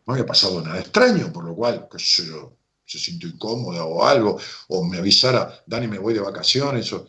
[0.07, 4.05] No había pasado nada extraño, por lo cual, qué sé yo, se sintió incómoda o
[4.05, 7.07] algo, o me avisara, Dani, me voy de vacaciones, o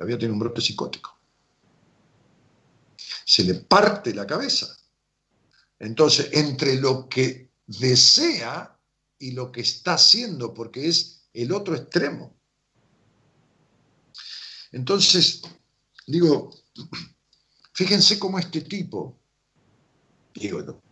[0.00, 1.22] había tenido un brote psicótico
[3.24, 4.76] se le parte la cabeza.
[5.78, 8.76] Entonces, entre lo que desea
[9.22, 12.34] y lo que está haciendo, porque es el otro extremo.
[14.72, 15.42] Entonces,
[16.08, 16.50] digo,
[17.72, 19.16] fíjense cómo este tipo,
[20.34, 20.82] digo,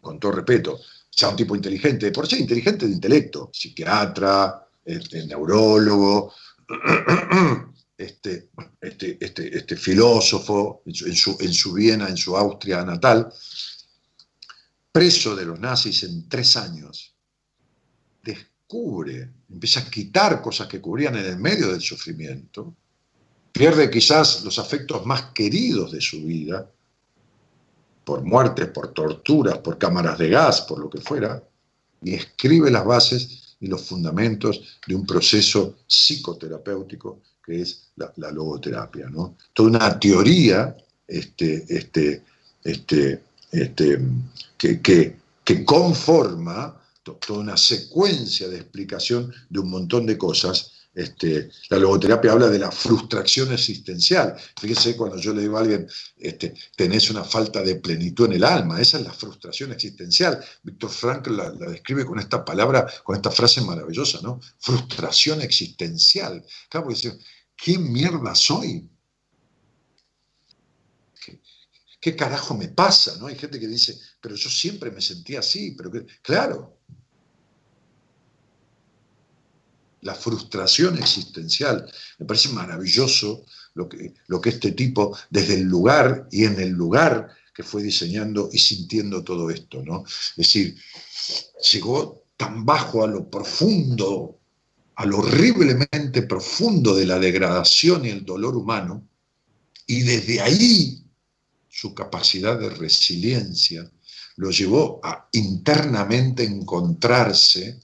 [0.00, 0.78] con todo respeto,
[1.10, 6.32] sea un tipo inteligente, por ser inteligente de intelecto, psiquiatra, este, neurólogo,
[7.98, 8.50] este,
[8.80, 13.32] este, este, este filósofo en su, en su Viena, en su Austria natal,
[14.92, 17.15] preso de los nazis en tres años,
[18.66, 22.74] descubre, empieza a quitar cosas que cubrían en el medio del sufrimiento,
[23.52, 26.68] pierde quizás los afectos más queridos de su vida,
[28.04, 31.42] por muertes, por torturas, por cámaras de gas, por lo que fuera,
[32.02, 39.08] y escribe las bases y los fundamentos de un proceso psicoterapéutico que es la, logoterapia,
[39.08, 39.36] ¿no?
[39.52, 40.76] Toda una teoría
[41.06, 42.24] este, este,
[42.64, 43.22] este,
[43.52, 44.00] este,
[44.58, 46.76] que, que, conforma
[47.14, 50.72] toda una secuencia de explicación de un montón de cosas.
[50.94, 54.34] Este, la logoterapia habla de la frustración existencial.
[54.58, 58.44] Fíjese cuando yo le digo a alguien, este, tenés una falta de plenitud en el
[58.44, 60.42] alma, esa es la frustración existencial.
[60.62, 64.40] Víctor Frankl la, describe con esta palabra, con esta frase maravillosa, ¿no?
[64.58, 66.42] Frustración existencial.
[66.70, 67.12] Porque
[67.54, 68.88] ¿quién mierda soy?
[72.00, 73.16] ¿Qué carajo me pasa?
[73.18, 73.26] ¿no?
[73.26, 75.90] Hay gente que dice, pero yo siempre me sentí así, pero
[76.22, 76.75] claro.
[80.06, 81.84] La frustración existencial.
[82.18, 86.70] Me parece maravilloso lo que, lo que este tipo, desde el lugar y en el
[86.70, 90.04] lugar que fue diseñando y sintiendo todo esto, ¿no?
[90.06, 90.76] Es decir,
[91.72, 94.38] llegó tan bajo a lo profundo,
[94.94, 99.08] a lo horriblemente profundo de la degradación y el dolor humano,
[99.88, 101.02] y desde ahí
[101.68, 103.90] su capacidad de resiliencia,
[104.36, 107.80] lo llevó a internamente encontrarse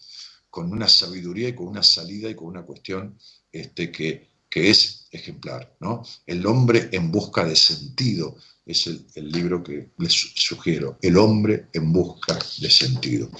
[0.52, 3.16] con una sabiduría y con una salida y con una cuestión
[3.50, 5.74] este, que, que es ejemplar.
[5.80, 6.02] ¿no?
[6.26, 11.90] El hombre en busca de sentido es el, libro que les sugiero, El hombre en
[11.90, 13.30] busca de sentido.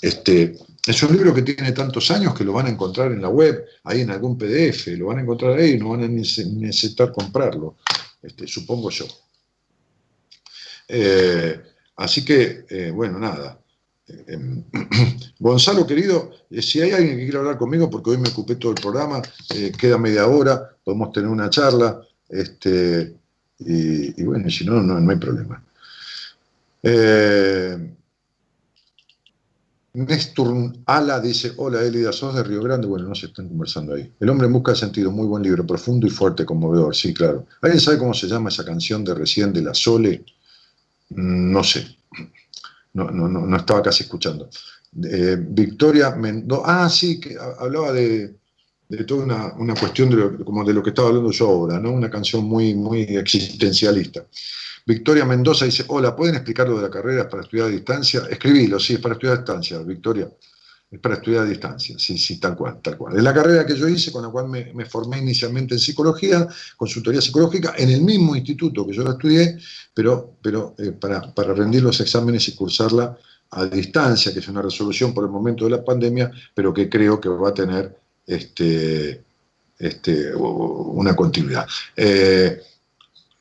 [0.00, 0.56] Este,
[0.86, 3.62] es un libro que tiene tantos años que lo van a encontrar en la web,
[3.84, 7.76] ahí en algún PDF, lo van a encontrar ahí, no van a necesitar comprarlo,
[8.22, 9.06] este, supongo yo.
[10.88, 11.60] Eh,
[11.96, 13.60] así que, eh, bueno, nada.
[14.08, 14.62] Em,
[15.38, 18.72] Gonzalo, querido, eh, si hay alguien que quiera hablar conmigo, porque hoy me ocupé todo
[18.72, 19.20] el programa,
[19.78, 23.16] queda media hora, podemos tener una charla, este,
[23.58, 25.62] y, bueno, si no, no, hay problema.
[29.96, 34.12] Néstor Ala dice, hola Elida, sos de Río Grande, bueno, no se están conversando ahí.
[34.20, 37.46] El hombre en busca de sentido, muy buen libro, profundo y fuerte, conmovedor, sí, claro.
[37.62, 40.22] ¿Alguien sabe cómo se llama esa canción de recién de la Sole?
[41.08, 41.95] No sé,
[43.04, 44.48] no, no, no, estaba casi escuchando.
[45.04, 48.36] Eh, Victoria Mendoza, ah, sí, que hablaba de,
[49.06, 51.92] toda una, cuestión de lo, como de lo que estaba hablando yo ahora, ¿no?
[51.92, 54.26] Una canción muy, muy existencialista.
[54.86, 58.22] Victoria Mendoza dice, hola, ¿pueden explicar lo de la carrera para estudiar a distancia?
[58.30, 60.30] Escribilo, sí, es para estudiar a distancia, Victoria
[60.90, 63.16] es para estudiar a distancia, sí, sí, tal cual, tal cual.
[63.16, 66.46] Es la carrera que yo hice, con la cual me, formé inicialmente en psicología,
[66.76, 69.58] consultoría psicológica, en el mismo instituto que yo la estudié,
[69.92, 73.18] pero, pero eh, para, rendir los exámenes y cursarla
[73.50, 77.20] a distancia, que es una resolución por el momento de la pandemia, pero que creo
[77.20, 79.24] que va a tener este,
[79.78, 81.66] este, una continuidad.
[81.96, 82.62] Eh,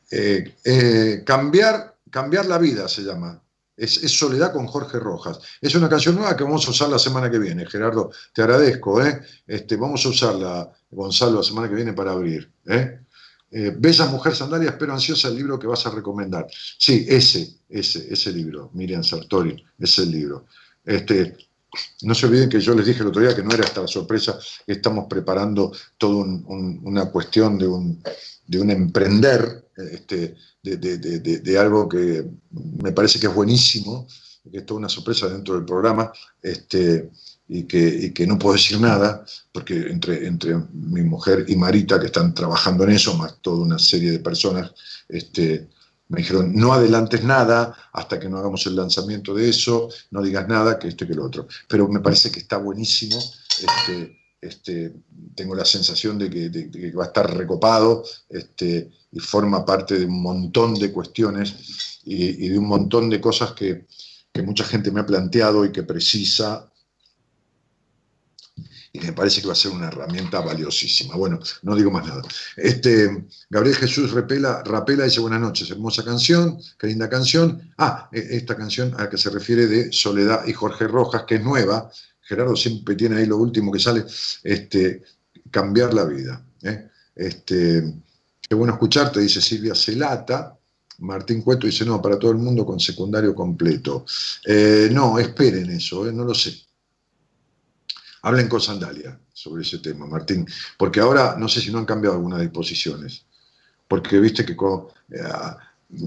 [0.09, 3.39] eh, cambiar, cambiar la vida se llama
[3.77, 5.39] es, Soledad con Jorge Rojas.
[5.61, 7.65] Es una canción nueva que vamos a usar la semana que viene.
[7.65, 9.03] Gerardo, te agradezco.
[9.03, 9.21] ¿eh?
[9.47, 12.49] Este, vamos a usarla, Gonzalo, la semana que viene para abrir.
[12.67, 12.99] ¿eh?
[13.51, 16.47] eh Bella Mujer Sandalia, espero ansiosa el libro que vas a recomendar.
[16.77, 20.45] Sí, ese, ese, ese libro, Miriam Sartori, ese libro.
[20.83, 21.35] Este,
[22.03, 23.87] no se olviden que yo les dije el otro día que no era hasta la
[23.87, 28.01] sorpresa, estamos preparando toda una cuestión de un,
[28.47, 30.35] de un emprender este,
[30.65, 32.25] de, algo que
[32.81, 34.07] me parece que es buenísimo,
[34.51, 36.11] que es toda una sorpresa dentro del programa,
[36.41, 37.11] este,
[37.47, 42.07] y, que, que no puedo decir nada, porque entre, entre mi mujer y Marita, que
[42.07, 44.71] están trabajando en eso, más toda una serie de personas,
[45.07, 45.67] este,
[46.07, 50.47] me dijeron, no adelantes nada hasta que no hagamos el lanzamiento de eso, no digas
[50.47, 51.47] nada, que esto y que lo otro.
[51.67, 53.17] Pero me parece que está buenísimo.
[53.17, 54.93] Este, este,
[55.35, 60.21] tengo la sensación de que, va a estar recopado este, y forma parte de un
[60.21, 63.85] montón de cuestiones y, de un montón de cosas que,
[64.43, 66.69] mucha gente me ha planteado y que precisa
[68.91, 71.15] y me parece que va a ser una herramienta valiosísima.
[71.15, 72.21] Bueno, no digo más nada.
[72.57, 77.73] Este, Gabriel Jesús Rapela, Rapela dice buenas noches, hermosa canción, qué linda canción.
[77.77, 81.35] Ah, e, esta canción a la que se refiere de Soledad y Jorge Rojas, que
[81.35, 81.89] es nueva,
[82.25, 84.03] Gerardo siempre tiene ahí lo último que sale,
[84.43, 85.03] este,
[85.51, 86.43] cambiar la vida.
[86.63, 86.89] ¿eh?
[87.15, 87.93] Este,
[88.41, 90.57] qué bueno escucharte, dice Silvia Celata.
[90.99, 94.05] Martín Cueto dice, no, para todo el mundo con secundario completo.
[94.45, 96.11] Eh, no, esperen eso, ¿eh?
[96.11, 96.57] no lo sé.
[98.23, 100.47] Hablen con Sandalia sobre ese tema, Martín,
[100.79, 103.25] porque ahora no sé si no han cambiado algunas disposiciones,
[103.87, 104.87] porque viste que con,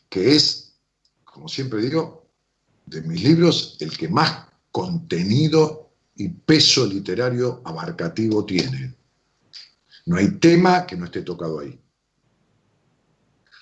[0.09, 0.79] que es,
[1.23, 2.31] como siempre digo,
[2.87, 8.95] de mis libros el que más contenido y peso literario abarcativo tiene.
[10.07, 11.79] No hay tema que no esté tocado ahí.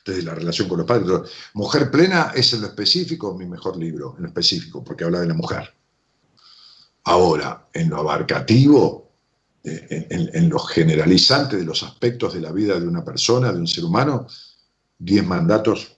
[0.05, 1.31] Desde la relación con los padres.
[1.55, 5.29] Mujer plena es en lo específico mi mejor libro, en lo específico, porque habla de
[5.29, 5.73] la mujer.
[7.05, 9.05] Ahora, en lo abarcativo,
[9.63, 13.67] eh, en, lo generalizante de los aspectos de la vida de una persona, de un
[13.67, 14.27] ser humano,
[14.99, 15.97] Diez Mandatos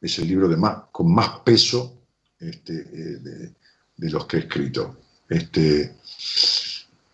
[0.00, 2.02] es el libro de más, con más peso
[2.38, 3.54] este, eh,
[3.96, 4.98] de, los que he escrito.
[5.28, 5.96] Este,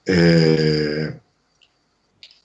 [0.07, 1.21] eh,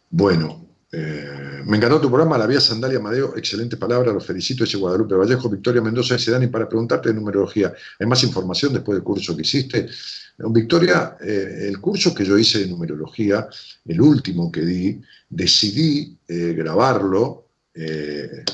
[0.09, 0.62] bueno,
[0.95, 5.15] eh, me encantó tu programa, La Vía Sandalia Amadeo, excelente palabra, los felicito, ese Guadalupe
[5.15, 7.73] Vallejo, Victoria Mendoza, ese Dani, para preguntarte de numerología.
[7.99, 9.89] ¿Hay más información después del curso que hiciste?
[10.37, 13.47] Victoria, eh, el curso que yo hice de numerología,
[13.85, 17.39] el último que di, decidí eh, grabarlo,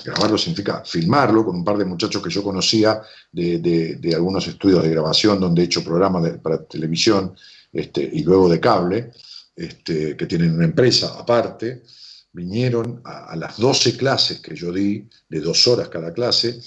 [0.05, 4.91] grabarlo significa filmarlo con un par de muchachos que yo conocía de, algunos estudios de
[4.91, 7.35] grabación donde he hecho programas para televisión
[7.73, 9.11] este, y luego de cable,
[9.53, 11.81] este, que tienen una empresa aparte
[12.31, 16.59] vinieron a, las 12 clases que yo di, de dos horas cada clase,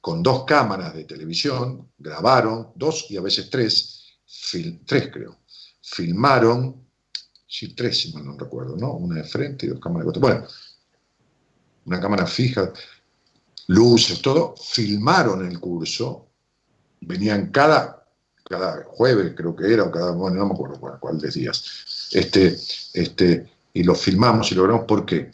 [0.00, 4.18] con dos cámaras de televisión, grabaron, dos y a veces tres,
[4.86, 5.38] tres creo,
[5.82, 6.86] filmaron,
[7.46, 8.92] sí, tres si mal no recuerdo, ¿no?
[8.92, 10.34] Una de frente y dos cámaras de costado.
[10.34, 10.48] Bueno,
[11.86, 12.72] una cámara fija,
[13.68, 16.28] luces, todo, filmaron el curso,
[17.00, 18.06] venían cada,
[18.44, 22.58] cada jueves creo que era, o cada, bueno, no me acuerdo cuál de días, este,
[22.94, 24.86] este, y lo filmamos y lo grabamos.
[24.86, 25.30] ¿Por qué?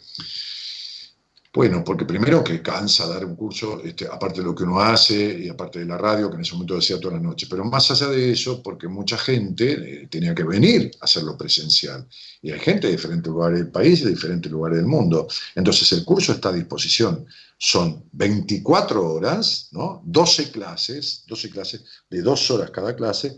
[1.55, 5.39] Bueno, porque primero que cansa dar un curso, este, aparte de lo que uno hace
[5.39, 7.89] y aparte de la radio, que en ese momento decía toda la noche, pero más
[7.91, 12.05] allá de eso, porque mucha gente eh, tenía que venir a hacerlo presencial.
[12.41, 15.29] Y hay gente de diferentes lugares del país y de diferentes lugares del mundo.
[15.55, 17.25] Entonces el curso está a disposición.
[17.57, 20.01] Son 24 horas, ¿no?
[20.03, 23.37] 12 clases, 12 clases de dos horas cada clase,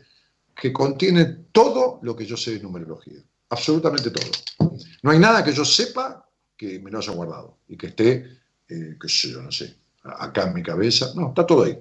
[0.60, 4.32] que contienen todo lo que yo sé de numerología absolutamente todo.
[5.04, 8.98] No hay nada que yo sepa que me lo haya guardado y que esté, eh,
[9.08, 11.12] sé yo, no sé, acá en mi cabeza.
[11.16, 11.78] No, está todo ahí.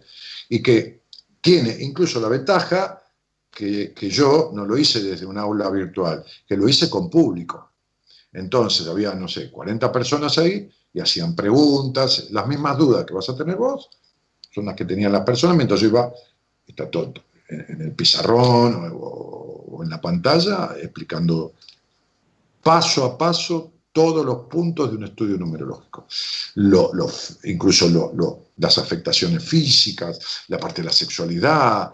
[0.49, 1.03] Y que
[1.41, 3.03] tiene incluso la ventaja
[3.51, 7.73] que, yo no lo hice desde un aula virtual, que lo hice con público.
[8.33, 13.29] Entonces había, no sé, 40 personas ahí y hacían preguntas, las mismas dudas que vas
[13.31, 13.89] a tener vos,
[14.51, 16.13] son las que tenían las personas mientras yo iba,
[16.67, 17.15] está todo
[17.49, 21.55] en, el pizarrón o en la pantalla explicando
[22.63, 26.07] paso a paso todos los puntos de un estudio numerológico.
[27.45, 28.13] Incluso
[28.59, 30.19] las afectaciones físicas,
[30.49, 31.91] la parte de la sexualidad,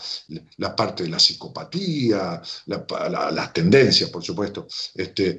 [0.56, 4.66] la parte de la psicopatía, las tendencias, por supuesto,
[4.96, 5.38] este,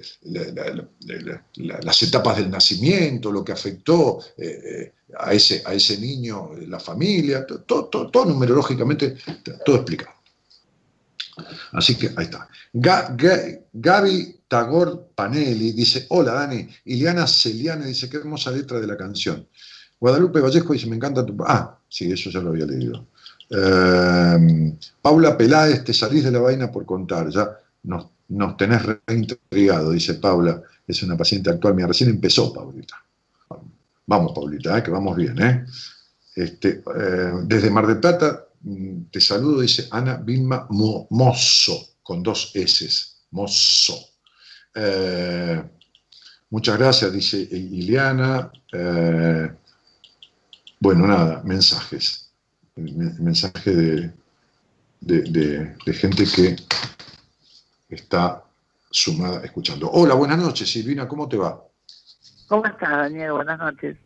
[1.56, 6.80] las etapas del nacimiento, lo que afectó eh, eh, a, ese, a ese niño, la
[6.80, 9.16] familia, todo, todo numerológicamente,
[9.66, 10.14] todo explicado.
[11.72, 12.48] Así que ahí está.
[12.74, 16.68] Gaby Tagor Panelli dice, hola Dani.
[16.86, 19.48] Iliana Celiane dice, qué hermosa letra de la canción.
[20.00, 21.36] Guadalupe Vallejo dice, me encanta tu...
[21.46, 23.08] Ah, sí, eso ya lo había leído.
[23.50, 29.92] Em, Paula Peláez, te salís de la vaina por contar, ya nos, nos tenés reintrigado,
[29.92, 33.03] dice Paula, es una paciente actual mía, recién empezó Paulita.
[34.06, 35.42] Vamos, Paulita, eh, que vamos bien.
[35.42, 35.66] ¿eh?
[36.36, 42.52] Este, eh, desde Mar del Plata Mm, te saludo, dice Ana Vilma Mozo, con dos
[42.54, 42.88] S,
[43.32, 43.98] Mozo.
[44.74, 45.62] Eh,
[46.50, 48.52] muchas gracias, dice Iliana.
[50.80, 52.30] Bueno, nada, mensajes.
[52.76, 54.14] Mensaje de,
[55.02, 56.56] de, gente que
[57.90, 58.44] está
[58.90, 59.90] sumada escuchando.
[59.92, 61.62] Hola, buenas noches, Silvina, ¿cómo te va?
[62.48, 63.34] ¿Cómo estás, Daniel?
[63.34, 63.98] Buenas noches.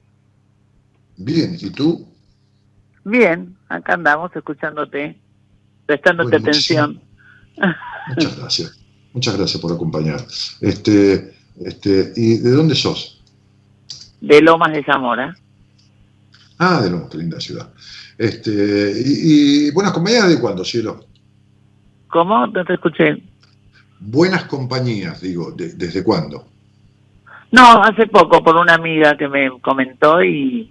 [1.18, 2.08] Bien, ¿y tú?
[3.04, 5.20] Bien, acá andamos escuchándote,
[5.86, 7.02] prestándote atención.
[8.10, 8.80] Muchas gracias.
[9.14, 10.20] Muchas gracias por acompañar.
[10.62, 11.34] Este,
[11.64, 13.24] este, ¿Y de dónde sos?
[14.22, 15.36] De Lomas de Zamora.
[16.60, 17.72] Ah, de Lomas, qué linda ciudad.
[18.18, 21.06] Este, y, buenas compañías de cuándo, cielo?
[22.10, 22.48] ¿Cómo?
[22.48, 23.24] No te escuché.
[24.00, 26.48] Buenas compañías, digo, ¿desde cuándo?
[27.52, 30.70] No, hace poco por una amiga que me comentó y,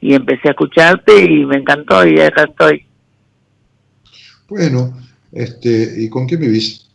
[0.00, 2.84] y empecé a escucharte y me encantó y acá estoy.
[4.48, 4.98] Bueno,
[5.30, 6.88] este, ¿y con quién vivís?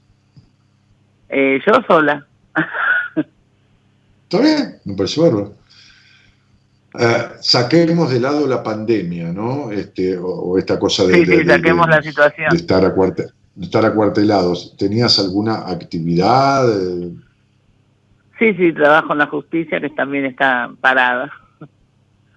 [1.30, 2.26] Eh, yo sola.
[3.16, 4.76] ¿Está bien?
[4.86, 5.54] Me parece bárbaro.
[7.00, 9.72] Eh, saquemos de lado la pandemia, ¿no?
[9.72, 12.50] Este, o, o esta cosa de, Sí, sí, de- saquemos de- la situación.
[12.52, 14.76] de estar, acuarte- de estar acuartelados.
[14.78, 16.68] ¿Tenías alguna actividad?
[18.40, 21.32] Sí, sí, trabajo en la justicia que también está parada.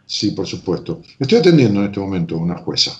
[0.06, 1.02] Sí, por supuesto.
[1.18, 2.92] Estoy atendiendo en este momento a una jueza.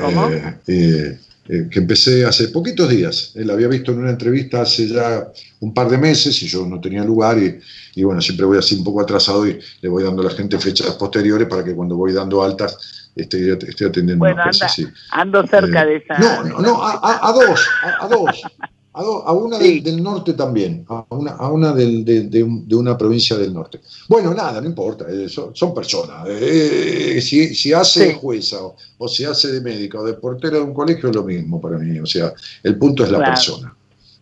[0.00, 0.28] ¿Cómo?
[0.28, 3.32] Eh, eh, eh, que empecé hace poquitos días.
[3.36, 5.28] Él había visto en una entrevista hace ya
[5.60, 7.60] un par de meses y yo no tenía lugar y,
[7.94, 10.58] y bueno, siempre voy así un poco atrasado y le voy dando a la gente
[10.58, 14.66] fechas posteriores para que cuando voy dando altas esté, esté atendiendo a Bueno, una jueza.
[15.12, 16.18] anda, ando cerca Eh, de esa.
[16.18, 18.42] No, no, no, a, a- a dos, a, a dos.
[18.96, 22.42] A, do- a una del, del norte también, a una, a una del- de, de
[22.44, 23.80] un- de una provincia del norte.
[24.08, 26.26] Bueno, nada, no importa, eh, son, son personas.
[26.28, 30.58] Eh, si, si hace de jueza o, o si hace de médica o de portera
[30.58, 31.98] de un colegio es lo mismo para mí.
[31.98, 33.32] O sea, el punto es la Claro.
[33.32, 33.76] persona.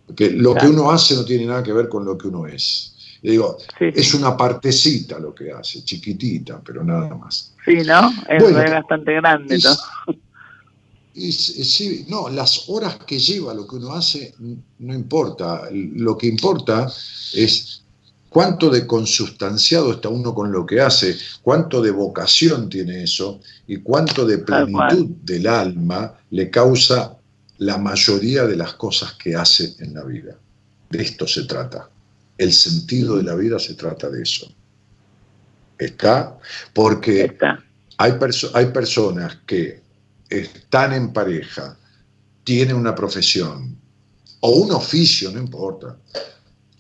[0.07, 0.69] Porque lo Claro.
[0.69, 2.89] que uno hace no tiene nada que ver con lo que uno es.
[3.23, 7.53] Digo, es una partecita lo que hace, chiquitita, pero nada más.
[7.65, 8.11] Sí, ¿no?
[8.29, 10.15] Es, Bueno, es bastante grande, ¿no?
[11.15, 14.35] Y sí, no, las horas que lleva lo que uno hace
[14.79, 15.69] no importa.
[15.73, 16.91] Lo que importa
[17.35, 17.83] es
[18.31, 23.77] cuánto de consustanciado está uno con lo que hace, cuánto de vocación tiene eso y
[23.79, 27.17] cuánto de plenitud del alma le causa
[27.59, 30.37] la mayoría de las cosas que hace en la vida.
[30.89, 31.91] De esto se trata.
[32.39, 34.51] El sentido de la vida se trata de eso.
[35.79, 36.39] ¿Está?
[36.73, 37.25] Porque
[37.99, 39.82] Hay, perso- hay personas que
[40.41, 41.77] están en pareja,
[42.45, 43.77] tienen una profesión,
[44.41, 45.97] o un oficio, no importa,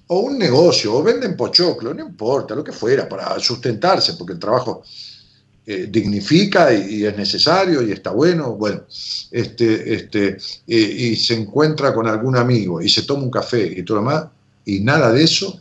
[0.09, 4.39] o un negocio, o venden pochoclo, no importa, lo que fuera, para sustentarse, porque el
[4.39, 4.83] trabajo
[5.65, 8.83] eh, dignifica y, y es necesario y está bueno, bueno,
[9.31, 13.85] este, este, y, y se encuentra con algún amigo y se toma un café y
[13.85, 14.27] todo lo demás,
[14.65, 15.61] y nada de eso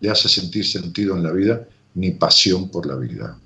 [0.00, 3.38] le hace sentir sentido en la vida, ni pasión por la vida.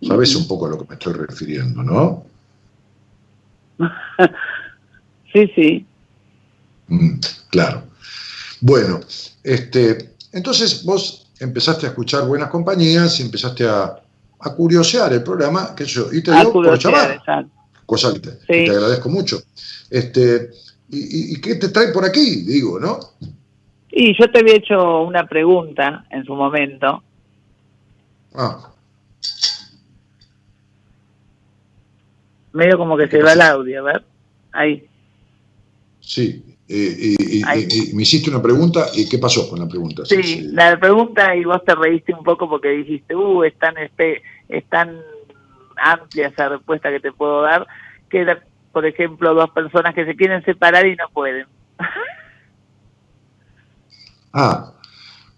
[0.00, 2.24] ¿Sabes un poco a lo que me estoy refiriendo, no?
[5.32, 5.86] Sí, sí.
[6.88, 7.18] Mm,
[7.50, 7.82] claro.
[8.60, 9.00] Bueno,
[9.42, 14.00] este, entonces vos empezaste a escuchar buenas compañías y empezaste a,
[14.40, 17.20] a curiosear el programa, qué sé yo, y te A dio por llamar,
[17.84, 18.40] cosa que te, Sí.
[18.46, 19.42] que te agradezco mucho.
[19.90, 20.50] Este,
[20.88, 22.42] y, y- y qué te trae por aquí?
[22.42, 22.98] Digo, ¿no?
[23.90, 27.02] Y yo te había hecho una pregunta en su momento.
[28.34, 28.70] Ah,
[32.56, 34.04] Medio como que se va el audio, a ver.
[34.52, 34.86] Ahí.
[36.00, 36.42] sí.
[36.68, 37.16] eh,
[37.94, 40.04] me hiciste una pregunta, ¿y qué pasó con la pregunta?
[40.04, 44.22] Sí, la pregunta y vos te reíste un poco porque dijiste, uh, es tan, espe-
[44.48, 44.98] es tan
[45.76, 47.66] amplia esa respuesta que te puedo dar,
[48.08, 48.24] que
[48.72, 51.46] por ejemplo, dos personas que se quieren separar y no pueden.
[54.38, 54.70] Ah,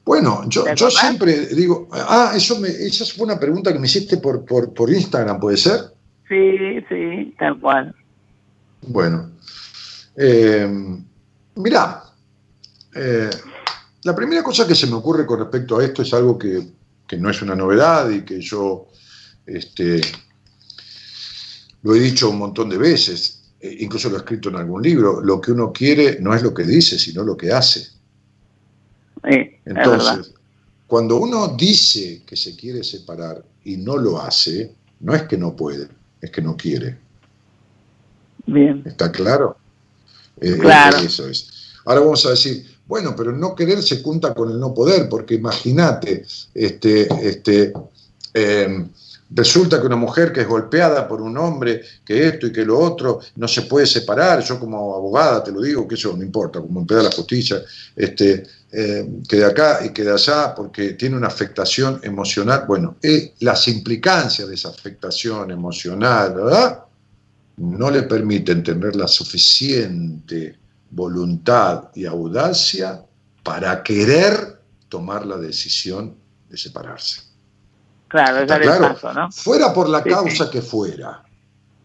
[0.04, 3.86] bueno, yo, ¿Te yo siempre digo, ah, eso me, esa fue una pregunta que me
[3.86, 5.80] hiciste por, por, por Instagram, ¿puede ser?
[6.28, 7.94] Sí, sí, tal cual.
[8.82, 9.30] Bueno,
[10.16, 10.68] eh,
[11.56, 12.02] mirá,
[12.94, 13.30] eh,
[14.02, 16.62] la primera cosa que se me ocurre con respecto a esto es algo que,
[17.06, 18.88] que no es una novedad y que yo
[19.46, 20.00] este,
[21.82, 25.20] lo he dicho un montón de veces, eh, incluso lo he escrito en algún libro,
[25.20, 27.88] lo que uno quiere no es lo que dice, sino lo que hace.
[29.24, 29.50] Sí.
[29.64, 30.34] Entonces,
[30.86, 35.54] cuando uno dice que se quiere separar y no lo hace, no es que no
[35.54, 35.88] puede,
[36.20, 36.98] es que no quiere.
[38.46, 38.82] Bien.
[38.84, 39.56] ¿Está claro?
[40.40, 40.98] Eh, Claro.
[40.98, 41.50] Eso es.
[41.84, 45.34] Ahora vamos a decir, bueno, pero no querer se junta con el no poder, porque
[45.34, 46.24] imagínate,
[46.54, 47.72] este, este,
[48.34, 48.86] eh,
[49.30, 52.78] resulta que una mujer que es golpeada por un hombre, que esto y que lo
[52.78, 56.60] otro, no se puede separar, yo como abogada te lo digo, que eso no importa,
[56.60, 57.62] como empleada la justicia,
[57.94, 62.96] este, eh, que de acá y que de allá, porque tiene una afectación emocional, bueno,
[63.02, 66.34] eh, las implicancias de esa afectación emocional,
[67.56, 70.56] no le permiten tener la suficiente
[70.90, 73.04] voluntad y audacia
[73.42, 76.14] para querer tomar la decisión
[76.48, 77.27] de separarse.
[78.08, 78.94] Claro, es ¿Está dar el claro?
[78.94, 79.30] paso, ¿no?
[79.32, 80.50] Fuera por la Sí, causa sí.
[80.50, 81.22] que fuera.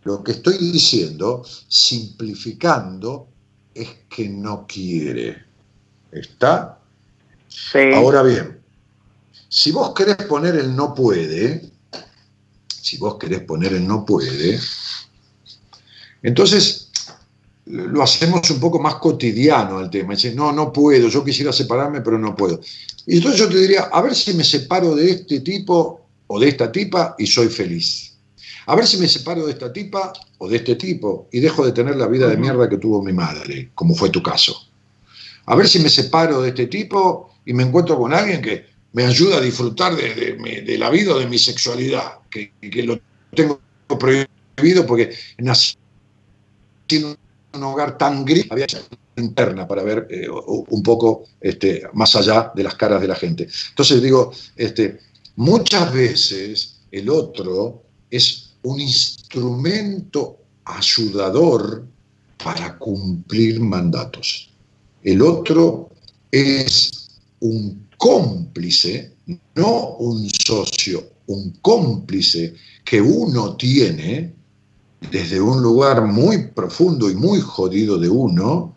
[0.04, 3.28] Lo que estoy diciendo, simplificando,
[3.74, 5.44] es que no quiere.
[6.12, 6.78] ¿Está?
[7.96, 8.60] Ahora bien,
[9.50, 11.72] si vos querés poner el no puede,
[12.82, 14.60] si vos querés poner el no puede,
[16.22, 16.90] entonces
[17.66, 20.14] lo hacemos un poco más cotidiano al tema.
[20.16, 22.60] Dice, no, no puedo, yo quisiera separarme, pero no puedo.
[23.06, 26.03] Y entonces yo te diría, a ver si me separo de este tipo
[26.34, 28.18] o de esta tipa y soy feliz.
[28.66, 31.72] A ver si me separo de esta tipa o de este tipo y dejo de
[31.72, 34.56] tener la vida de mierda que tuvo mi madre, como fue tu caso.
[35.46, 39.06] A ver si me separo de este tipo y me encuentro con alguien que me
[39.06, 43.00] ayuda a disfrutar de, la vida o de mi sexualidad, que, que lo
[43.36, 43.62] tengo
[44.00, 45.76] prohibido porque nací
[46.90, 47.16] en
[47.54, 48.66] un hogar tan gris, había
[49.18, 53.48] interna para ver eh, un poco este, más allá de las caras de la gente.
[53.70, 55.00] Entonces digo, este,
[55.36, 61.86] muchas veces el otro es un instrumento ayudador
[62.44, 64.50] para cumplir mandatos.
[65.04, 65.90] El otro
[66.32, 69.14] es un cómplice,
[69.56, 72.54] no un socio, un cómplice
[72.84, 74.34] que uno tiene
[75.12, 78.76] desde un lugar muy profundo y muy jodido de uno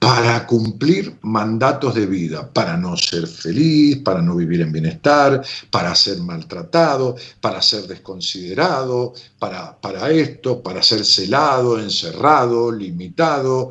[0.00, 5.94] para cumplir mandatos de vida, para no ser feliz, para no vivir en bienestar, para
[5.94, 13.68] ser maltratado, para ser desconsiderado, para, para esto, para ser celado, encerrado, limitado,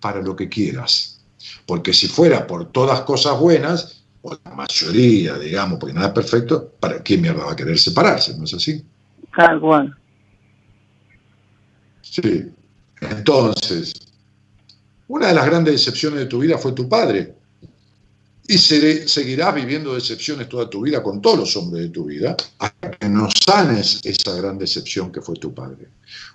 [0.00, 1.20] para lo que quieras.
[1.66, 6.74] Porque si fuera por todas cosas buenas, o la mayoría, digamos, porque nada es perfecto,
[6.78, 8.38] ¿para qué mierda va a querer separarse?
[8.38, 8.84] ¿No es así?
[9.36, 9.96] Tal cual.
[12.02, 12.52] Sí.
[13.00, 14.11] Entonces,
[15.12, 17.34] una de las grandes decepciones de tu vida fue tu padre.
[18.48, 22.90] Y seguirás viviendo decepciones toda tu vida con todos los hombres de tu vida, hasta
[22.92, 25.88] que no sanes esa gran decepción que fue tu padre.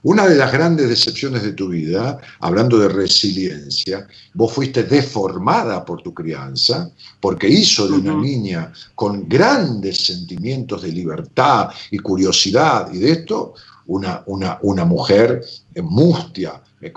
[0.04, 6.04] Una de las grandes decepciones de tu vida, hablando de resiliencia, vos fuiste deformada por
[6.04, 13.00] tu crianza, porque hizo de una niña con grandes sentimientos de libertad y curiosidad y
[13.00, 13.56] de esto,
[13.88, 15.44] una, una, una mujer
[15.82, 16.94] mustia, eh,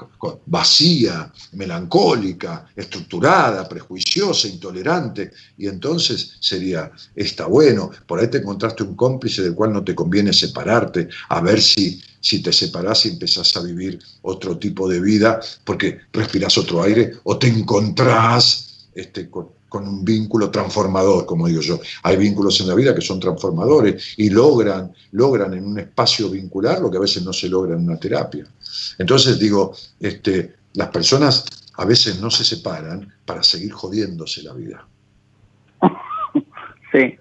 [0.46, 8.94] vacía, melancólica, estructurada, prejuiciosa, intolerante, y entonces sería, está bueno, por ahí te encontraste un
[8.94, 13.56] cómplice del cual no te conviene separarte, a ver si, si te separás y empezás
[13.56, 19.59] a vivir otro tipo de vida, porque respirás otro aire, o te encontrás este, con,
[19.70, 21.80] con un vínculo transformador, como digo yo.
[22.02, 26.80] Hay vínculos en la vida que son transformadores y logran, logran en un espacio vincular
[26.80, 28.46] lo que a veces no se logra en una terapia.
[28.98, 31.44] Entonces digo, este, las personas
[31.76, 34.86] a veces no se separan para seguir jodiéndose la vida.
[36.92, 37.16] Sí.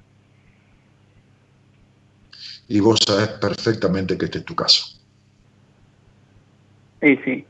[2.70, 4.84] Y vos sabés perfectamente que este es tu caso.
[7.02, 7.46] Sí, sí.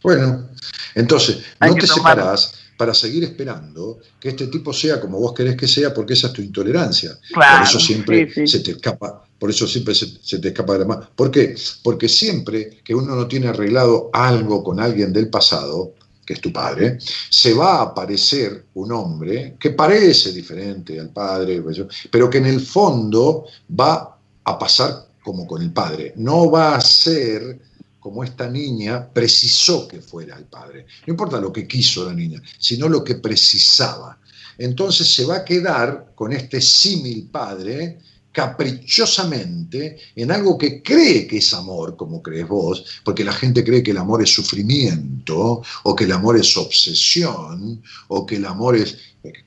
[0.00, 0.48] Bueno,
[0.94, 5.68] entonces, no te separás para seguir esperando que este tipo sea como vos querés que
[5.68, 7.18] sea, porque esa es tu intolerancia.
[7.34, 11.08] por eso siempre se te escapa, por eso siempre se, te escapa de la mano.
[11.14, 11.54] ¿Por qué?
[11.82, 15.94] Porque siempre que uno no tiene arreglado algo con alguien del pasado,
[16.24, 16.98] que es tu padre,
[17.30, 21.62] se va a aparecer un hombre que parece diferente al padre,
[22.10, 23.44] pero que en el fondo
[23.78, 26.12] va a pasar como con el padre.
[26.16, 27.60] No va a ser
[28.06, 30.86] como esta niña precisó que fuera el padre.
[31.08, 34.16] No importa lo que quiso la niña, sino lo que precisaba.
[34.56, 37.98] Entonces se va a quedar con este símil padre
[38.30, 43.82] caprichosamente en algo que cree que es amor, como crees vos, porque la gente cree
[43.82, 48.76] que el amor es sufrimiento, o que el amor es obsesión, o que el amor
[48.76, 48.96] es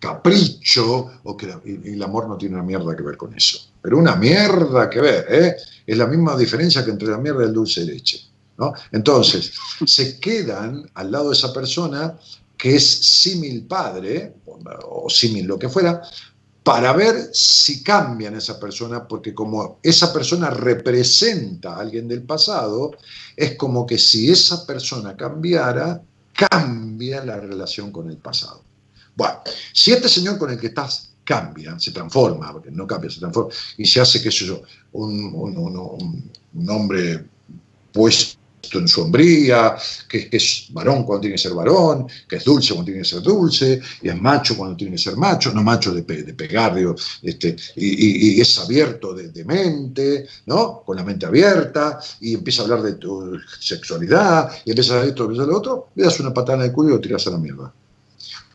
[0.01, 3.69] capricho, o que el amor no tiene una mierda que ver con eso.
[3.81, 5.55] Pero una mierda que ver, ¿eh?
[5.87, 8.28] Es la misma diferencia que entre la mierda y el dulce de leche.
[8.91, 9.51] Entonces,
[9.85, 12.17] se quedan al lado de esa persona
[12.57, 14.35] que es símil padre,
[14.85, 16.01] o símil lo que fuera,
[16.61, 22.91] para ver si cambian esa persona, porque como esa persona representa a alguien del pasado,
[23.35, 26.01] es como que si esa persona cambiara,
[26.33, 28.61] cambia la relación con el pasado.
[29.15, 29.39] Bueno,
[29.73, 33.51] si este señor con el que estás cambia, se transforma, porque no cambia, se transforma,
[33.77, 34.61] y se hace, qué sé yo,
[34.93, 37.25] un, un hombre
[37.91, 38.38] puesto
[38.73, 39.75] en su hombría,
[40.07, 43.21] que, es varón cuando tiene que ser varón, que es dulce cuando tiene que ser
[43.21, 46.75] dulce, y es macho cuando tiene que ser macho, no macho de, pegar,
[47.21, 50.83] este, y, es abierto de, mente, ¿no?
[50.85, 55.05] Con la mente abierta, y empieza a hablar de tu sexualidad, y empieza a hablar
[55.05, 56.99] de esto, empieza a lo otro, le das una patada en el culo y lo
[56.99, 57.73] tiras a la mierda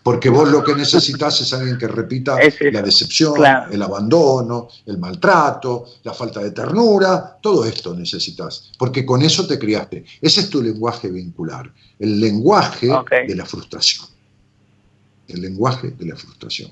[0.04, 2.36] porque vos lo que necesitas es alguien que repita
[2.72, 3.34] la decepción,
[3.72, 9.58] el abandono, el maltrato, la falta de ternura, todo esto necesitas, porque con eso te
[9.58, 10.04] criaste.
[10.20, 12.88] Ese es tu lenguaje vincular, el lenguaje
[13.26, 14.06] de la frustración.
[15.26, 16.70] El lenguaje de la frustración.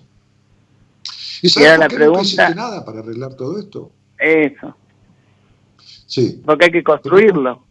[1.41, 3.91] ¿Y sabes por qué no hiciste nada para arreglar todo esto?
[4.19, 4.77] Eso.
[6.07, 6.43] Sí.
[6.45, 7.65] Porque hay que construirlo.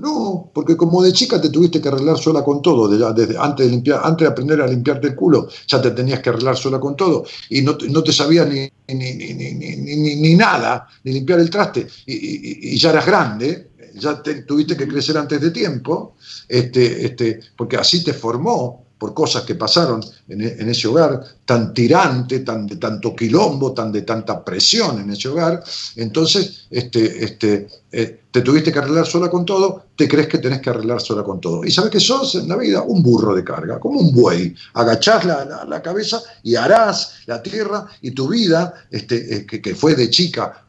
[0.00, 3.94] No, porque como de chica te tuviste que arreglar sola con todo, desde, antes, de
[3.94, 7.24] antes de aprender a limpiarte el culo, ya te tenías que arreglar sola con todo.
[7.50, 11.86] Y no, no te sabías ni, ni, ni, ni, nada, ni limpiar el traste.
[12.06, 16.16] Y, ya eras grande, ya tuviste que crecer antes de tiempo,
[16.48, 21.74] este, este, porque así te formó por cosas que pasaron en, en, ese hogar, tan
[21.74, 25.62] tirante, tan de tanto quilombo, tan de tanta presión en ese hogar,
[25.96, 30.60] entonces este, este, eh, te tuviste que arreglar sola con todo, te crees que tenés
[30.60, 31.64] que arreglar sola con todo.
[31.64, 34.54] Y sabes que sos en la vida un burro de carga, como un buey.
[34.74, 39.74] Agachás la, la, cabeza y harás la tierra y tu vida, este, eh, que, que,
[39.74, 40.64] fue de chica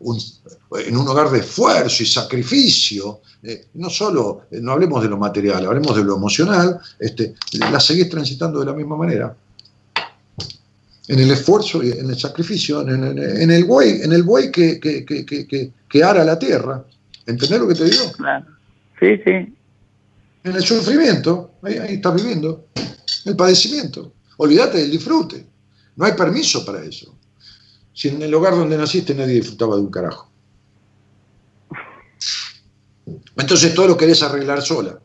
[0.86, 5.18] en un hogar de esfuerzo y sacrificio, eh, no solo, eh, no hablemos de lo
[5.18, 7.34] material, hablemos de lo emocional, este,
[7.72, 9.34] la seguís transitando de la misma manera.
[11.07, 15.06] En el esfuerzo y en el sacrificio, en, el buey, en el buey que, que,
[15.06, 16.84] que, que, ara la tierra.
[17.26, 18.11] ¿Entendés lo que te digo?
[18.18, 18.45] Claro.
[18.99, 19.56] Sí, sí.
[20.44, 22.65] En el sufrimiento, ahí, ahí estás viviendo.
[23.24, 24.11] El padecimiento.
[24.36, 25.45] Olvídate del disfrute.
[25.95, 27.15] No hay permiso para eso.
[27.94, 30.28] Si en el hogar donde naciste nadie disfrutaba de un carajo.
[33.36, 35.00] Entonces todo lo querés arreglar sola.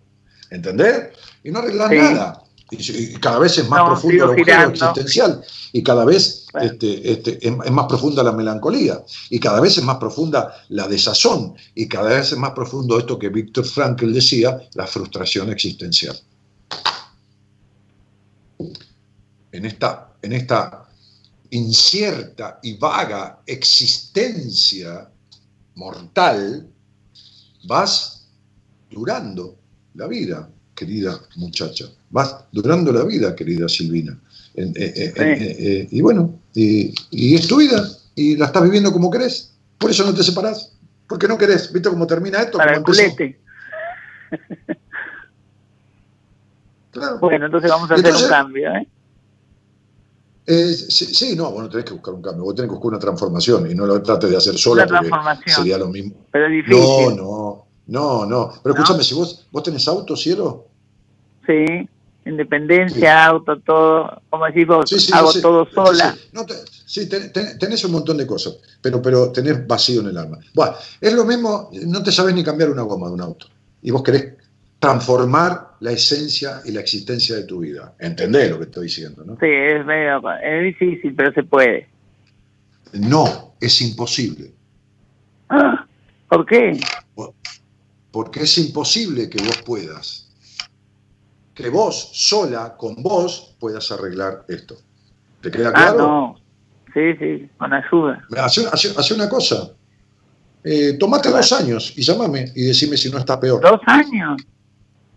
[0.51, 1.09] ¿Entendés?
[1.45, 2.43] Y no arreglás nada.
[2.71, 5.45] Y, cada vez es más profundo el agujero existencial.
[5.73, 9.03] Y cada vez este, este, es, más profunda la melancolía.
[9.29, 11.55] Y cada vez es más profunda la desazón.
[11.75, 16.19] Y cada vez es más profundo esto que Víctor Frankl decía, la frustración existencial.
[19.53, 20.89] En esta, en esta
[21.51, 25.11] incierta y vaga existencia
[25.75, 26.72] mortal,
[27.65, 28.29] vas
[28.91, 29.57] durando
[29.95, 31.87] la vida, querida muchacha.
[32.11, 34.19] Vas durando la vida, querida Silvina.
[34.55, 36.95] Eh, eh, eh, y bueno, y,
[37.35, 39.55] es tu vida, y la estás viviendo como querés.
[39.79, 40.73] Por eso no te separás,
[41.09, 41.73] porque no querés.
[41.73, 42.59] ¿Viste cómo termina esto?
[42.59, 43.41] Para el culete.
[47.21, 48.87] Bueno, entonces vamos a hacer un cambio, ¿eh?
[50.47, 53.71] Sí, no, vos no tenés que buscar un cambio, vos tenés que buscar una transformación
[53.71, 56.15] y no lo trates de hacer sola porque sería lo mismo.
[56.31, 57.17] Pero difícil.
[57.17, 58.53] No, no, no, no.
[58.63, 60.67] Pero escúchame, si vos, vos tenés auto, cielo.
[61.47, 61.89] Sí,
[62.25, 66.17] independencia, auto, todo, como decís vos, hago todo sola.
[66.87, 70.39] sí, tenés un montón de cosas, pero, pero tenés vacío en el alma.
[70.55, 73.47] Bueno, es lo mismo, no te sabes ni cambiar una goma de un auto.
[73.83, 74.35] Y vos querés
[74.83, 77.95] transformar la esencia y la existencia de tu vida.
[78.01, 79.35] ¿Entendés lo que estoy diciendo, no?
[79.39, 81.89] Sí, es medio, es difícil, pero se puede.
[82.93, 84.51] No, es imposible.
[85.49, 85.87] Ah,
[86.29, 86.81] ¿Por qué?
[88.11, 90.29] porque es imposible que vos puedas,
[91.55, 94.77] que vos sola, con vos, puedas arreglar esto.
[95.41, 95.99] ¿Te queda ah, claro?
[95.99, 96.37] no.
[96.93, 98.23] Sí, sí, con ayuda.
[98.37, 99.71] Hace, una cosa.
[100.65, 103.63] Eh, tomate dos años y llámame y decime si no está peor.
[103.63, 104.43] ¿Dos años?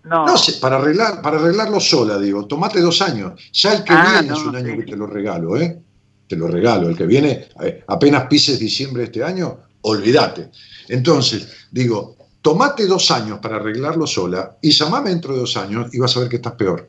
[0.05, 0.25] No.
[0.25, 2.45] No sé, para, arreglar, para arreglarlo sola, digo.
[2.45, 3.33] Tomate dos años.
[3.51, 5.81] Ya el que ah, viene es un año que te lo regalo, ¿eh?
[6.27, 6.89] Te lo regalo.
[6.89, 10.51] El que viene, eh, apenas pises diciembre de este año, olvídate.
[10.89, 15.99] Entonces, digo, tomate dos años para arreglarlo sola y llamame dentro de dos años y
[15.99, 16.87] vas a ver que estás peor.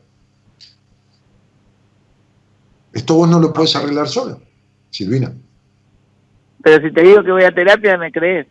[2.93, 4.37] Esto vos no lo puedes arreglar sola,
[4.89, 5.33] Silvina.
[6.63, 8.47] Pero si te digo que voy a terapia, ¿me crees?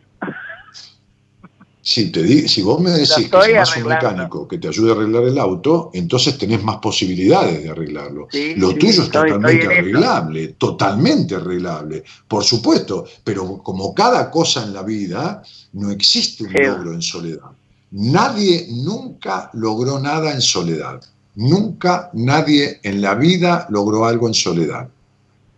[1.87, 5.23] Si, te si vos me decís que llamas un mecánico que te ayude a arreglar
[5.23, 8.27] el auto, entonces tenés más posibilidades de arreglarlo.
[8.57, 14.83] Lo tuyo es totalmente arreglable, totalmente arreglable, por supuesto, pero como cada cosa en la
[14.83, 15.41] vida,
[15.71, 17.51] no existe un logro en soledad.
[17.91, 21.01] Nadie nunca logró nada en soledad.
[21.35, 24.89] Nunca nadie en la vida logró algo en soledad.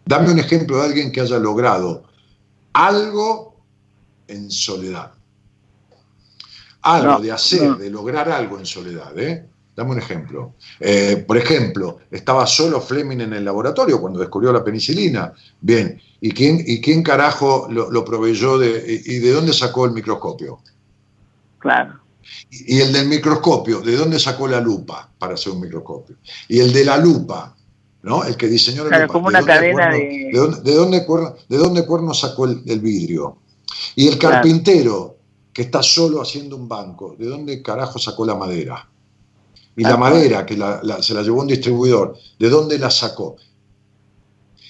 [0.05, 2.03] Dame un ejemplo de alguien que haya logrado
[2.71, 3.55] algo
[4.27, 5.13] en soledad
[6.81, 9.17] algo, de hacer, de lograr algo en soledad.
[9.17, 9.45] ¿eh?
[9.75, 10.55] Dame un ejemplo.
[10.79, 15.33] Eh, por ejemplo, estaba solo Fleming en el laboratorio cuando descubrió la penicilina.
[15.61, 20.59] Bien, ¿y quién, y quién carajo lo, proveyó de, y de dónde sacó el microscopio?
[21.59, 21.99] Claro.
[22.49, 26.17] Y, el del microscopio, ¿de dónde sacó la lupa para hacer un microscopio?
[26.47, 27.55] Y el de la lupa,
[28.03, 28.23] ¿no?
[28.23, 29.13] El que diseñó la lupa.
[29.13, 30.29] Como una cadena de...
[30.31, 30.39] ¿De
[30.73, 31.05] dónde,
[31.47, 33.37] de dónde, cuerno sacó el, vidrio?
[33.95, 35.17] Y el carpintero,
[35.53, 37.15] que está solo haciendo un banco.
[37.17, 38.87] ¿De dónde carajo sacó la madera?
[39.75, 43.37] Y la madera, que se la llevó un distribuidor, ¿de dónde la sacó?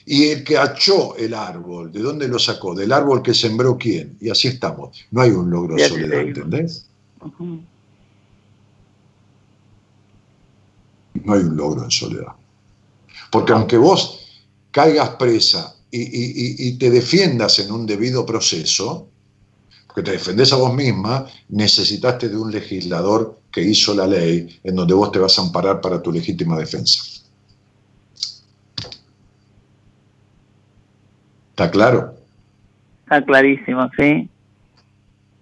[0.06, 2.73] Y el que achó el árbol, ¿de dónde lo sacó?
[2.76, 4.18] Del árbol que sembró quién.
[4.22, 5.06] Y así estamos.
[5.11, 6.88] No hay un logro soledad, ¿entendés?
[11.14, 12.34] No hay un logro en soledad.
[13.31, 14.19] Porque aunque vos
[14.72, 19.09] caigas presa y te defiendas en un debido proceso,
[19.90, 24.76] porque te defendés a vos misma, necesitaste de un legislador que hizo la ley en
[24.76, 27.02] donde vos te vas a amparar para tu legítima defensa.
[31.49, 32.14] ¿Está claro?
[33.06, 34.30] Está clarísimo, sí.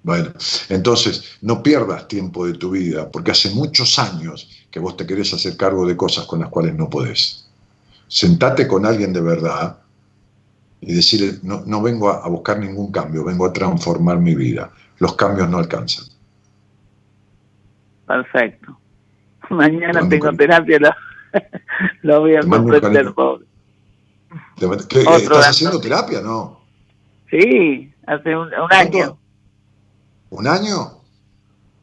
[0.02, 0.32] Bueno,
[0.70, 5.34] entonces no pierdas tiempo de tu vida, porque hace muchos años que vos te querés
[5.34, 7.50] hacer cargo de cosas con las cuales no podés.
[8.08, 9.78] Sentate con alguien de verdad
[10.82, 14.72] y decirle, no, no vengo a, a buscar ningún cambio, vengo a transformar mi vida.
[15.00, 16.06] Los cambios no alcanzan.
[18.06, 18.78] Perfecto.
[19.50, 20.90] Mañana mando tengo terapia, lo,
[22.04, 23.14] lo voy a Te cariño.
[23.14, 23.46] pobre.
[24.58, 25.40] Te- ¿qué, ¿Estás dato.
[25.40, 26.22] haciendo terapia?
[26.22, 26.60] No.
[27.30, 29.18] Sí, hace un, año.
[30.30, 31.02] ¿Un año?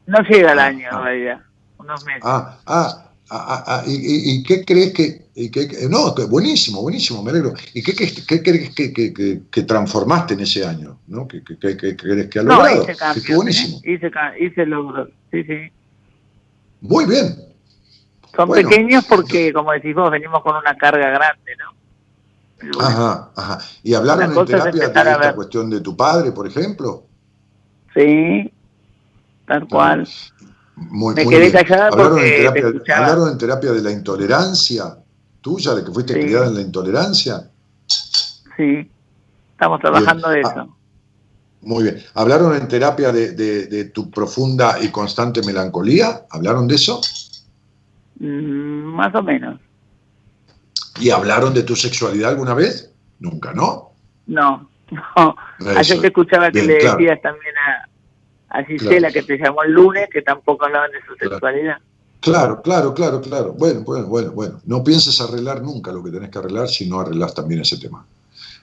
[0.07, 1.01] No llega el año, Ah.
[1.03, 1.41] realidad.
[1.77, 2.21] Unos meses.
[2.25, 6.81] Ah, ah, ah, ah, ah, ¿y, y- y qué crees que, y que- no, buenísimo,
[6.81, 7.53] buenísimo, me alegro.
[7.73, 8.25] ¿Y qué, crees
[8.73, 10.99] que, que- que- transformaste en ese año?
[11.07, 11.27] ¿no?
[11.27, 12.83] ¿Qué, crees que ha no, logrado?
[12.83, 13.25] hice Que cambios.
[13.25, 13.77] qué buenísimo.
[13.83, 13.93] ¿eh?
[13.93, 15.09] Hice, ca- hice logros.
[15.31, 15.57] Sí, sí.
[16.81, 17.35] Muy bien.
[18.35, 18.69] Son Bueno.
[18.69, 21.75] pequeños porque, como decís vos, venimos con una carga grande, ¿no?
[22.73, 23.59] Bueno, Ajá, ajá.
[23.83, 25.35] ¿Y hablaron en terapia de esta ver.
[25.35, 27.05] cuestión de tu padre, por ejemplo?
[27.93, 28.51] Sí,
[29.45, 30.07] tal cual.
[30.75, 31.63] Muy, Me muy quedé bien.
[31.63, 33.05] callada ¿Hablaron porque en, te terapia, escuchaba.
[33.05, 34.97] ¿Hablaron en terapia de la intolerancia
[35.45, 36.21] tuya, de que fuiste Sí.
[36.21, 37.51] criada en la intolerancia?
[38.57, 38.89] Sí,
[39.51, 40.49] estamos trabajando de Ah.
[40.51, 40.77] eso.
[41.61, 42.03] Muy bien.
[42.15, 46.25] ¿Hablaron en terapia de, de- de tu profunda y constante melancolía?
[46.31, 46.99] ¿Hablaron de eso?
[48.19, 49.59] Mm, más o menos.
[50.99, 52.91] ¿Y hablaron de tu sexualidad alguna vez?
[53.19, 53.91] Nunca, ¿no?
[54.25, 54.67] No,
[55.17, 55.35] no.
[55.59, 55.77] Eso.
[55.79, 56.97] Ayer te escuchaba que Bien, le claro.
[56.97, 61.13] decías también a, a Gisela que te llamó el lunes, que tampoco hablaban de su
[61.17, 61.35] Claro.
[61.35, 61.77] sexualidad.
[62.25, 63.53] Claro, claro, claro, claro.
[63.53, 64.59] Bueno, bueno, bueno, bueno.
[64.65, 68.03] No pienses arreglar nunca lo que tenés que arreglar si no arreglás también ese tema.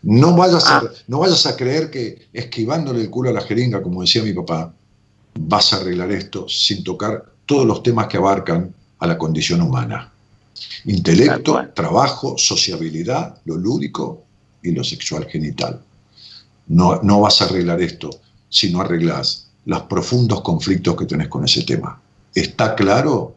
[0.03, 0.91] No vayas, a, Ah.
[1.07, 4.75] no vayas a creer que esquivándole el culo a la jeringa, como decía mi papá,
[5.39, 10.11] vas a arreglar esto sin tocar todos los temas que abarcan a la condición humana.
[10.87, 14.25] Intelecto, trabajo, sociabilidad, lo lúdico
[14.61, 15.81] y lo sexual genital.
[16.67, 18.11] No, no vas a arreglar esto
[18.49, 22.01] si no arreglas los profundos conflictos que tenés con ese tema.
[22.35, 23.37] ¿Está claro?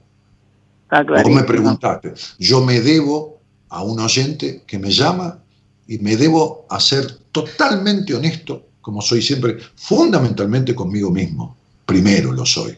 [0.90, 5.44] Vos me preguntaste, yo me debo a un oyente que me llama
[5.88, 11.58] y me debo a ser totalmente honesto, como soy siempre, fundamentalmente conmigo mismo.
[11.86, 12.78] Primero lo soy.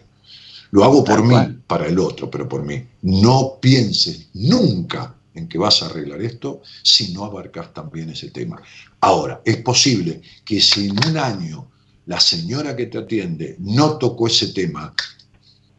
[0.72, 1.36] Lo hago por mí,
[1.66, 2.84] para el otro, pero por mí.
[3.02, 8.62] No pienses nunca en que vas a arreglar esto si no abarcas también ese tema.
[9.02, 11.68] Ahora, es posible que si en un año
[12.06, 14.94] la señora que te atiende no tocó ese tema,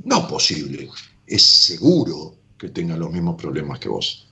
[0.04, 0.88] no posible,
[1.28, 4.28] es seguro que tenga los mismos problemas que vos.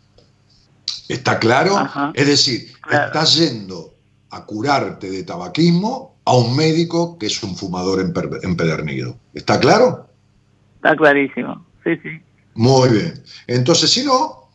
[1.09, 1.77] ¿Está claro?
[1.77, 2.13] Ajá.
[2.15, 3.07] Es decir, Claro.
[3.07, 3.95] estás yendo
[4.31, 9.17] a curarte de tabaquismo a un médico que es un fumador empedernido.
[9.33, 10.09] ¿Está claro?
[10.77, 11.65] Está clarísimo.
[11.85, 12.09] Sí, sí.
[12.55, 13.23] Muy bien.
[13.47, 14.49] Entonces, si no,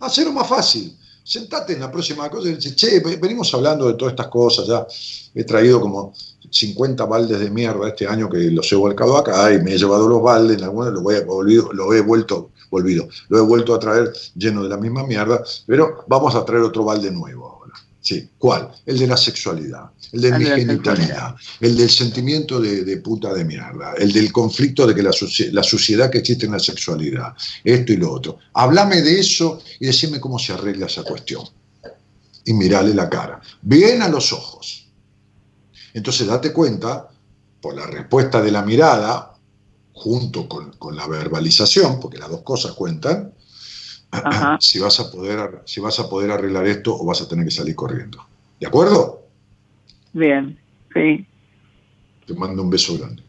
[0.00, 0.94] hacerlo más fácil.
[1.26, 4.66] Sentate en la próxima cosa y dices, che, ve- venimos hablando de todas estas cosas,
[4.68, 4.86] ya
[5.34, 6.14] he traído como
[6.48, 10.08] 50 baldes de mierda este año que los he volcado acá y me he llevado
[10.08, 14.12] los baldes, en algunos los voy a- he vuelto, volvido, lo he vuelto a traer
[14.36, 17.55] lleno de la misma mierda, pero vamos a traer otro balde nuevo.
[18.06, 18.70] Sí, ¿cuál?
[18.86, 22.98] El de la sexualidad, el de El mi de genitalidad, el del sentimiento de, de
[22.98, 25.10] puta de mierda, el del conflicto de que la,
[25.50, 27.34] la suciedad que existe en la sexualidad,
[27.64, 28.38] esto y lo otro.
[28.54, 31.42] Háblame de eso y decime cómo se arregla esa cuestión.
[32.44, 34.88] Y mirale la cara, bien a los ojos.
[35.92, 37.08] Entonces date cuenta,
[37.60, 39.34] por la respuesta de la mirada,
[39.94, 43.34] junto con, con la verbalización, porque las dos cosas cuentan,
[44.24, 44.56] Ajá.
[44.60, 47.50] si vas, a poder, si vas a poder arreglar esto o vas a tener que
[47.50, 48.24] salir corriendo.
[48.60, 49.22] ¿De acuerdo?
[50.12, 50.58] Bien.
[50.94, 51.26] Sí.
[52.26, 53.22] Te mando un beso grande.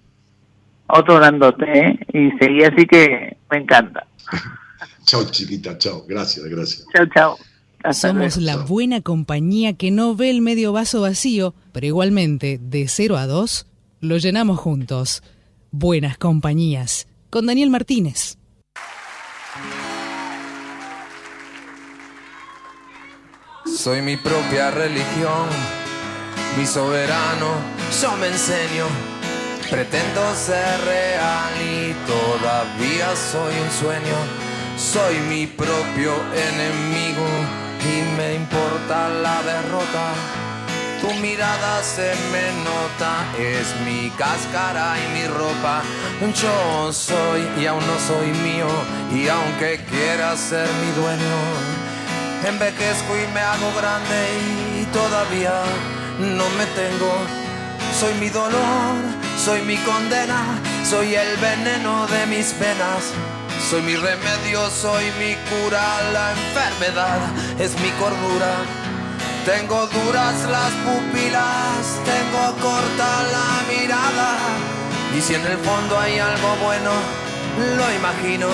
[0.88, 2.00] Otro grandote, ¿eh?
[2.14, 4.08] Y seguí así que me encanta.
[5.06, 6.04] Chao, chiquita, chao.
[6.06, 6.86] Gracias, gracias.
[6.94, 7.38] Chao, chao.
[7.82, 8.60] Hasta Somos luego.
[8.60, 13.26] la buena compañía que no ve el medio vaso vacío, pero igualmente, de 0 a
[13.26, 13.68] 2,
[14.02, 15.24] lo llenamos juntos.
[15.72, 17.08] Buenas compañías.
[17.30, 18.37] Con Daniel Martínez.
[23.78, 25.46] Soy mi propia religión,
[26.58, 27.50] mi soberano,
[28.02, 28.86] yo me enseño.
[29.70, 34.18] Pretendo ser real y todavía soy un sueño.
[34.78, 37.28] Soy mi propio enemigo
[37.86, 40.14] y me importa la derrota.
[41.00, 45.84] Tu mirada se me nota, es mi cáscara y mi ropa.
[46.34, 48.70] Yo soy y aún no soy mío
[49.14, 51.97] y aunque quiera ser mi dueño.
[52.46, 55.64] Envejezco y me hago grande y todavía
[56.20, 57.12] no me tengo.
[58.00, 58.96] Soy mi dolor,
[59.44, 63.14] soy mi condena, soy el veneno de mis venas.
[63.70, 65.84] Soy mi remedio, soy mi cura,
[66.14, 67.20] la enfermedad
[67.60, 68.54] es mi cordura.
[69.46, 74.38] Tengo duras las pupilas, tengo corta la mirada.
[75.18, 76.92] Y si en el fondo hay algo bueno,
[77.78, 78.48] lo imagino,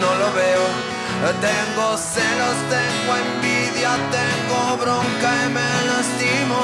[0.00, 0.95] no lo veo.
[1.24, 6.60] Tengo celos, tengo envidia, tengo bronca y me lastimo.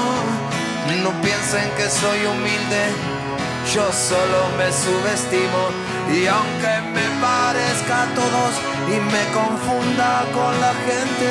[1.03, 2.85] No piensen que soy humilde,
[3.75, 5.71] yo solo me subestimo.
[6.13, 8.53] Y aunque me parezca a todos
[8.89, 11.31] y me confunda con la gente,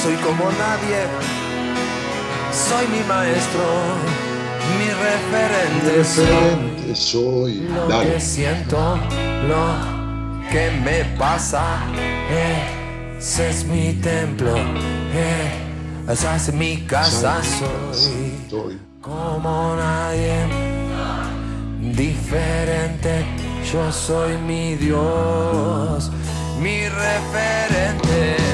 [0.00, 1.06] soy como nadie,
[2.52, 3.64] soy mi maestro,
[4.78, 5.98] mi referente.
[5.98, 7.66] Referente soy.
[7.74, 8.12] Lo Dale.
[8.12, 8.98] que siento,
[9.48, 9.95] lo
[10.50, 11.78] que me pasa,
[13.18, 14.54] ese es mi templo,
[16.08, 17.40] esa es mi casa,
[18.48, 18.78] Soy.
[19.00, 20.46] como nadie,
[21.80, 23.24] diferente,
[23.72, 26.10] yo soy mi Dios,
[26.60, 28.45] mi referente.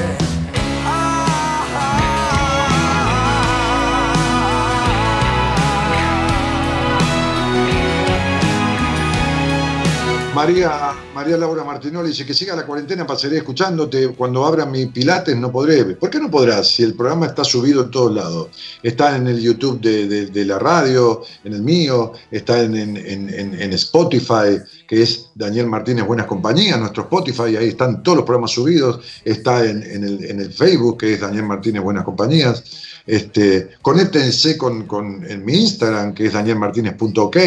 [10.35, 14.09] María, María Laura Martinoli dice que siga la cuarentena, pasaré escuchándote.
[14.09, 15.85] Cuando abran mi Pilates no podré.
[15.95, 16.69] ¿Por qué no podrás?
[16.69, 18.47] Si el programa está subido en todos lados.
[18.81, 23.73] Está en el YouTube de, de- la radio, en el mío, está en, en- en-
[23.73, 24.57] Spotify,
[24.87, 28.99] que es Daniel Martínez Buenas Compañías, nuestro Spotify, ahí están todos los programas subidos.
[29.23, 32.63] Está en, el, Facebook, que es Daniel Martínez Buenas Compañías.
[33.05, 37.37] Este, conéctense con, con- en mi Instagram, que es danielmartinez.ok.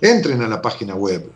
[0.00, 1.30] Entren a la página web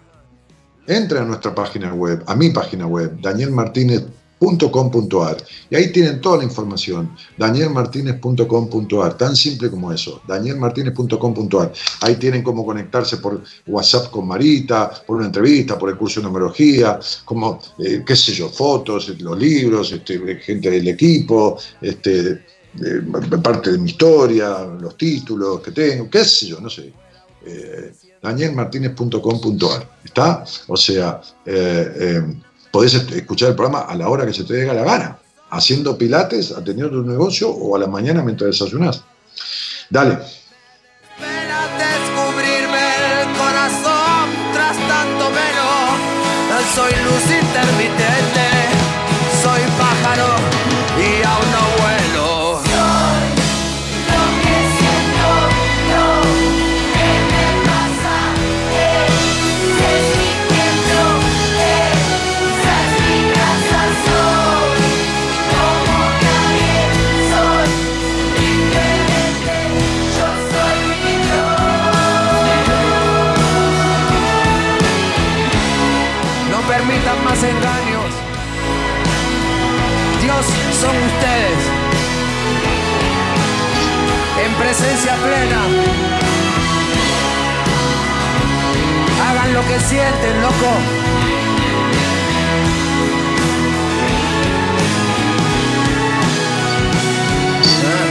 [0.88, 5.36] entren a nuestra página web, a mi página web, danielmartinez.com.ar
[5.70, 11.72] y ahí tienen toda la información, danielmartinez.com.ar, tan simple como eso, danielmartinez.com.ar.
[12.02, 16.26] Ahí tienen cómo conectarse por WhatsApp con Marita, por una entrevista, por el curso de
[16.26, 22.44] numerología, como, eh, qué sé yo, fotos, los libros, este, gente del equipo, este,
[22.80, 23.02] eh,
[23.42, 26.92] parte de mi historia, los títulos que tengo, qué sé yo, no sé.
[27.44, 27.92] Eh,
[28.22, 29.88] danielmartinez.com.ar.
[30.04, 30.44] ¿Está?
[30.66, 32.22] O sea, eh, eh,
[32.70, 35.18] podés escuchar el programa a la hora que se te dé la gana,
[35.50, 39.02] haciendo pilates, atendiendo tu negocio o a la mañana mientras desayunás.
[39.90, 40.18] Dale.
[41.78, 45.68] descubrirme el corazón tras tanto velo.
[46.74, 48.07] Soy luz intermitente,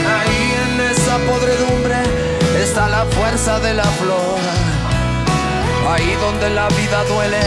[0.06, 1.96] Ahí en esa podredumbre
[2.62, 4.38] está la fuerza de la flor.
[5.90, 7.40] Ahí donde la vida duele,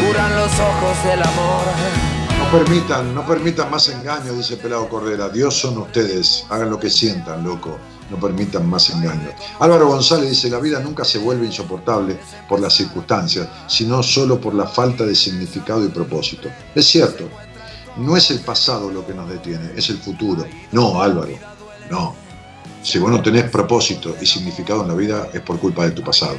[0.00, 1.64] curan los ojos del amor.
[2.38, 5.28] No permitan, no permitan más engaños, dice Pelado Cordera.
[5.28, 7.78] Dios son ustedes, hagan lo que sientan, loco.
[8.10, 9.32] No permitan más engaños.
[9.58, 12.18] Álvaro González dice, la vida nunca se vuelve insoportable
[12.48, 16.48] por las circunstancias, sino solo por la falta de significado y propósito.
[16.74, 17.28] Es cierto,
[17.96, 20.46] no es el pasado lo que nos detiene, es el futuro.
[20.72, 21.32] No, Álvaro,
[21.90, 22.14] no.
[22.82, 26.04] Si vos no tenés propósito y significado en la vida, es por culpa de tu
[26.04, 26.36] pasado.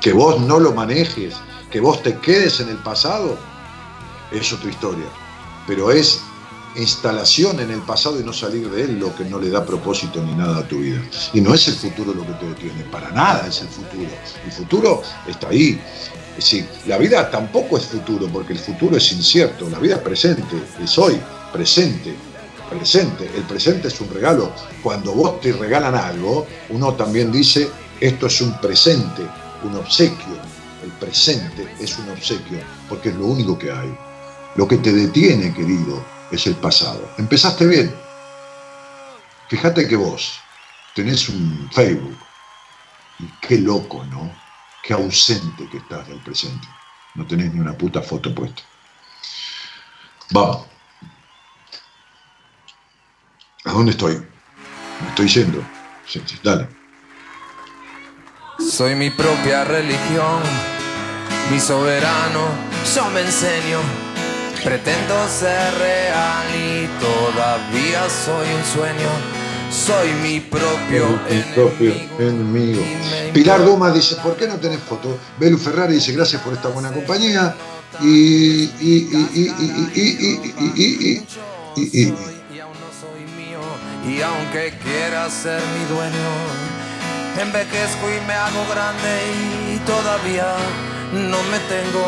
[0.00, 1.34] Que vos no lo manejes,
[1.70, 3.38] que vos te quedes en el pasado,
[4.30, 5.06] es otra historia.
[5.66, 6.20] Pero es
[6.76, 10.22] instalación en el pasado y no salir de él lo que no le da propósito
[10.22, 11.02] ni nada a tu vida.
[11.32, 14.08] Y no es el futuro lo que te detiene, para nada es el futuro.
[14.44, 15.80] El futuro está ahí.
[16.36, 19.68] Es la vida tampoco es futuro, porque el futuro es incierto.
[19.68, 21.20] La vida es presente, es hoy,
[21.52, 22.14] presente,
[22.70, 23.30] presente.
[23.36, 24.50] El presente es un regalo.
[24.82, 27.68] Cuando vos te regalan algo, uno también dice,
[28.00, 29.22] esto es un presente,
[29.62, 30.40] un obsequio.
[30.82, 32.58] El presente es un obsequio,
[32.88, 33.94] porque es lo único que hay.
[34.56, 36.02] Lo que te detiene, querido,
[36.32, 37.08] es el pasado.
[37.18, 37.94] Empezaste bien.
[39.48, 40.40] Fíjate que vos
[40.94, 42.18] tenés un Facebook.
[43.18, 44.34] Y qué loco, ¿no?
[44.82, 46.66] Qué ausente que estás del presente.
[47.14, 48.62] No tenés ni una puta foto puesta.
[50.30, 50.66] Vamos.
[53.64, 54.14] ¿A dónde estoy?
[54.14, 55.64] Me estoy yendo.
[56.42, 56.68] Dale.
[58.58, 60.40] Soy mi propia religión,
[61.50, 62.48] mi soberano,
[62.94, 64.11] yo me enseño.
[64.64, 69.08] Pretendo ser real y todavía soy un sueño.
[69.72, 72.80] Soy mi propio, mi propio enemigo.
[72.80, 73.32] enemigo.
[73.32, 75.16] Pilar Dumas dice, ¿por qué no tenés fotos?
[75.40, 77.56] Belu Ferrari dice, gracias por esta buena compañía.
[78.00, 79.08] Y, y
[84.22, 86.30] aunque quiera ser mi dueño,
[87.40, 90.54] envejezco y me hago grande y todavía
[91.12, 92.04] no me tengo.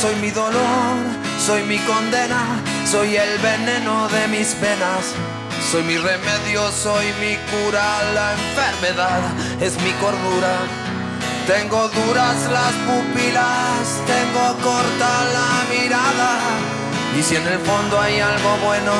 [0.00, 5.14] Soy mi dolor soy mi condena, soy el veneno de mis penas.
[5.70, 7.84] Soy mi remedio, soy mi cura,
[8.14, 9.20] la enfermedad
[9.60, 10.58] es mi cordura.
[11.46, 16.38] Tengo duras las pupilas, tengo corta la mirada.
[17.18, 18.92] Y si en el fondo hay algo bueno,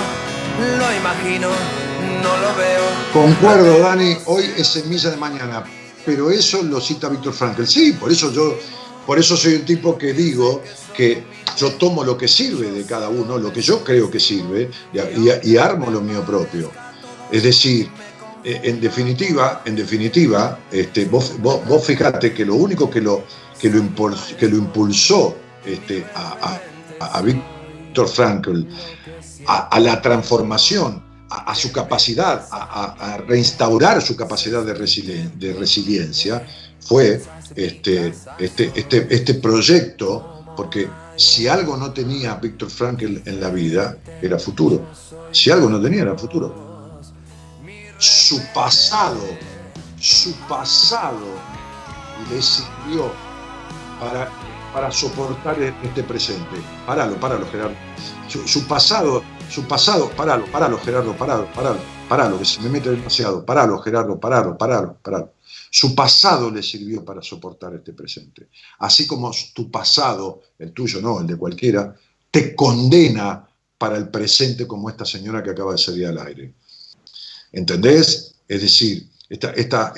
[0.78, 1.48] lo imagino
[2.22, 2.82] no lo veo.
[3.12, 5.64] Concuerdo, Dani, hoy es semilla de mañana,
[6.04, 7.64] pero eso lo cita Víctor Frankl.
[7.64, 8.58] Sí, por eso yo,
[9.10, 10.62] por eso soy un tipo que digo
[10.96, 11.24] que
[11.56, 14.70] yo tomo lo que sirve de cada uno, lo que yo creo que sirve,
[15.42, 16.70] y, armo lo mío propio.
[17.32, 17.90] Es decir,
[18.44, 21.32] eh, en definitiva, en definitiva, este, vos,
[21.84, 23.24] fijate que lo único que lo,
[23.60, 26.60] que lo, impulsó, que lo impulsó este, a,
[27.00, 28.62] a, Víctor Frankl
[29.44, 36.46] a la transformación a, su capacidad, a, reinstaurar su capacidad de resiliencia,
[36.90, 37.22] fue
[37.54, 43.96] este, este, este, este proyecto, porque si algo no tenía Víctor Frankl en la vida,
[44.20, 44.84] era futuro.
[45.30, 47.00] Si algo no tenía, era futuro.
[47.96, 49.20] Su pasado,
[50.00, 51.28] su pasado
[52.28, 53.12] le sirvió
[54.00, 54.28] para,
[54.74, 56.56] para soportar este presente.
[56.88, 57.76] Páralo, páralo, Gerardo.
[58.26, 63.44] su pasado su pasado, paralo, paralo, Gerardo, paralo, paralo, paralo, que se me mete demasiado,
[63.44, 65.32] paralo, Gerardo, paralo, paralo, paralo.
[65.70, 68.48] Su pasado le sirvió para soportar este presente.
[68.80, 71.94] Así como tu pasado, el tuyo no, el de cualquiera,
[72.28, 73.48] te condena
[73.78, 76.54] para el presente como esta señora que acaba de salir al aire.
[77.52, 78.34] ¿Entendés?
[78.48, 79.94] Es decir, esta,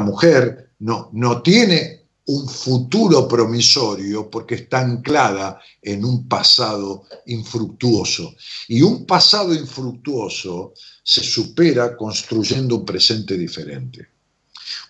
[0.00, 8.34] mujer no, no tiene un futuro promisorio porque está anclada en un pasado infructuoso.
[8.66, 10.74] Y un pasado infructuoso
[11.04, 14.13] se supera construyendo un presente diferente.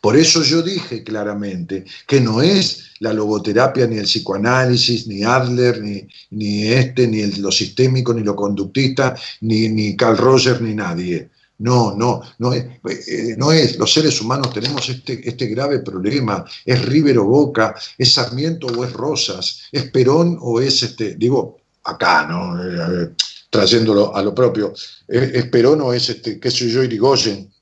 [0.00, 5.80] Por eso yo dije claramente que no es la logoterapia, ni el psicoanálisis, ni Adler,
[5.80, 11.28] ni, ni este, ni lo sistémico, ni lo conductista, ni, ni Carl Roger, ni nadie.
[11.58, 12.64] No, no, no es,
[13.08, 13.78] eh, no es.
[13.78, 16.44] Los seres humanos tenemos este, este grave problema.
[16.64, 17.74] ¿Es River o Boca?
[17.96, 19.60] ¿Es Sarmiento o es Rosas?
[19.70, 21.14] ¿Es Perón o es este?
[21.14, 22.60] Digo, acá, ¿no?
[22.60, 23.10] Eh,
[23.50, 24.74] trayéndolo a lo propio.
[25.06, 27.52] ¿Es, Perón o es este, qué sé yo, Irigoyen?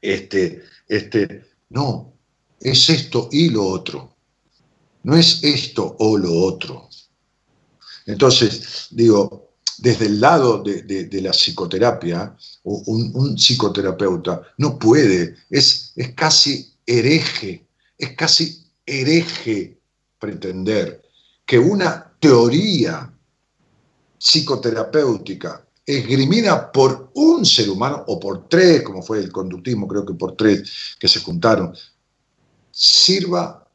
[0.00, 2.12] Este, este, no,
[2.58, 4.16] es esto y lo otro.
[5.04, 6.88] No es esto o lo otro.
[8.06, 16.12] Entonces, digo, desde el lado de, la psicoterapia, un, un, psicoterapeuta no puede, es, es
[16.14, 19.78] casi hereje, es casi hereje
[20.18, 21.02] pretender
[21.46, 23.10] que una teoría
[24.18, 25.64] psicoterapéutica
[25.98, 30.36] esgrimida por un ser humano o por tres, como fue el conductismo, creo que por
[30.36, 31.74] tres que se juntaron,
[32.70, 33.66] sirva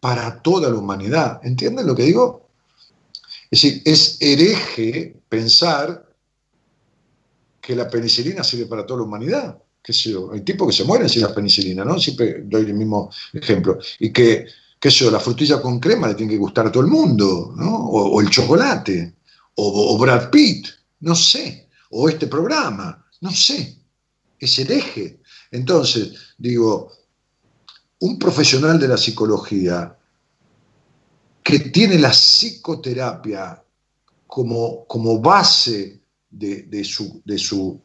[0.00, 1.40] para toda la humanidad.
[1.42, 2.48] ¿Entienden lo que digo?
[3.50, 6.06] Es decir, es hereje pensar
[7.60, 9.58] que la penicilina sirve para toda la humanidad.
[9.82, 10.32] ¿Qué sé yo?
[10.32, 11.98] Hay tipos que se mueren sin la penicilina, ¿no?
[11.98, 13.78] Siempre doy el mismo ejemplo.
[13.98, 14.46] Y que,
[14.78, 17.76] qué la frutilla con crema le tiene que gustar a todo el mundo, ¿no?
[17.76, 19.14] O, el chocolate,
[19.56, 20.66] o, Brad Pitt,
[21.00, 21.68] no sé.
[21.90, 23.76] O este programa, no sé.
[24.38, 25.20] Es hereje.
[25.50, 26.92] Entonces, digo,
[28.00, 29.96] un profesional de la psicología
[31.42, 33.62] que tiene la psicoterapia
[34.26, 36.00] como, como base
[36.30, 37.80] de, su, de, su,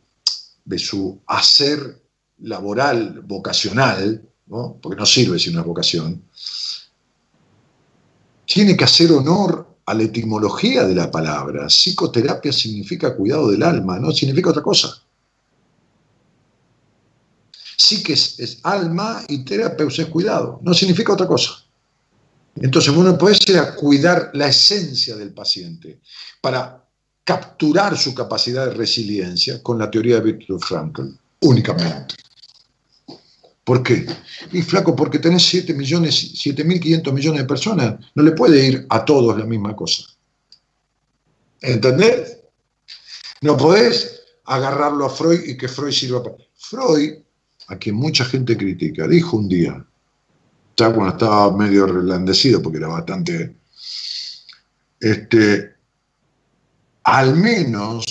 [0.64, 2.02] de su hacer
[2.40, 6.24] laboral, vocacional, porque no sirve sin una vocación,
[8.46, 11.68] tiene que hacer honor a la etimología de la palabra.
[11.68, 15.02] Psicoterapia significa cuidado del alma, no significa otra cosa.
[17.78, 21.52] Sí que es, alma y terapeuta es cuidado, no significa otra cosa.
[22.56, 26.00] Entonces uno puede ser a cuidar la esencia del paciente
[26.42, 26.84] para
[27.24, 31.10] capturar su capacidad de resiliencia con la teoría de Viktor Frankl,
[31.42, 32.16] únicamente.
[33.66, 34.06] ¿Por qué?
[34.54, 39.04] Y flaco, porque tenés 7 millones, 7.500 millones de personas, no le puede ir a
[39.04, 40.04] todos la misma cosa.
[41.62, 42.38] ¿Entendés?
[43.42, 46.36] No podés agarrarlo a Freud y que Freud sirva para...
[46.54, 47.16] Freud,
[47.68, 49.84] a quien mucha gente critica, dijo un día,
[50.78, 53.56] ya cuando estaba medio relandecido, porque era bastante,
[55.00, 55.74] este,
[57.04, 58.06] al menos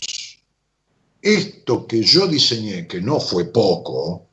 [1.22, 4.23] esto que yo diseñé, que no fue poco,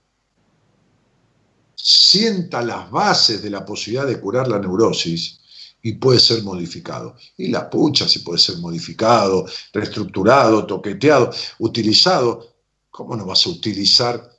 [1.84, 5.40] sienta las bases de la posibilidad de curar la neurosis
[5.82, 7.16] y puede ser modificado.
[7.38, 12.48] Y la pucha si puede ser modificado, reestructurado, toqueteado, utilizado.
[12.92, 14.32] ¿Cómo no vas a utilizar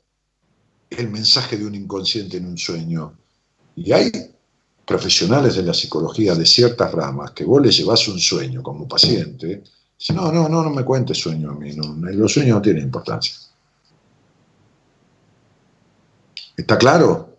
[0.90, 3.18] el mensaje de un inconsciente en un sueño?
[3.74, 4.12] Y hay
[4.86, 9.64] profesionales de la psicología de ciertas ramas que vos le llevas un sueño como paciente,
[9.98, 12.84] y no, no, no, no me cuentes sueño a mí, no, los sueños no tienen
[12.84, 13.34] importancia.
[16.56, 17.31] ¿Está claro?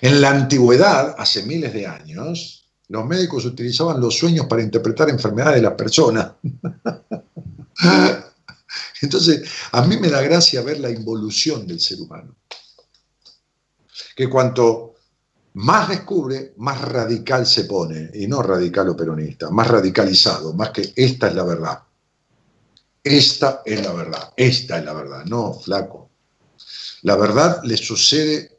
[0.00, 5.56] En la antigüedad, hace miles de años, los médicos utilizaban los sueños para interpretar enfermedades
[5.56, 6.32] de las personas.
[9.02, 12.36] Entonces, a mí me da gracia ver la involución del ser humano.
[14.14, 14.94] Que cuanto
[15.54, 20.92] más descubre, más radical se pone, y no radical o peronista, más radicalizado, más que
[20.94, 21.82] esta es la verdad.
[23.02, 26.10] Esta es la verdad, esta es la verdad, no, flaco.
[27.02, 28.55] La verdad le sucede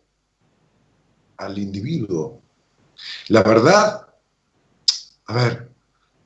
[1.38, 2.42] al individuo.
[3.30, 4.08] La verdad,
[5.26, 5.70] a ver,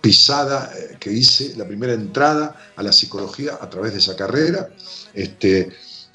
[0.00, 4.68] pisada eh, que hice, la primera entrada a la psicología a través de esa carrera.
[5.14, 5.70] Este,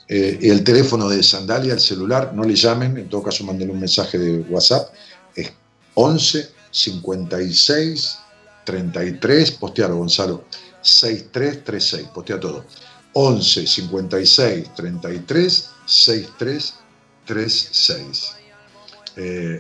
[0.08, 3.80] eh, el teléfono de Sandalia, el celular, no le llamen, en todo caso manden un
[3.80, 4.90] mensaje de WhatsApp,
[5.36, 5.52] es
[5.96, 8.20] 11 56
[8.64, 10.46] 33, postealo Gonzalo,
[10.82, 12.66] 6336, postea todo.
[13.14, 18.36] 11 56 33 6336.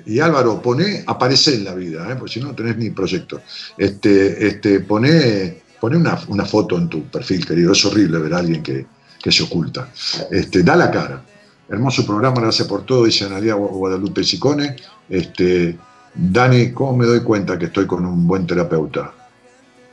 [0.05, 2.15] y Álvaro, pone, aparece en la vida, ¿eh?
[2.15, 3.41] porque si no, tenés ni proyecto.
[3.77, 7.73] Este, este, pone, pone una, una, foto en tu perfil, querido.
[7.73, 8.85] Es horrible ver a alguien que,
[9.21, 9.89] que se oculta.
[10.29, 11.23] Este, da la cara.
[11.69, 14.75] Hermoso programa, gracias por todo, dice Analia Guadalupe Sicone.
[15.09, 15.77] Este,
[16.13, 19.13] Dani, ¿cómo me doy cuenta que estoy con un buen terapeuta?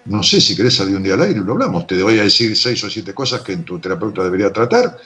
[0.06, 1.86] No sé si querés salir un día al aire lo hablamos.
[1.86, 4.98] Te voy a decir seis o siete cosas que tu terapeuta debería tratar,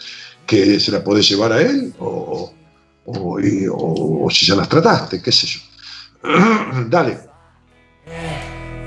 [0.46, 2.52] que se las podés llevar a él, o,
[3.06, 5.60] o, si ya las trataste, qué sé yo.
[6.88, 7.18] Dale.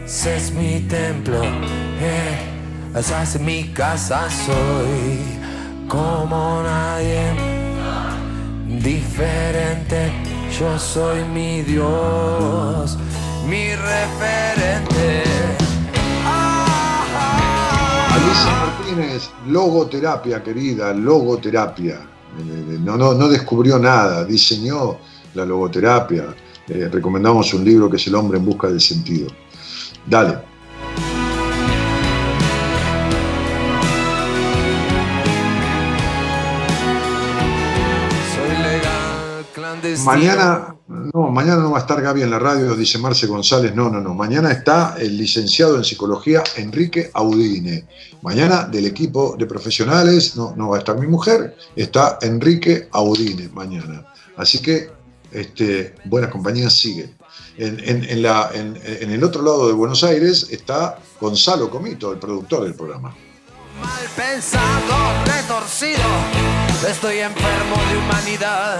[0.06, 1.44] Ese es mi templo.
[1.44, 2.58] Eh.
[2.96, 5.20] Esa es mi casa, soy
[5.88, 7.32] como nadie
[8.82, 10.12] diferente.
[10.58, 12.98] Yo soy mi Dios,
[13.48, 15.24] mi referente.
[18.10, 18.77] Alicia
[19.48, 22.00] Logoterapia, querida, logoterapia.
[22.84, 24.98] No, no, no descubrió nada, diseñó
[25.34, 26.36] la logoterapia.
[26.68, 29.28] Eh, recomendamos un libro que es El hombre en busca del sentido.
[30.06, 30.57] Dale.
[40.06, 43.76] Mañana, no, mañana no va a estar Gaby en la radio, dice Marce González.
[43.76, 44.14] No, no, no.
[44.14, 47.86] Mañana está el licenciado en psicología Enrique Audine.
[48.22, 53.50] Mañana del equipo de profesionales, no, no va a estar mi mujer, está Enrique Audine
[53.50, 54.06] mañana.
[54.38, 54.90] Así que
[55.32, 57.16] este, Buenas Compañías sigue.
[57.58, 62.64] En, en, la, en, el otro lado de Buenos Aires está Gonzalo Comito, el productor
[62.64, 63.16] del programa.
[63.82, 66.04] Mal pensado, retorcido,
[66.88, 68.80] estoy enfermo de humanidad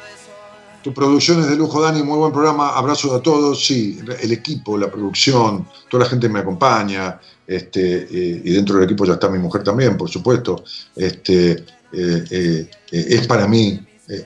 [0.83, 4.77] Tu producción es de lujo, Dani, muy buen programa, abrazo a todos, sí, el equipo,
[4.77, 9.29] la producción, toda la gente me acompaña, este, eh, y dentro del equipo ya está
[9.29, 10.63] mi mujer también, por supuesto,
[10.95, 11.51] este,
[11.93, 13.79] eh, eh, es para mí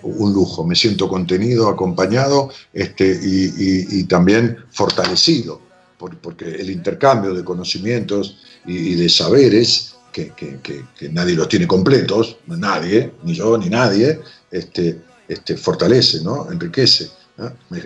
[0.03, 5.61] un lujo, me siento contenido, acompañado este, y, también fortalecido,
[5.97, 12.37] por- porque el intercambio de conocimientos y, de saberes, que- que nadie los tiene completos,
[12.47, 16.51] nadie, ni yo ni nadie, este, este, fortalece, ¿no?
[16.51, 17.09] enriquece,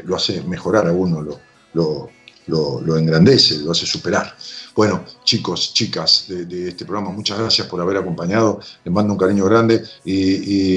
[0.05, 1.39] lo hace mejorar a uno, lo,
[1.73, 4.35] lo, lo- engrandece, lo hace superar.
[4.75, 9.45] Bueno, chicos, chicas de, este programa, muchas gracias por haber acompañado, les mando un cariño
[9.45, 10.13] grande y,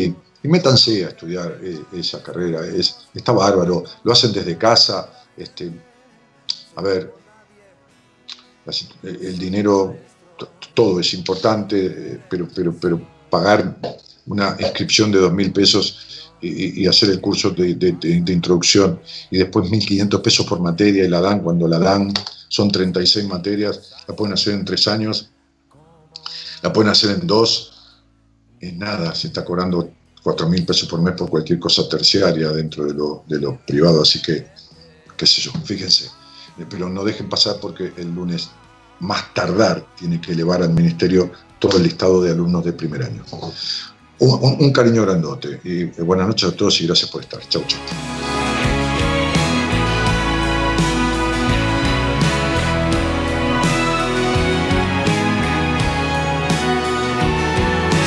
[0.06, 5.08] y- y métanse a estudiar eh, esa carrera, es, está bárbaro, lo hacen desde casa,
[5.36, 5.70] este,
[6.74, 7.12] a ver,
[9.02, 9.96] el dinero,
[10.74, 13.76] todo es importante, eh, pero, pero, pero pagar
[14.26, 16.11] una inscripción de dos mil pesos
[16.42, 17.96] y, hacer el curso de,
[18.26, 19.00] introducción.
[19.30, 21.40] Y después 1.500 pesos por materia y la dan.
[21.40, 22.12] Cuando la dan,
[22.48, 25.30] son 36 materias, la pueden hacer en tres años,
[26.62, 27.72] la pueden hacer en dos,
[28.60, 29.90] en nada, se está cobrando
[30.22, 34.02] 4 mil pesos por mes por cualquier cosa terciaria dentro de lo, de lo privado,
[34.02, 34.46] así que,
[35.16, 36.10] qué sé yo, fíjense,
[36.58, 38.50] Eh, pero no dejen pasar porque el lunes
[39.00, 43.24] más tardar tiene que elevar al ministerio todo el listado de alumnos de primer año.
[44.24, 47.40] Un, cariño grandote y eh, buenas noches a todos y gracias por estar.
[47.48, 47.80] Chau, chau.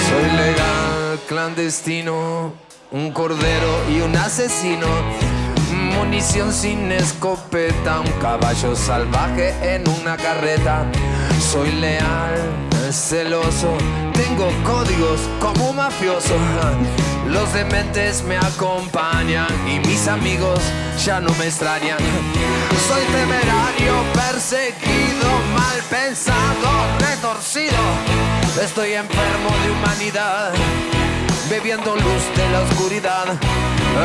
[0.08, 2.54] Soy legal, clandestino,
[2.94, 4.88] un cordero y un asesino.
[5.98, 10.90] Munición sin escopeta, un caballo salvaje en una carreta.
[11.52, 12.40] Soy leal,
[12.92, 13.78] celoso,
[14.14, 16.36] tengo códigos como un mafioso.
[17.28, 20.60] Los dementes me acompañan y mis amigos
[21.04, 21.98] ya no me extrañan.
[22.88, 27.78] Soy temerario, perseguido, mal pensado, retorcido.
[28.62, 30.54] Estoy enfermo de humanidad,
[31.50, 33.26] bebiendo luz de la oscuridad.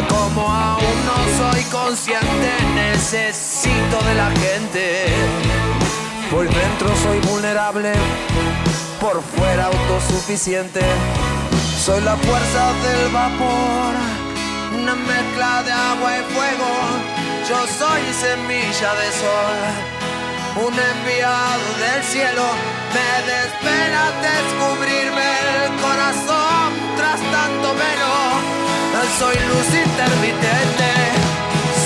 [0.08, 5.06] Como aún no soy consciente, necesito de la gente.
[6.30, 7.92] Por dentro soy vulnerable,
[9.00, 10.80] por fuera autosuficiente.
[11.84, 13.92] Soy la fuerza del vapor,
[14.80, 16.70] una mezcla de agua y fuego.
[17.48, 19.58] Yo soy semilla de sol,
[20.66, 22.44] un enviado del cielo.
[22.94, 25.28] Me desespera descubrirme
[25.64, 28.14] el corazón tras tanto velo.
[29.18, 30.90] Soy luz intermitente,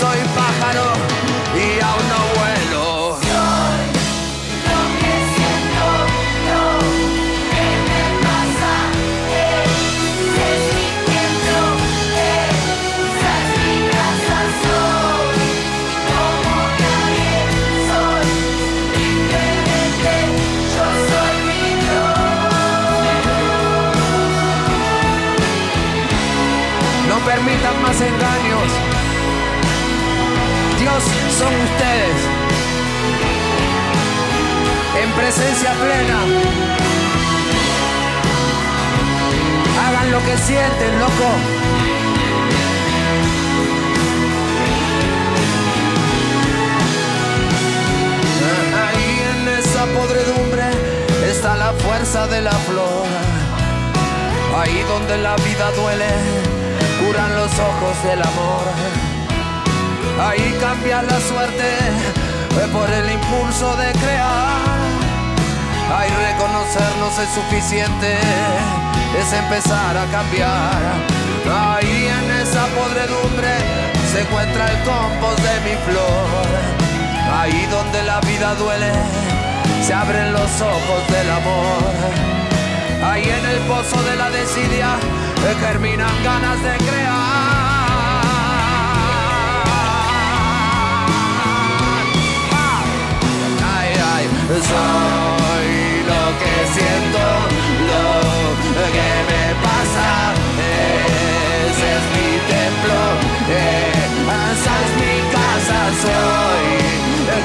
[0.01, 0.93] soy pájaro
[1.55, 2.54] y aún no vuelo.
[31.39, 32.19] Son ustedes.
[35.03, 36.19] En presencia plena.
[39.85, 41.29] Hagan lo que sienten, loco.
[48.85, 50.67] Ahí en esa podredumbre
[51.31, 53.07] está la fuerza de la flor.
[54.61, 56.11] Ahí donde la vida duele,
[57.01, 59.04] curan los ojos del amor.
[60.21, 64.79] Ahí cambia la suerte eh, por el impulso de crear.
[65.93, 68.19] Ahí reconocernos es suficiente,
[69.21, 70.81] es empezar a cambiar.
[71.51, 73.51] Ahí en esa podredumbre
[74.13, 76.47] se encuentra el compost de mi flor.
[77.37, 78.93] Ahí donde la vida duele,
[79.83, 81.93] se abren los ojos del amor.
[83.05, 87.64] Ahí en el pozo de la desidia eh, germinan ganas de crear.
[94.47, 97.25] Soy lo que siento,
[97.89, 100.09] lo que me pasa.
[101.71, 103.01] Ese es mi templo,
[103.49, 104.05] eh,
[104.53, 105.79] esa es mi casa.
[106.03, 106.69] Soy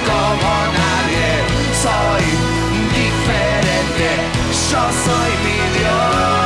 [0.09, 1.29] como nadie,
[1.85, 2.27] soy
[2.93, 4.07] diferente.
[4.69, 6.38] Yo soy mi Dios.